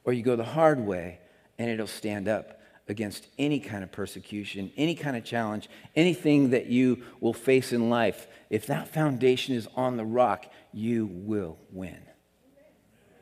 or 0.06 0.12
you 0.12 0.24
go 0.24 0.36
the 0.36 0.44
hard 0.44 0.80
way 0.80 1.20
and 1.60 1.70
it'll 1.70 1.86
stand 1.86 2.28
up 2.28 2.59
against 2.90 3.28
any 3.38 3.60
kind 3.60 3.84
of 3.84 3.92
persecution, 3.92 4.72
any 4.76 4.96
kind 4.96 5.16
of 5.16 5.24
challenge, 5.24 5.70
anything 5.96 6.50
that 6.50 6.66
you 6.66 7.04
will 7.22 7.34
face 7.34 7.72
in 7.72 7.90
life. 7.90 8.28
If 8.50 8.66
that 8.66 8.88
foundation 8.88 9.56
is 9.56 9.68
on 9.76 9.96
the 9.96 10.04
rock, 10.04 10.48
you 10.74 11.06
will 11.06 11.58
win. 11.72 12.00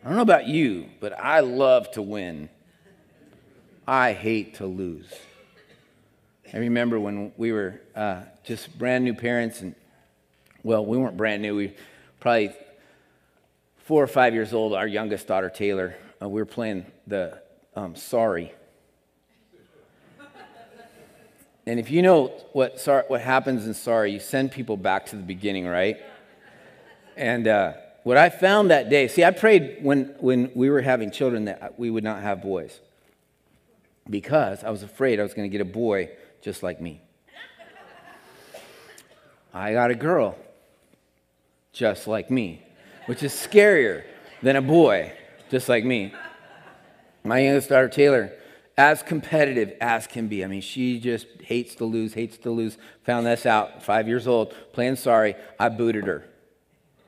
I 0.03 0.07
don't 0.07 0.15
know 0.15 0.21
about 0.21 0.47
you, 0.47 0.87
but 1.01 1.11
I 1.19 1.41
love 1.41 1.91
to 1.91 2.01
win. 2.01 2.47
I 3.85 4.13
hate 4.13 4.55
to 4.55 4.65
lose. 4.65 5.13
I 6.53 6.57
remember 6.59 6.97
when 6.97 7.33
we 7.35 7.51
were 7.51 7.81
uh, 7.93 8.21
just 8.45 8.77
brand 8.77 9.03
new 9.03 9.13
parents, 9.13 9.61
and 9.61 9.75
well, 10.63 10.85
we 10.85 10.97
weren't 10.97 11.17
brand 11.17 11.41
new. 11.41 11.57
We 11.57 11.73
probably 12.21 12.55
four 13.79 14.01
or 14.01 14.07
five 14.07 14.33
years 14.33 14.53
old. 14.53 14.73
Our 14.73 14.87
youngest 14.87 15.27
daughter 15.27 15.49
Taylor, 15.49 15.97
uh, 16.21 16.29
we 16.29 16.39
were 16.39 16.45
playing 16.45 16.85
the 17.05 17.41
um, 17.75 17.97
Sorry. 17.97 18.53
And 21.67 21.81
if 21.81 21.91
you 21.91 22.01
know 22.01 22.27
what, 22.53 22.81
what 23.09 23.19
happens 23.19 23.67
in 23.67 23.73
Sorry, 23.73 24.13
you 24.13 24.21
send 24.21 24.53
people 24.53 24.77
back 24.77 25.05
to 25.07 25.17
the 25.17 25.21
beginning, 25.21 25.67
right? 25.67 25.97
And 27.17 27.45
uh, 27.45 27.73
what 28.03 28.15
I 28.15 28.29
found 28.29 28.71
that 28.71 28.89
day, 28.89 29.09
see, 29.09 29.25
I 29.25 29.31
prayed 29.31 29.79
when, 29.81 30.15
when 30.19 30.49
we 30.55 30.69
were 30.69 30.81
having 30.81 31.11
children 31.11 31.43
that 31.45 31.77
we 31.77 31.89
would 31.89 32.05
not 32.05 32.21
have 32.21 32.41
boys 32.41 32.79
because 34.09 34.63
I 34.63 34.69
was 34.69 34.81
afraid 34.81 35.19
I 35.19 35.23
was 35.23 35.33
going 35.33 35.49
to 35.49 35.51
get 35.51 35.59
a 35.59 35.69
boy 35.69 36.09
just 36.41 36.63
like 36.63 36.79
me. 36.79 37.01
I 39.53 39.73
got 39.73 39.91
a 39.91 39.95
girl 39.95 40.37
just 41.73 42.07
like 42.07 42.31
me, 42.31 42.63
which 43.07 43.23
is 43.23 43.33
scarier 43.33 44.05
than 44.41 44.55
a 44.55 44.61
boy 44.61 45.11
just 45.49 45.67
like 45.67 45.83
me. 45.83 46.13
My 47.25 47.39
youngest 47.39 47.67
daughter, 47.67 47.89
Taylor, 47.89 48.31
as 48.77 49.01
competitive 49.01 49.73
as 49.81 50.05
can 50.05 50.27
be. 50.27 50.43
I 50.43 50.47
mean, 50.47 50.61
she 50.61 50.99
just 50.99 51.25
hates 51.41 51.75
to 51.75 51.85
lose, 51.85 52.13
hates 52.13 52.37
to 52.39 52.51
lose. 52.51 52.77
Found 53.03 53.25
this 53.25 53.45
out, 53.45 53.81
five 53.83 54.07
years 54.07 54.27
old, 54.27 54.53
playing 54.71 54.97
sorry. 54.97 55.35
I 55.59 55.69
booted 55.69 56.05
her. 56.05 56.25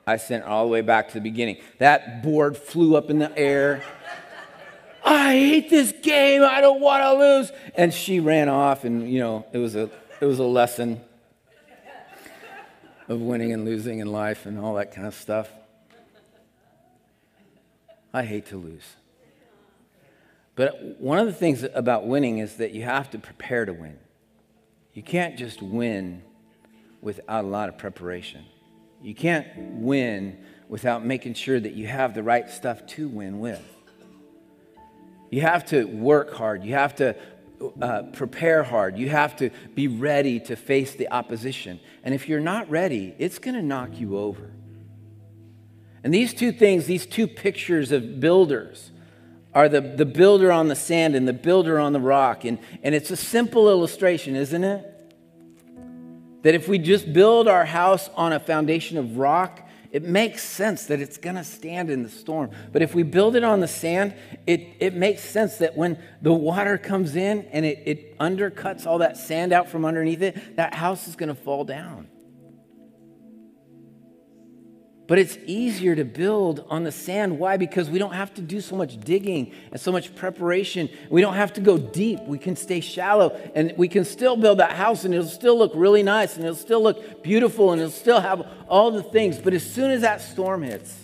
I 0.06 0.16
sent 0.16 0.44
her 0.44 0.50
all 0.50 0.64
the 0.64 0.70
way 0.70 0.80
back 0.80 1.08
to 1.08 1.14
the 1.14 1.20
beginning. 1.20 1.58
That 1.78 2.22
board 2.22 2.56
flew 2.56 2.96
up 2.96 3.08
in 3.08 3.20
the 3.20 3.36
air. 3.38 3.84
I 5.04 5.32
hate 5.32 5.70
this 5.70 5.92
game. 6.02 6.42
I 6.42 6.60
don't 6.60 6.80
want 6.80 7.02
to 7.02 7.14
lose. 7.14 7.52
And 7.76 7.94
she 7.94 8.18
ran 8.18 8.48
off, 8.48 8.84
and 8.84 9.10
you 9.10 9.20
know, 9.20 9.46
it 9.52 9.58
was 9.58 9.76
a 9.76 9.88
it 10.20 10.26
was 10.26 10.38
a 10.40 10.44
lesson 10.44 11.00
of 13.08 13.20
winning 13.20 13.52
and 13.52 13.64
losing 13.64 14.00
in 14.00 14.10
life 14.12 14.44
and 14.44 14.58
all 14.58 14.74
that 14.74 14.94
kind 14.94 15.06
of 15.06 15.14
stuff. 15.14 15.48
I 18.12 18.24
hate 18.24 18.46
to 18.46 18.56
lose. 18.56 18.84
But 20.56 21.00
one 21.00 21.18
of 21.18 21.26
the 21.26 21.32
things 21.32 21.64
about 21.74 22.06
winning 22.06 22.38
is 22.38 22.56
that 22.56 22.72
you 22.72 22.82
have 22.82 23.10
to 23.10 23.18
prepare 23.18 23.64
to 23.64 23.72
win. 23.72 23.98
You 24.92 25.02
can't 25.02 25.36
just 25.36 25.62
win 25.62 26.22
without 27.00 27.44
a 27.44 27.48
lot 27.48 27.68
of 27.68 27.78
preparation. 27.78 28.44
You 29.00 29.14
can't 29.14 29.46
win 29.56 30.38
without 30.68 31.04
making 31.04 31.34
sure 31.34 31.58
that 31.58 31.74
you 31.74 31.86
have 31.86 32.14
the 32.14 32.22
right 32.22 32.48
stuff 32.50 32.86
to 32.88 33.08
win 33.08 33.40
with. 33.40 33.62
You 35.30 35.42
have 35.42 35.64
to 35.66 35.84
work 35.84 36.34
hard. 36.34 36.64
You 36.64 36.74
have 36.74 36.96
to 36.96 37.16
uh, 37.80 38.02
prepare 38.12 38.62
hard. 38.62 38.98
You 38.98 39.08
have 39.08 39.36
to 39.36 39.50
be 39.74 39.88
ready 39.88 40.40
to 40.40 40.56
face 40.56 40.94
the 40.94 41.10
opposition. 41.10 41.80
And 42.02 42.14
if 42.14 42.28
you're 42.28 42.40
not 42.40 42.68
ready, 42.68 43.14
it's 43.18 43.38
going 43.38 43.54
to 43.54 43.62
knock 43.62 43.98
you 43.98 44.18
over. 44.18 44.50
And 46.02 46.12
these 46.12 46.32
two 46.32 46.52
things, 46.52 46.86
these 46.86 47.06
two 47.06 47.26
pictures 47.26 47.92
of 47.92 48.20
builders, 48.20 48.90
are 49.54 49.68
the, 49.68 49.80
the 49.80 50.04
builder 50.04 50.52
on 50.52 50.68
the 50.68 50.76
sand 50.76 51.14
and 51.14 51.26
the 51.26 51.32
builder 51.32 51.78
on 51.78 51.92
the 51.92 52.00
rock. 52.00 52.44
And, 52.44 52.58
and 52.82 52.94
it's 52.94 53.10
a 53.10 53.16
simple 53.16 53.68
illustration, 53.68 54.36
isn't 54.36 54.64
it? 54.64 54.86
That 56.42 56.54
if 56.54 56.68
we 56.68 56.78
just 56.78 57.12
build 57.12 57.48
our 57.48 57.64
house 57.64 58.08
on 58.14 58.32
a 58.32 58.40
foundation 58.40 58.96
of 58.96 59.18
rock, 59.18 59.68
it 59.90 60.04
makes 60.04 60.42
sense 60.42 60.86
that 60.86 61.00
it's 61.00 61.16
going 61.16 61.34
to 61.34 61.44
stand 61.44 61.90
in 61.90 62.02
the 62.04 62.08
storm. 62.08 62.50
But 62.72 62.82
if 62.82 62.94
we 62.94 63.02
build 63.02 63.34
it 63.34 63.42
on 63.42 63.60
the 63.60 63.68
sand, 63.68 64.14
it, 64.46 64.76
it 64.78 64.94
makes 64.94 65.22
sense 65.22 65.56
that 65.58 65.76
when 65.76 65.98
the 66.22 66.32
water 66.32 66.78
comes 66.78 67.16
in 67.16 67.42
and 67.50 67.66
it, 67.66 67.82
it 67.86 68.18
undercuts 68.18 68.86
all 68.86 68.98
that 68.98 69.16
sand 69.16 69.52
out 69.52 69.68
from 69.68 69.84
underneath 69.84 70.22
it, 70.22 70.56
that 70.56 70.74
house 70.74 71.08
is 71.08 71.16
going 71.16 71.28
to 71.28 71.34
fall 71.34 71.64
down. 71.64 72.06
But 75.10 75.18
it's 75.18 75.36
easier 75.44 75.96
to 75.96 76.04
build 76.04 76.64
on 76.70 76.84
the 76.84 76.92
sand. 76.92 77.36
Why? 77.40 77.56
Because 77.56 77.90
we 77.90 77.98
don't 77.98 78.12
have 78.12 78.32
to 78.34 78.40
do 78.40 78.60
so 78.60 78.76
much 78.76 78.96
digging 79.00 79.52
and 79.72 79.80
so 79.80 79.90
much 79.90 80.14
preparation. 80.14 80.88
We 81.10 81.20
don't 81.20 81.34
have 81.34 81.52
to 81.54 81.60
go 81.60 81.78
deep. 81.78 82.20
We 82.28 82.38
can 82.38 82.54
stay 82.54 82.78
shallow 82.78 83.30
and 83.56 83.74
we 83.76 83.88
can 83.88 84.04
still 84.04 84.36
build 84.36 84.60
that 84.60 84.70
house 84.70 85.04
and 85.04 85.12
it'll 85.12 85.26
still 85.26 85.58
look 85.58 85.72
really 85.74 86.04
nice 86.04 86.36
and 86.36 86.44
it'll 86.44 86.54
still 86.54 86.80
look 86.80 87.24
beautiful 87.24 87.72
and 87.72 87.82
it'll 87.82 87.90
still 87.90 88.20
have 88.20 88.46
all 88.68 88.92
the 88.92 89.02
things. 89.02 89.38
But 89.38 89.52
as 89.52 89.68
soon 89.68 89.90
as 89.90 90.02
that 90.02 90.20
storm 90.20 90.62
hits, 90.62 90.96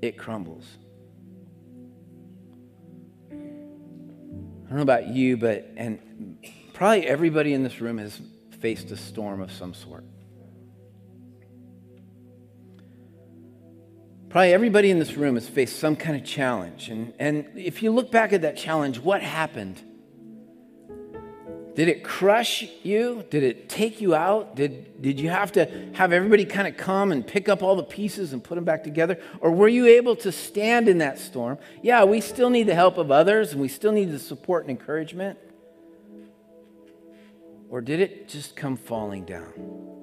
it 0.00 0.16
crumbles. 0.16 0.64
I 3.30 3.34
don't 3.34 4.76
know 4.76 4.80
about 4.80 5.08
you, 5.08 5.36
but, 5.36 5.70
and 5.76 6.38
probably 6.72 7.06
everybody 7.06 7.52
in 7.52 7.62
this 7.62 7.82
room 7.82 7.98
has 7.98 8.18
faced 8.60 8.90
a 8.92 8.96
storm 8.96 9.42
of 9.42 9.52
some 9.52 9.74
sort. 9.74 10.04
Probably 14.28 14.52
everybody 14.52 14.90
in 14.90 14.98
this 14.98 15.14
room 15.14 15.36
has 15.36 15.48
faced 15.48 15.78
some 15.78 15.96
kind 15.96 16.16
of 16.16 16.24
challenge. 16.24 16.88
And, 16.88 17.12
and 17.18 17.46
if 17.54 17.82
you 17.82 17.92
look 17.92 18.10
back 18.10 18.32
at 18.32 18.42
that 18.42 18.56
challenge, 18.56 18.98
what 18.98 19.22
happened? 19.22 19.80
Did 21.76 21.88
it 21.88 22.02
crush 22.02 22.64
you? 22.82 23.24
Did 23.30 23.42
it 23.42 23.68
take 23.68 24.00
you 24.00 24.14
out? 24.14 24.56
Did, 24.56 25.00
did 25.02 25.20
you 25.20 25.28
have 25.28 25.52
to 25.52 25.90
have 25.92 26.10
everybody 26.10 26.44
kind 26.46 26.66
of 26.66 26.76
come 26.76 27.12
and 27.12 27.24
pick 27.24 27.48
up 27.48 27.62
all 27.62 27.76
the 27.76 27.84
pieces 27.84 28.32
and 28.32 28.42
put 28.42 28.54
them 28.54 28.64
back 28.64 28.82
together? 28.82 29.20
Or 29.40 29.52
were 29.52 29.68
you 29.68 29.86
able 29.86 30.16
to 30.16 30.32
stand 30.32 30.88
in 30.88 30.98
that 30.98 31.18
storm? 31.18 31.58
Yeah, 31.82 32.04
we 32.04 32.22
still 32.22 32.50
need 32.50 32.66
the 32.66 32.74
help 32.74 32.96
of 32.96 33.10
others 33.10 33.52
and 33.52 33.60
we 33.60 33.68
still 33.68 33.92
need 33.92 34.10
the 34.10 34.18
support 34.18 34.64
and 34.66 34.70
encouragement. 34.70 35.38
Or 37.68 37.80
did 37.80 38.00
it 38.00 38.28
just 38.28 38.56
come 38.56 38.76
falling 38.76 39.24
down? 39.24 39.95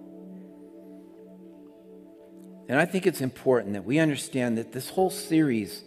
And 2.67 2.79
I 2.79 2.85
think 2.85 3.05
it's 3.05 3.21
important 3.21 3.73
that 3.73 3.83
we 3.83 3.99
understand 3.99 4.57
that 4.57 4.71
this 4.71 4.89
whole 4.89 5.09
series 5.09 5.83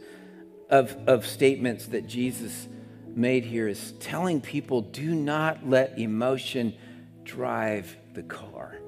of, 0.68 0.96
of 1.06 1.26
statements 1.26 1.86
that 1.86 2.06
Jesus 2.06 2.68
made 3.14 3.44
here 3.44 3.66
is 3.66 3.92
telling 3.92 4.40
people 4.40 4.82
do 4.82 5.14
not 5.14 5.66
let 5.66 5.98
emotion 5.98 6.74
drive 7.24 7.96
the 8.14 8.22
car. 8.22 8.78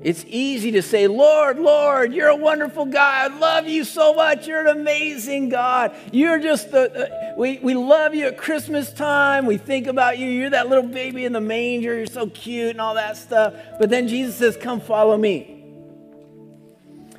It's 0.00 0.24
easy 0.26 0.72
to 0.72 0.82
say, 0.82 1.06
Lord, 1.06 1.60
Lord, 1.60 2.12
you're 2.12 2.28
a 2.28 2.36
wonderful 2.36 2.86
God. 2.86 3.30
I 3.30 3.38
love 3.38 3.68
you 3.68 3.84
so 3.84 4.14
much. 4.14 4.48
You're 4.48 4.66
an 4.66 4.80
amazing 4.80 5.48
God. 5.48 5.94
You're 6.12 6.40
just 6.40 6.72
the, 6.72 7.32
uh, 7.32 7.34
we, 7.36 7.58
we 7.58 7.74
love 7.74 8.12
you 8.12 8.26
at 8.26 8.36
Christmas 8.36 8.92
time. 8.92 9.46
We 9.46 9.58
think 9.58 9.86
about 9.86 10.18
you. 10.18 10.26
You're 10.28 10.50
that 10.50 10.68
little 10.68 10.88
baby 10.88 11.24
in 11.24 11.32
the 11.32 11.40
manger. 11.40 11.94
You're 11.94 12.06
so 12.06 12.26
cute 12.26 12.70
and 12.70 12.80
all 12.80 12.94
that 12.94 13.16
stuff. 13.16 13.54
But 13.78 13.90
then 13.90 14.08
Jesus 14.08 14.34
says, 14.36 14.56
Come 14.56 14.80
follow 14.80 15.16
me. 15.16 15.51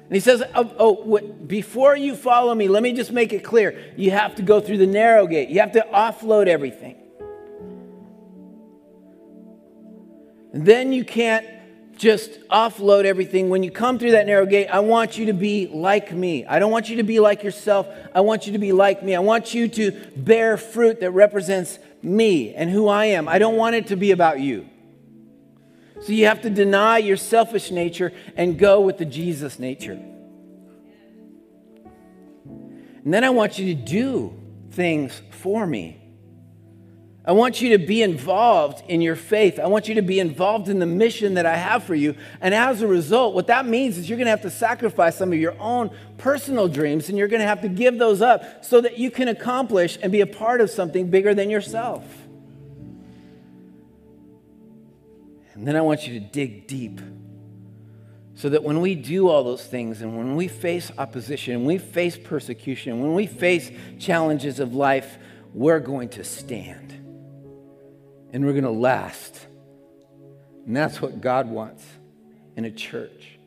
And 0.05 0.13
he 0.13 0.19
says, 0.19 0.43
oh, 0.53 0.73
oh, 0.77 1.19
before 1.47 1.95
you 1.95 2.15
follow 2.15 2.53
me, 2.53 2.67
let 2.67 2.83
me 2.83 2.93
just 2.93 3.11
make 3.11 3.33
it 3.33 3.43
clear. 3.43 3.93
You 3.95 4.11
have 4.11 4.35
to 4.35 4.41
go 4.41 4.59
through 4.59 4.77
the 4.77 4.87
narrow 4.87 5.25
gate, 5.27 5.49
you 5.49 5.59
have 5.59 5.71
to 5.73 5.85
offload 5.93 6.47
everything. 6.47 6.97
And 10.53 10.65
then 10.65 10.93
you 10.93 11.03
can't 11.03 11.47
just 11.97 12.39
offload 12.49 13.05
everything. 13.05 13.49
When 13.49 13.63
you 13.63 13.71
come 13.71 13.97
through 13.97 14.11
that 14.11 14.25
narrow 14.25 14.45
gate, 14.45 14.67
I 14.67 14.79
want 14.79 15.17
you 15.17 15.27
to 15.27 15.33
be 15.33 15.67
like 15.67 16.11
me. 16.11 16.45
I 16.45 16.59
don't 16.59 16.71
want 16.71 16.89
you 16.89 16.97
to 16.97 17.03
be 17.03 17.19
like 17.19 17.43
yourself. 17.43 17.87
I 18.13 18.21
want 18.21 18.45
you 18.45 18.53
to 18.53 18.59
be 18.59 18.71
like 18.71 19.03
me. 19.03 19.15
I 19.15 19.19
want 19.19 19.53
you 19.53 19.67
to 19.67 19.91
bear 20.15 20.57
fruit 20.57 20.99
that 21.01 21.11
represents 21.11 21.79
me 22.01 22.53
and 22.53 22.69
who 22.69 22.87
I 22.87 23.05
am. 23.05 23.27
I 23.27 23.39
don't 23.39 23.55
want 23.55 23.75
it 23.75 23.87
to 23.87 23.95
be 23.95 24.11
about 24.11 24.39
you. 24.39 24.69
So 26.03 26.11
you 26.11 26.25
have 26.25 26.41
to 26.41 26.49
deny 26.49 26.97
your 26.97 27.15
selfish 27.15 27.71
nature 27.71 28.11
and 28.35 28.59
go 28.59 28.81
with 28.81 28.97
the 28.97 29.05
Jesus 29.05 29.57
nature. 29.57 29.99
And 33.03 33.13
then 33.13 33.23
I 33.23 33.29
want 33.29 33.57
you 33.57 33.73
to 33.73 33.81
do 33.81 34.37
things 34.71 35.21
for 35.31 35.65
me. 35.65 35.99
I 37.25 37.31
want 37.31 37.61
you 37.61 37.77
to 37.77 37.85
be 37.85 38.01
involved 38.01 38.83
in 38.89 39.01
your 39.01 39.15
faith. 39.15 39.57
I 39.57 39.67
want 39.67 39.87
you 39.87 39.95
to 39.95 40.01
be 40.01 40.19
involved 40.19 40.67
in 40.67 40.79
the 40.79 40.85
mission 40.85 41.35
that 41.35 41.45
I 41.45 41.55
have 41.55 41.85
for 41.85 41.95
you. 41.95 42.15
And 42.41 42.53
as 42.53 42.81
a 42.81 42.87
result, 42.87 43.33
what 43.33 43.47
that 43.47 43.65
means 43.65 43.97
is 43.97 44.09
you're 44.09 44.17
going 44.17 44.25
to 44.25 44.31
have 44.31 44.41
to 44.41 44.49
sacrifice 44.49 45.15
some 45.15 45.31
of 45.31 45.39
your 45.39 45.57
own 45.57 45.89
personal 46.17 46.67
dreams 46.67 47.07
and 47.07 47.17
you're 47.17 47.29
going 47.29 47.41
to 47.41 47.47
have 47.47 47.61
to 47.61 47.69
give 47.69 47.97
those 47.97 48.21
up 48.21 48.65
so 48.65 48.81
that 48.81 48.97
you 48.97 49.09
can 49.09 49.29
accomplish 49.29 49.97
and 50.01 50.11
be 50.11 50.19
a 50.19 50.27
part 50.27 50.59
of 50.59 50.69
something 50.69 51.09
bigger 51.09 51.33
than 51.33 51.49
yourself. 51.49 52.03
And 55.63 55.67
then 55.69 55.77
I 55.77 55.81
want 55.81 56.05
you 56.05 56.19
to 56.19 56.25
dig 56.25 56.67
deep 56.67 56.99
so 58.35 58.49
that 58.49 58.63
when 58.63 58.81
we 58.81 58.95
do 58.95 59.29
all 59.29 59.45
those 59.45 59.65
things 59.65 60.01
and 60.01 60.17
when 60.17 60.35
we 60.35 60.49
face 60.49 60.91
opposition, 60.97 61.63
we 61.63 61.77
face 61.77 62.17
persecution, 62.17 63.01
when 63.01 63.13
we 63.13 63.27
face 63.27 63.71
challenges 63.97 64.59
of 64.59 64.75
life, 64.75 65.17
we're 65.53 65.79
going 65.79 66.09
to 66.09 66.25
stand 66.25 66.91
and 68.33 68.45
we're 68.45 68.51
going 68.51 68.65
to 68.65 68.71
last. 68.71 69.47
And 70.65 70.75
that's 70.75 71.01
what 71.01 71.21
God 71.21 71.47
wants 71.47 71.85
in 72.57 72.65
a 72.65 72.71
church. 72.71 73.39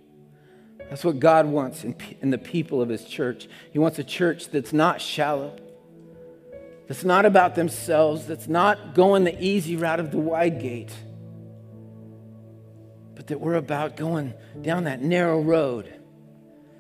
That's 0.89 1.05
what 1.05 1.21
God 1.21 1.45
wants 1.45 1.85
in, 1.85 1.95
in 2.23 2.31
the 2.31 2.39
people 2.39 2.81
of 2.81 2.89
His 2.89 3.05
church. 3.05 3.47
He 3.75 3.79
wants 3.79 3.99
a 3.99 4.05
church 4.05 4.49
that's 4.49 4.73
not 4.73 5.03
shallow, 5.03 5.55
that's 6.89 7.05
not 7.05 7.27
about 7.27 7.57
themselves, 7.57 8.27
that's 8.27 8.49
not 8.49 8.95
going 8.95 9.25
the 9.25 9.39
easy 9.39 9.77
route 9.77 10.01
of 10.01 10.13
the 10.13 10.19
wide 10.19 10.63
gate 10.63 10.95
but 13.17 13.27
that 13.29 13.41
we're 13.41 13.55
about 13.55 13.97
going 13.97 14.35
down 14.63 14.85
that 14.85 15.03
narrow 15.03 15.41
road 15.41 15.93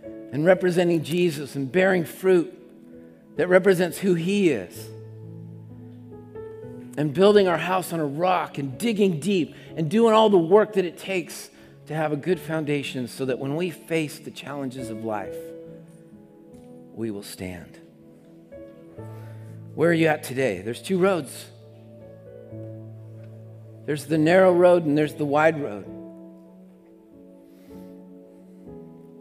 and 0.04 0.44
representing 0.44 1.02
Jesus 1.02 1.56
and 1.56 1.72
bearing 1.72 2.04
fruit 2.04 2.52
that 3.36 3.48
represents 3.48 3.98
who 3.98 4.14
He 4.14 4.50
is. 4.50 4.88
And 6.98 7.12
building 7.12 7.48
our 7.48 7.58
house 7.58 7.92
on 7.92 8.00
a 8.00 8.06
rock 8.06 8.58
and 8.58 8.78
digging 8.78 9.18
deep 9.18 9.54
and 9.76 9.90
doing 9.90 10.14
all 10.14 10.30
the 10.30 10.38
work 10.38 10.74
that 10.74 10.84
it 10.84 10.96
takes 10.96 11.50
to 11.86 11.94
have 11.94 12.12
a 12.12 12.16
good 12.16 12.40
foundation 12.40 13.08
so 13.08 13.24
that 13.26 13.38
when 13.38 13.56
we 13.56 13.70
face 13.70 14.18
the 14.18 14.30
challenges 14.30 14.88
of 14.90 15.04
life, 15.04 15.36
we 16.94 17.10
will 17.10 17.22
stand. 17.22 17.78
Where 19.74 19.90
are 19.90 19.94
you 19.94 20.06
at 20.06 20.22
today? 20.22 20.62
There's 20.62 20.80
two 20.80 20.98
roads. 20.98 21.46
There's 23.84 24.06
the 24.06 24.18
narrow 24.18 24.52
road 24.52 24.84
and 24.84 24.96
there's 24.96 25.14
the 25.14 25.26
wide 25.26 25.62
road. 25.62 25.95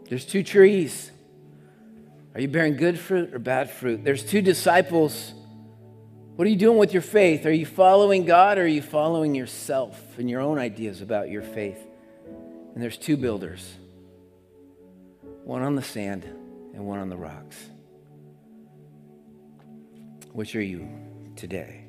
There's 0.08 0.24
two 0.24 0.42
trees. 0.42 1.10
Are 2.34 2.40
you 2.40 2.48
bearing 2.48 2.76
good 2.76 2.98
fruit 2.98 3.34
or 3.34 3.38
bad 3.38 3.70
fruit? 3.70 4.04
There's 4.04 4.24
two 4.24 4.42
disciples. 4.42 5.32
What 6.36 6.46
are 6.46 6.50
you 6.50 6.56
doing 6.56 6.78
with 6.78 6.92
your 6.92 7.02
faith? 7.02 7.46
Are 7.46 7.52
you 7.52 7.66
following 7.66 8.24
God 8.24 8.58
or 8.58 8.64
are 8.64 8.66
you 8.66 8.82
following 8.82 9.34
yourself 9.34 10.18
and 10.18 10.28
your 10.28 10.40
own 10.40 10.58
ideas 10.58 11.00
about 11.00 11.30
your 11.30 11.42
faith? 11.42 11.78
And 12.74 12.82
there's 12.82 12.98
two 12.98 13.16
builders 13.16 13.74
one 15.44 15.62
on 15.62 15.76
the 15.76 15.82
sand 15.82 16.24
and 16.24 16.84
one 16.84 16.98
on 16.98 17.08
the 17.08 17.16
rocks. 17.16 17.56
Which 20.32 20.54
are 20.54 20.62
you 20.62 20.88
today? 21.36 21.84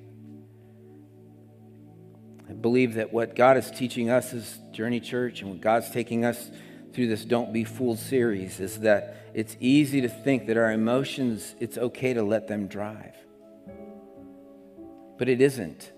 I 2.50 2.54
believe 2.54 2.94
that 2.94 3.12
what 3.12 3.36
God 3.36 3.58
is 3.58 3.70
teaching 3.70 4.10
us 4.10 4.34
as 4.34 4.60
Journey 4.72 5.02
Church 5.02 5.42
and 5.42 5.50
what 5.50 5.60
God's 5.60 5.90
taking 5.90 6.24
us 6.24 6.50
through 6.98 7.06
this 7.06 7.26
Don't 7.26 7.54
Be 7.54 7.64
Fooled 7.64 8.00
series 8.00 8.60
is 8.60 8.80
that 8.80 9.30
it's 9.36 9.56
easy 9.60 10.02
to 10.02 10.10
think 10.10 10.48
that 10.48 10.58
our 10.58 10.72
emotions, 10.72 11.54
it's 11.60 11.78
okay 11.78 12.16
to 12.16 12.24
let 12.24 12.48
them 12.48 12.66
drive. 12.66 13.14
But 15.20 15.30
it 15.30 15.40
isn't. 15.40 15.92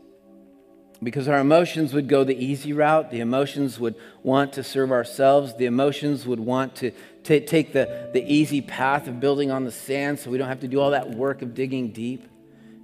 Because 1.02 1.30
our 1.30 1.40
emotions 1.40 1.94
would 1.94 2.10
go 2.10 2.26
the 2.26 2.36
easy 2.36 2.74
route. 2.74 3.12
The 3.12 3.22
emotions 3.22 3.80
would 3.80 3.96
want 4.24 4.52
to 4.54 4.64
serve 4.64 4.92
ourselves. 4.92 5.56
The 5.56 5.68
emotions 5.68 6.28
would 6.28 6.42
want 6.42 6.76
to 6.76 6.92
t- 7.24 7.40
take 7.40 7.72
the, 7.72 8.10
the 8.12 8.22
easy 8.30 8.60
path 8.60 9.08
of 9.08 9.22
building 9.22 9.52
on 9.52 9.64
the 9.64 9.72
sand 9.72 10.20
so 10.20 10.30
we 10.30 10.38
don't 10.38 10.50
have 10.50 10.60
to 10.60 10.68
do 10.68 10.82
all 10.82 10.92
that 10.92 11.12
work 11.12 11.42
of 11.42 11.54
digging 11.54 11.94
deep 11.94 12.28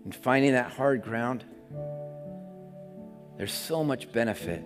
and 0.05 0.15
finding 0.15 0.53
that 0.53 0.71
hard 0.71 1.03
ground. 1.03 1.43
There's 3.37 3.51
so 3.51 3.83
much 3.83 4.09
benefit 4.13 4.63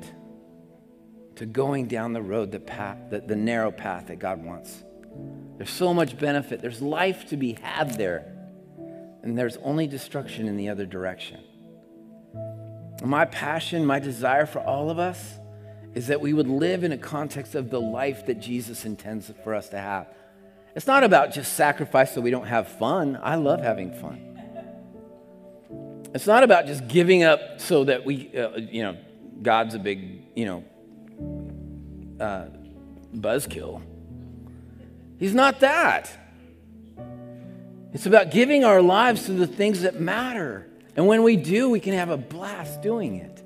to 1.40 1.46
going 1.46 1.88
down 1.88 2.12
the 2.12 2.22
road, 2.22 2.52
the 2.52 2.60
path, 2.60 2.98
the, 3.10 3.22
the 3.22 3.36
narrow 3.36 3.72
path 3.72 4.08
that 4.08 4.20
God 4.20 4.44
wants. 4.44 4.84
There's 5.56 5.70
so 5.70 5.94
much 5.94 6.18
benefit. 6.18 6.62
There's 6.62 6.82
life 6.82 7.30
to 7.30 7.38
be 7.38 7.54
had 7.62 7.98
there. 7.98 8.26
And 9.24 9.38
there's 9.38 9.56
only 9.58 9.88
destruction 9.88 10.50
in 10.50 10.58
the 10.58 10.68
other 10.68 10.86
direction. 10.86 11.40
My 13.06 13.24
passion, 13.24 13.86
my 13.86 14.00
desire 14.00 14.46
for 14.46 14.60
all 14.60 14.90
of 14.90 15.00
us 15.00 15.40
is 15.96 16.08
that 16.08 16.20
we 16.20 16.34
would 16.34 16.50
live 16.50 16.84
in 16.84 16.92
a 16.92 16.98
context 16.98 17.56
of 17.56 17.70
the 17.70 17.80
life 17.80 18.26
that 18.26 18.42
Jesus 18.42 18.84
intends 18.84 19.32
for 19.46 19.56
us 19.56 19.70
to 19.70 19.80
have. 19.80 20.08
It's 20.76 20.88
not 20.88 21.06
about 21.06 21.34
just 21.34 21.54
sacrifice 21.54 22.14
so 22.14 22.20
we 22.20 22.32
don't 22.32 22.48
have 22.48 22.68
fun. 22.68 23.18
I 23.24 23.36
love 23.36 23.62
having 23.62 23.94
fun. 23.94 24.26
It's 26.14 26.28
not 26.28 26.44
about 26.44 26.66
just 26.66 26.90
giving 26.90 27.24
up 27.24 27.62
so 27.62 27.86
that 27.86 28.04
we, 28.04 28.30
uh, 28.38 28.58
you 28.58 28.84
know, 28.84 28.98
God's 29.42 29.74
a 29.76 29.80
big, 29.80 30.26
you 30.36 30.44
know, 30.46 30.66
uh, 32.20 32.45
buzzkill. 33.15 33.82
He's 35.20 35.34
not 35.34 35.59
that. 35.59 36.09
It's 37.93 38.05
about 38.05 38.32
giving 38.32 38.63
our 38.63 38.82
lives 38.82 39.26
to 39.26 39.34
the 39.34 39.47
things 39.47 39.82
that 39.82 39.99
matter. 39.99 40.67
And 40.95 41.07
when 41.07 41.24
we 41.24 41.36
do, 41.36 41.70
we 41.70 41.80
can 41.80 41.93
have 41.93 42.09
a 42.09 42.17
blast 42.17 42.82
doing 42.82 43.15
it. 43.15 43.43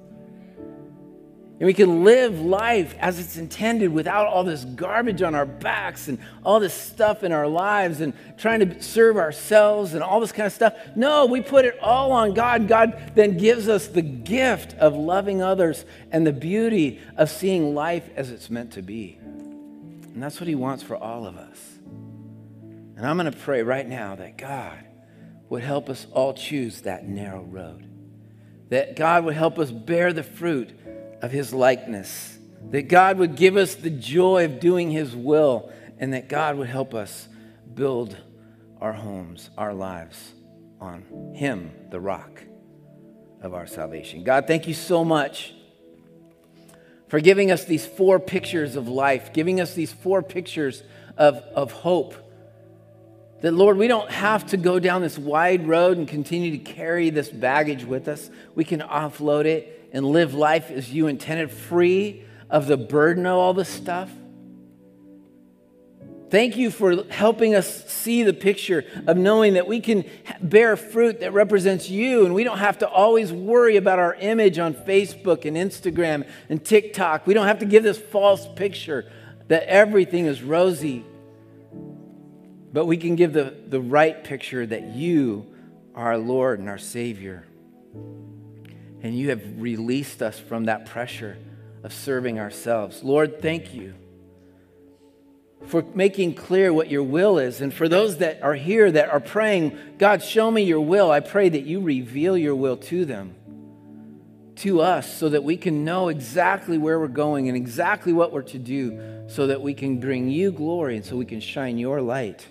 And 1.60 1.68
we 1.68 1.74
can 1.74 2.04
live 2.04 2.42
life 2.42 2.96
as 3.00 3.20
it's 3.20 3.38
intended 3.38 3.94
without 3.94 4.28
all 4.28 4.44
this 4.44 4.66
garbage 4.66 5.22
on 5.22 5.36
our 5.36 5.46
backs 5.46 6.08
and 6.08 6.18
all 6.44 6.60
this 6.60 6.74
stuff 6.74 7.24
in 7.24 7.32
our 7.32 7.48
lives 7.48 8.02
and 8.02 8.14
trying 8.38 8.60
to 8.62 8.82
serve 8.82 9.18
ourselves 9.18 9.94
and 9.94 10.04
all 10.04 10.20
this 10.20 10.32
kind 10.32 10.48
of 10.48 10.54
stuff. 10.54 10.74
No, 10.96 11.28
we 11.28 11.42
put 11.42 11.66
it 11.66 11.78
all 11.80 12.12
on 12.12 12.34
God. 12.34 12.68
God 12.68 13.12
then 13.16 13.38
gives 13.38 13.70
us 13.70 13.88
the 13.88 14.02
gift 14.02 14.74
of 14.76 14.96
loving 14.96 15.44
others 15.44 15.86
and 16.12 16.26
the 16.26 16.34
beauty 16.34 17.00
of 17.18 17.30
seeing 17.30 17.76
life 17.76 18.10
as 18.16 18.32
it's 18.32 18.50
meant 18.50 18.74
to 18.74 18.82
be. 18.82 19.20
And 19.22 20.22
that's 20.22 20.40
what 20.40 20.48
He 20.48 20.56
wants 20.56 20.84
for 20.84 20.98
all 20.98 21.28
of 21.28 21.38
us. 21.38 21.60
And 22.96 23.06
I'm 23.06 23.18
going 23.18 23.32
to 23.32 23.38
pray 23.38 23.62
right 23.62 23.88
now 23.88 24.16
that 24.16 24.38
God 24.38 24.78
would 25.50 25.64
help 25.64 25.88
us 25.90 26.08
all 26.12 26.34
choose 26.34 26.82
that 26.82 27.08
narrow 27.08 27.44
road. 27.44 27.88
That 28.70 28.96
God 28.96 29.26
would 29.26 29.36
help 29.36 29.60
us 29.60 29.70
bear 29.70 30.14
the 30.14 30.24
fruit 30.24 30.80
of 31.24 31.32
his 31.32 31.54
likeness. 31.54 32.38
That 32.70 32.84
God 32.84 33.18
would 33.18 33.36
give 33.36 33.58
us 33.58 33.76
the 33.76 33.90
joy 33.90 34.46
of 34.46 34.60
doing 34.60 34.92
his 34.92 35.16
will. 35.16 35.72
And 35.98 36.14
that 36.14 36.28
God 36.28 36.58
would 36.58 36.68
help 36.68 36.94
us 36.94 37.28
build 37.74 38.16
our 38.80 38.94
homes, 38.94 39.50
our 39.58 39.74
lives 39.74 40.34
on 40.82 41.34
him, 41.34 41.72
the 41.90 42.00
rock 42.00 42.44
of 43.42 43.54
our 43.54 43.66
salvation. 43.66 44.24
God, 44.24 44.48
thank 44.48 44.68
you 44.68 44.74
so 44.74 45.06
much 45.06 45.54
for 47.08 47.22
giving 47.22 47.52
us 47.52 47.64
these 47.64 47.86
four 47.86 48.20
pictures 48.20 48.76
of 48.76 48.90
life, 48.90 49.32
giving 49.34 49.62
us 49.62 49.74
these 49.74 49.94
four 49.94 50.22
pictures 50.22 50.84
of, 51.18 51.38
of 51.56 51.72
hope 51.72 52.16
that, 53.42 53.54
Lord, 53.54 53.78
we 53.78 53.88
don't 53.88 54.10
have 54.10 54.48
to 54.48 54.58
go 54.58 54.80
down 54.80 55.02
this 55.02 55.18
wide 55.18 55.68
road 55.68 55.98
and 55.98 56.08
continue 56.08 56.52
to 56.52 56.58
carry 56.58 57.10
this 57.10 57.30
baggage 57.30 57.86
with 57.86 58.08
us. 58.08 58.30
We 58.56 58.64
can 58.64 58.80
offload 58.80 59.46
it 59.46 59.83
and 59.94 60.06
live 60.06 60.34
life 60.34 60.72
as 60.72 60.92
you 60.92 61.08
intended, 61.08 61.52
free 61.52 62.26
of 62.50 62.68
the 62.68 62.76
burden 62.76 63.26
of 63.26 63.38
all 63.38 63.54
this 63.54 63.70
stuff. 63.70 64.12
Thank 66.30 66.58
you 66.58 66.72
for 66.72 67.04
helping 67.12 67.54
us 67.54 67.86
see 67.86 68.24
the 68.24 68.34
picture 68.34 68.84
of 69.06 69.18
knowing 69.18 69.54
that 69.54 69.68
we 69.68 69.80
can 69.80 70.04
bear 70.42 70.76
fruit 70.76 71.20
that 71.20 71.32
represents 71.32 71.90
you, 71.90 72.26
and 72.26 72.34
we 72.34 72.44
don't 72.44 72.58
have 72.58 72.80
to 72.80 72.90
always 72.90 73.32
worry 73.32 73.78
about 73.78 74.00
our 74.00 74.16
image 74.16 74.58
on 74.58 74.74
Facebook 74.74 75.46
and 75.46 75.56
Instagram 75.56 76.28
and 76.50 76.66
TikTok. 76.66 77.28
We 77.28 77.36
don't 77.36 77.46
have 77.46 77.60
to 77.60 77.66
give 77.66 77.84
this 77.84 78.00
false 78.00 78.48
picture 78.56 79.12
that 79.48 79.64
everything 79.70 80.26
is 80.26 80.42
rosy 80.42 81.06
but 82.74 82.88
we 82.88 82.98
can 82.98 83.16
give 83.16 83.34
the, 83.34 83.54
the 83.68 83.80
right 83.80 84.24
picture 84.24 84.66
that 84.66 84.96
you 84.96 85.46
are 85.94 86.08
our 86.08 86.18
Lord 86.18 86.60
and 86.60 86.68
our 86.68 86.80
Savior. 86.80 87.46
And 89.04 89.18
you 89.18 89.30
have 89.30 89.62
released 89.62 90.22
us 90.22 90.40
from 90.40 90.66
that 90.66 90.86
pressure 90.86 91.38
of 91.84 91.94
serving 91.94 92.40
ourselves. 92.40 93.04
Lord, 93.04 93.42
thank 93.42 93.74
you 93.74 93.94
for 95.66 95.84
making 95.94 96.36
clear 96.36 96.74
what 96.74 96.90
your 96.90 97.04
will 97.04 97.38
is. 97.38 97.62
And 97.62 97.74
for 97.74 97.88
those 97.88 98.18
that 98.18 98.42
are 98.42 98.56
here 98.56 98.92
that 98.92 99.10
are 99.10 99.20
praying, 99.20 99.78
God, 99.98 100.24
show 100.24 100.50
me 100.50 100.64
your 100.64 100.82
will, 100.82 101.12
I 101.12 101.20
pray 101.20 101.50
that 101.50 101.64
you 101.64 101.82
reveal 101.82 102.38
your 102.38 102.56
will 102.56 102.78
to 102.78 103.06
them, 103.06 103.36
to 104.58 104.82
us, 104.82 105.14
so 105.14 105.30
that 105.30 105.44
we 105.44 105.58
can 105.58 105.84
know 105.84 106.10
exactly 106.10 106.78
where 106.78 107.00
we're 107.00 107.08
going 107.08 107.48
and 107.48 107.58
exactly 107.58 108.14
what 108.14 108.32
we're 108.32 108.42
to 108.44 108.60
do, 108.60 109.26
so 109.28 109.48
that 109.48 109.62
we 109.62 109.74
can 109.74 110.00
bring 110.00 110.30
you 110.30 110.52
glory 110.52 110.96
and 110.96 111.06
so 111.06 111.16
we 111.16 111.26
can 111.26 111.40
shine 111.40 111.78
your 111.78 112.02
light. 112.02 112.48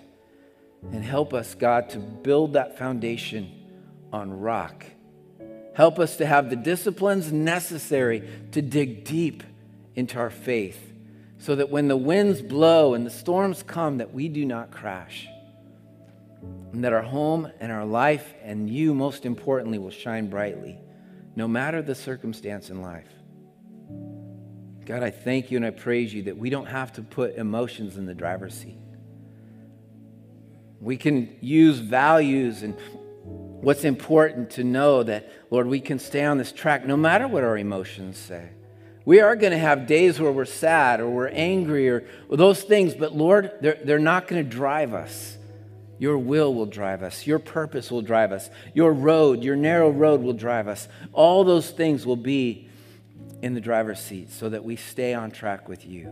And 0.91 1.03
help 1.03 1.33
us, 1.33 1.55
God, 1.55 1.89
to 1.91 1.99
build 1.99 2.53
that 2.53 2.77
foundation 2.77 3.51
on 4.11 4.39
rock. 4.39 4.85
Help 5.73 5.99
us 5.99 6.17
to 6.17 6.25
have 6.25 6.49
the 6.49 6.55
disciplines 6.55 7.31
necessary 7.31 8.27
to 8.51 8.61
dig 8.61 9.03
deep 9.05 9.43
into 9.95 10.17
our 10.17 10.29
faith 10.29 10.93
so 11.39 11.55
that 11.55 11.69
when 11.69 11.87
the 11.87 11.97
winds 11.97 12.41
blow 12.41 12.93
and 12.93 13.05
the 13.05 13.11
storms 13.11 13.63
come 13.63 13.97
that 13.97 14.13
we 14.13 14.29
do 14.29 14.45
not 14.45 14.71
crash. 14.71 15.27
And 16.71 16.83
that 16.83 16.93
our 16.93 17.01
home 17.01 17.51
and 17.59 17.71
our 17.71 17.85
life 17.85 18.33
and 18.43 18.69
you 18.69 18.93
most 18.93 19.25
importantly 19.25 19.77
will 19.77 19.91
shine 19.91 20.29
brightly 20.29 20.79
no 21.35 21.47
matter 21.47 21.81
the 21.81 21.95
circumstance 21.95 22.69
in 22.69 22.81
life. 22.81 23.09
God 24.85 25.03
i 25.03 25.09
thank 25.09 25.49
you 25.51 25.57
and 25.57 25.65
i 25.65 25.69
praise 25.69 26.13
you 26.13 26.23
that 26.23 26.37
we 26.37 26.49
don't 26.49 26.65
have 26.65 26.93
to 26.93 27.01
put 27.01 27.35
emotions 27.35 27.97
in 27.97 28.05
the 28.05 28.13
driver's 28.13 28.53
seat. 28.53 28.77
We 30.79 30.97
can 30.97 31.37
use 31.41 31.79
values 31.79 32.63
and 32.63 32.77
what's 33.63 33.85
important 33.85 34.51
to 34.51 34.63
know 34.63 35.03
that, 35.03 35.31
Lord, 35.49 35.67
we 35.67 35.79
can 35.79 35.97
stay 35.97 36.23
on 36.25 36.37
this 36.37 36.51
track 36.51 36.85
no 36.85 36.97
matter 36.97 37.27
what 37.27 37.43
our 37.43 37.57
emotions 37.57 38.17
say. 38.17 38.49
We 39.05 39.21
are 39.21 39.35
going 39.35 39.51
to 39.51 39.57
have 39.57 39.87
days 39.87 40.19
where 40.19 40.31
we're 40.31 40.45
sad 40.45 40.99
or 40.99 41.09
we're 41.09 41.27
angry 41.29 41.89
or, 41.89 42.05
those 42.29 42.61
things, 42.63 42.93
but 42.93 43.15
Lord, 43.15 43.51
they're, 43.61 43.79
they're 43.83 43.99
not 43.99 44.27
going 44.27 44.43
to 44.43 44.49
drive 44.49 44.93
us. 44.93 45.37
Your 45.97 46.17
will 46.17 46.53
will 46.53 46.65
drive 46.65 47.03
us. 47.03 47.25
Your 47.25 47.39
purpose 47.39 47.89
will 47.89 48.01
drive 48.01 48.31
us. 48.31 48.49
Your 48.73 48.91
road, 48.91 49.43
your 49.43 49.55
narrow 49.55 49.89
road 49.89 50.21
will 50.21 50.33
drive 50.33 50.67
us. 50.67 50.87
All 51.13 51.43
those 51.43 51.69
things 51.69 52.05
will 52.05 52.17
be 52.17 52.69
in 53.41 53.53
the 53.53 53.61
driver's 53.61 53.99
seat 53.99 54.31
so 54.31 54.49
that 54.49 54.63
we 54.63 54.75
stay 54.75 55.13
on 55.13 55.31
track 55.31 55.69
with 55.69 55.85
you. 55.85 56.11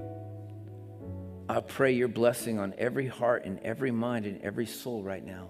I 1.49 1.59
pray 1.59 1.91
your 1.91 2.07
blessing 2.07 2.59
on 2.59 2.73
every 2.77 3.07
heart 3.07 3.43
and 3.45 3.59
every 3.59 3.91
mind 3.91 4.25
and 4.25 4.41
every 4.41 4.65
soul 4.65 5.03
right 5.03 5.25
now. 5.25 5.49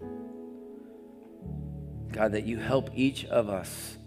God, 2.12 2.34
that 2.34 2.46
you 2.46 2.58
help 2.58 2.90
each 2.94 3.26
of 3.26 3.50
us 3.50 3.98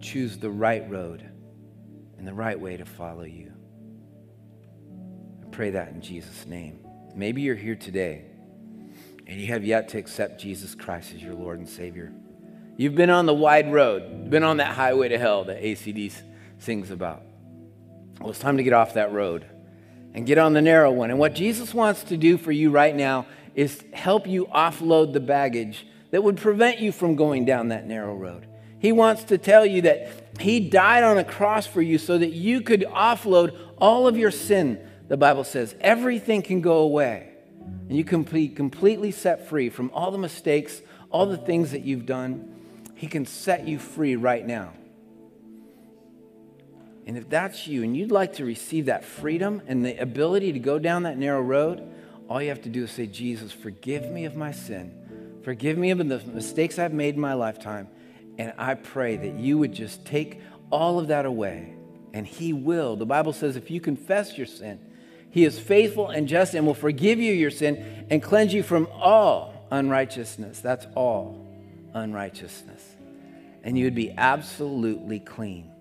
choose 0.00 0.38
the 0.38 0.50
right 0.50 0.88
road 0.88 1.28
and 2.16 2.26
the 2.26 2.34
right 2.34 2.58
way 2.58 2.76
to 2.76 2.84
follow 2.84 3.24
you. 3.24 3.52
I 5.42 5.50
pray 5.50 5.70
that 5.70 5.88
in 5.88 6.00
Jesus' 6.00 6.46
name. 6.46 6.80
Maybe 7.14 7.42
you're 7.42 7.56
here 7.56 7.74
today 7.74 8.24
and 9.26 9.40
you 9.40 9.48
have 9.48 9.64
yet 9.64 9.88
to 9.90 9.98
accept 9.98 10.40
Jesus 10.40 10.74
Christ 10.74 11.12
as 11.14 11.22
your 11.22 11.34
Lord 11.34 11.58
and 11.58 11.68
Savior. 11.68 12.12
You've 12.76 12.94
been 12.94 13.10
on 13.10 13.26
the 13.26 13.34
wide 13.34 13.72
road, 13.72 14.30
been 14.30 14.44
on 14.44 14.58
that 14.58 14.74
highway 14.74 15.08
to 15.08 15.18
hell 15.18 15.44
that 15.44 15.58
AC/DC 15.64 16.22
sings 16.58 16.90
about. 16.90 17.22
Well, 18.20 18.30
it's 18.30 18.38
time 18.38 18.56
to 18.56 18.62
get 18.62 18.72
off 18.72 18.94
that 18.94 19.12
road 19.12 19.44
and 20.14 20.26
get 20.26 20.38
on 20.38 20.52
the 20.52 20.62
narrow 20.62 20.92
one. 20.92 21.10
And 21.10 21.18
what 21.18 21.34
Jesus 21.34 21.74
wants 21.74 22.04
to 22.04 22.16
do 22.16 22.38
for 22.38 22.52
you 22.52 22.70
right 22.70 22.94
now 22.94 23.26
is 23.54 23.82
help 23.92 24.26
you 24.26 24.46
offload 24.46 25.12
the 25.12 25.20
baggage 25.20 25.86
that 26.10 26.22
would 26.22 26.36
prevent 26.36 26.78
you 26.78 26.92
from 26.92 27.16
going 27.16 27.44
down 27.44 27.68
that 27.68 27.86
narrow 27.86 28.14
road. 28.14 28.46
He 28.78 28.92
wants 28.92 29.24
to 29.24 29.38
tell 29.38 29.66
you 29.66 29.82
that 29.82 30.10
He 30.38 30.68
died 30.68 31.04
on 31.04 31.18
a 31.18 31.24
cross 31.24 31.66
for 31.66 31.82
you 31.82 31.98
so 31.98 32.16
that 32.16 32.32
you 32.32 32.60
could 32.60 32.82
offload 32.82 33.58
all 33.78 34.06
of 34.06 34.16
your 34.16 34.30
sin, 34.30 34.78
the 35.08 35.16
Bible 35.16 35.44
says. 35.44 35.74
Everything 35.80 36.42
can 36.42 36.60
go 36.60 36.78
away. 36.78 37.30
And 37.88 37.96
you 37.96 38.04
can 38.04 38.22
be 38.22 38.48
completely 38.48 39.10
set 39.10 39.48
free 39.48 39.70
from 39.70 39.90
all 39.92 40.10
the 40.10 40.18
mistakes, 40.18 40.80
all 41.10 41.26
the 41.26 41.36
things 41.36 41.72
that 41.72 41.82
you've 41.82 42.06
done. 42.06 42.54
He 42.94 43.06
can 43.06 43.26
set 43.26 43.66
you 43.66 43.78
free 43.78 44.16
right 44.16 44.46
now. 44.46 44.72
And 47.06 47.16
if 47.16 47.28
that's 47.30 47.66
you 47.66 47.82
and 47.82 47.96
you'd 47.96 48.12
like 48.12 48.34
to 48.34 48.44
receive 48.44 48.86
that 48.86 49.04
freedom 49.04 49.62
and 49.66 49.84
the 49.84 49.96
ability 49.96 50.52
to 50.52 50.58
go 50.58 50.78
down 50.78 51.04
that 51.04 51.16
narrow 51.16 51.40
road, 51.40 51.82
all 52.28 52.42
you 52.42 52.50
have 52.50 52.62
to 52.62 52.68
do 52.68 52.84
is 52.84 52.90
say, 52.90 53.06
Jesus, 53.06 53.50
forgive 53.50 54.10
me 54.10 54.26
of 54.26 54.36
my 54.36 54.52
sin. 54.52 54.92
Forgive 55.42 55.78
me 55.78 55.90
of 55.90 55.98
the 55.98 56.04
mistakes 56.04 56.78
I've 56.78 56.92
made 56.92 57.14
in 57.14 57.20
my 57.20 57.34
lifetime. 57.34 57.88
And 58.38 58.52
I 58.56 58.74
pray 58.74 59.16
that 59.16 59.34
you 59.34 59.58
would 59.58 59.72
just 59.72 60.04
take 60.04 60.40
all 60.70 60.98
of 60.98 61.08
that 61.08 61.26
away. 61.26 61.74
And 62.12 62.26
He 62.26 62.52
will. 62.52 62.96
The 62.96 63.06
Bible 63.06 63.32
says 63.32 63.56
if 63.56 63.70
you 63.70 63.80
confess 63.80 64.36
your 64.36 64.46
sin, 64.46 64.80
He 65.30 65.44
is 65.44 65.58
faithful 65.58 66.08
and 66.08 66.28
just 66.28 66.54
and 66.54 66.66
will 66.66 66.74
forgive 66.74 67.18
you 67.18 67.32
your 67.32 67.50
sin 67.50 68.06
and 68.10 68.22
cleanse 68.22 68.54
you 68.54 68.62
from 68.62 68.88
all 68.92 69.66
unrighteousness. 69.70 70.60
That's 70.60 70.86
all 70.94 71.46
unrighteousness. 71.94 72.96
And 73.62 73.76
you 73.76 73.84
would 73.84 73.94
be 73.94 74.12
absolutely 74.16 75.20
clean. 75.20 75.72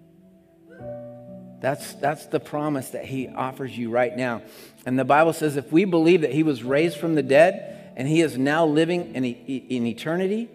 That's, 1.60 1.93
that's 1.93 2.28
the 2.28 2.39
promise 2.39 2.89
that 2.89 3.05
he 3.05 3.28
offers 3.30 3.76
you 3.76 3.89
right 3.89 4.16
now. 4.16 4.41
And 4.86 4.97
the 4.97 5.05
Bible 5.05 5.34
says 5.34 5.58
if 5.58 5.72
we 5.72 5.86
believe 5.86 6.22
that 6.22 6.32
he 6.32 6.43
was 6.43 6.64
raised 6.64 6.97
from 6.97 7.16
the 7.16 7.24
dead 7.24 7.77
and 7.98 8.08
he 8.08 8.22
is 8.22 8.38
now 8.38 8.64
living 8.64 9.16
in, 9.16 9.26
in 9.26 9.88
eternity, 9.88 10.50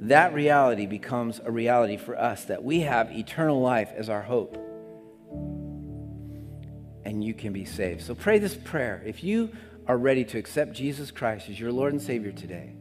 that 0.00 0.34
reality 0.34 0.84
becomes 0.84 1.40
a 1.42 1.50
reality 1.50 1.96
for 1.96 2.18
us 2.18 2.46
that 2.46 2.64
we 2.64 2.80
have 2.80 3.12
eternal 3.12 3.60
life 3.60 3.92
as 3.96 4.08
our 4.08 4.20
hope. 4.20 4.56
And 7.04 7.22
you 7.22 7.34
can 7.34 7.52
be 7.52 7.64
saved. 7.64 8.02
So 8.02 8.16
pray 8.16 8.40
this 8.40 8.56
prayer. 8.56 9.00
If 9.06 9.22
you 9.22 9.50
are 9.86 9.96
ready 9.96 10.24
to 10.24 10.38
accept 10.38 10.72
Jesus 10.72 11.12
Christ 11.12 11.48
as 11.48 11.60
your 11.60 11.70
Lord 11.70 11.92
and 11.92 12.02
Savior 12.02 12.32
today, 12.32 12.74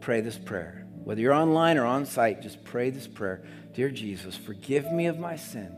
pray 0.00 0.20
this 0.20 0.36
prayer. 0.36 0.86
Whether 1.02 1.22
you're 1.22 1.32
online 1.32 1.78
or 1.78 1.86
on 1.86 2.04
site, 2.04 2.42
just 2.42 2.62
pray 2.62 2.90
this 2.90 3.06
prayer. 3.06 3.42
Dear 3.72 3.88
Jesus, 3.88 4.36
forgive 4.36 4.92
me 4.92 5.06
of 5.06 5.18
my 5.18 5.36
sin. 5.36 5.74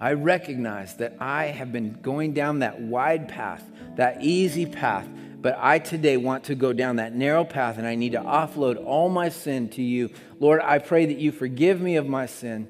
I 0.00 0.14
recognize 0.14 0.96
that 0.96 1.14
I 1.20 1.44
have 1.44 1.70
been 1.70 2.00
going 2.02 2.32
down 2.34 2.58
that 2.58 2.80
wide 2.80 3.28
path, 3.28 3.62
that 3.94 4.24
easy 4.24 4.66
path, 4.66 5.06
but 5.44 5.58
I 5.60 5.78
today 5.78 6.16
want 6.16 6.44
to 6.44 6.54
go 6.54 6.72
down 6.72 6.96
that 6.96 7.14
narrow 7.14 7.44
path 7.44 7.76
and 7.76 7.86
I 7.86 7.96
need 7.96 8.12
to 8.12 8.20
offload 8.20 8.82
all 8.82 9.10
my 9.10 9.28
sin 9.28 9.68
to 9.72 9.82
you. 9.82 10.08
Lord, 10.40 10.62
I 10.64 10.78
pray 10.78 11.04
that 11.04 11.18
you 11.18 11.32
forgive 11.32 11.82
me 11.82 11.96
of 11.96 12.06
my 12.06 12.24
sin 12.24 12.66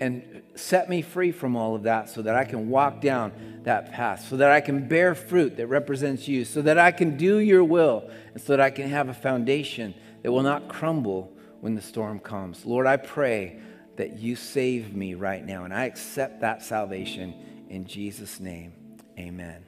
and 0.00 0.42
set 0.56 0.88
me 0.88 1.00
free 1.00 1.30
from 1.30 1.54
all 1.54 1.76
of 1.76 1.84
that 1.84 2.10
so 2.10 2.22
that 2.22 2.34
I 2.34 2.44
can 2.44 2.70
walk 2.70 3.00
down 3.00 3.60
that 3.62 3.92
path, 3.92 4.26
so 4.28 4.36
that 4.38 4.50
I 4.50 4.60
can 4.60 4.88
bear 4.88 5.14
fruit 5.14 5.58
that 5.58 5.68
represents 5.68 6.26
you, 6.26 6.44
so 6.44 6.60
that 6.62 6.76
I 6.76 6.90
can 6.90 7.16
do 7.16 7.38
your 7.38 7.62
will, 7.62 8.10
and 8.34 8.42
so 8.42 8.56
that 8.56 8.60
I 8.60 8.70
can 8.70 8.88
have 8.88 9.08
a 9.08 9.14
foundation 9.14 9.94
that 10.24 10.32
will 10.32 10.42
not 10.42 10.66
crumble 10.66 11.32
when 11.60 11.76
the 11.76 11.82
storm 11.82 12.18
comes. 12.18 12.66
Lord, 12.66 12.88
I 12.88 12.96
pray 12.96 13.60
that 13.94 14.18
you 14.18 14.34
save 14.34 14.92
me 14.92 15.14
right 15.14 15.46
now. 15.46 15.62
And 15.62 15.72
I 15.72 15.84
accept 15.84 16.40
that 16.40 16.64
salvation 16.64 17.66
in 17.68 17.86
Jesus' 17.86 18.40
name. 18.40 18.72
Amen. 19.16 19.67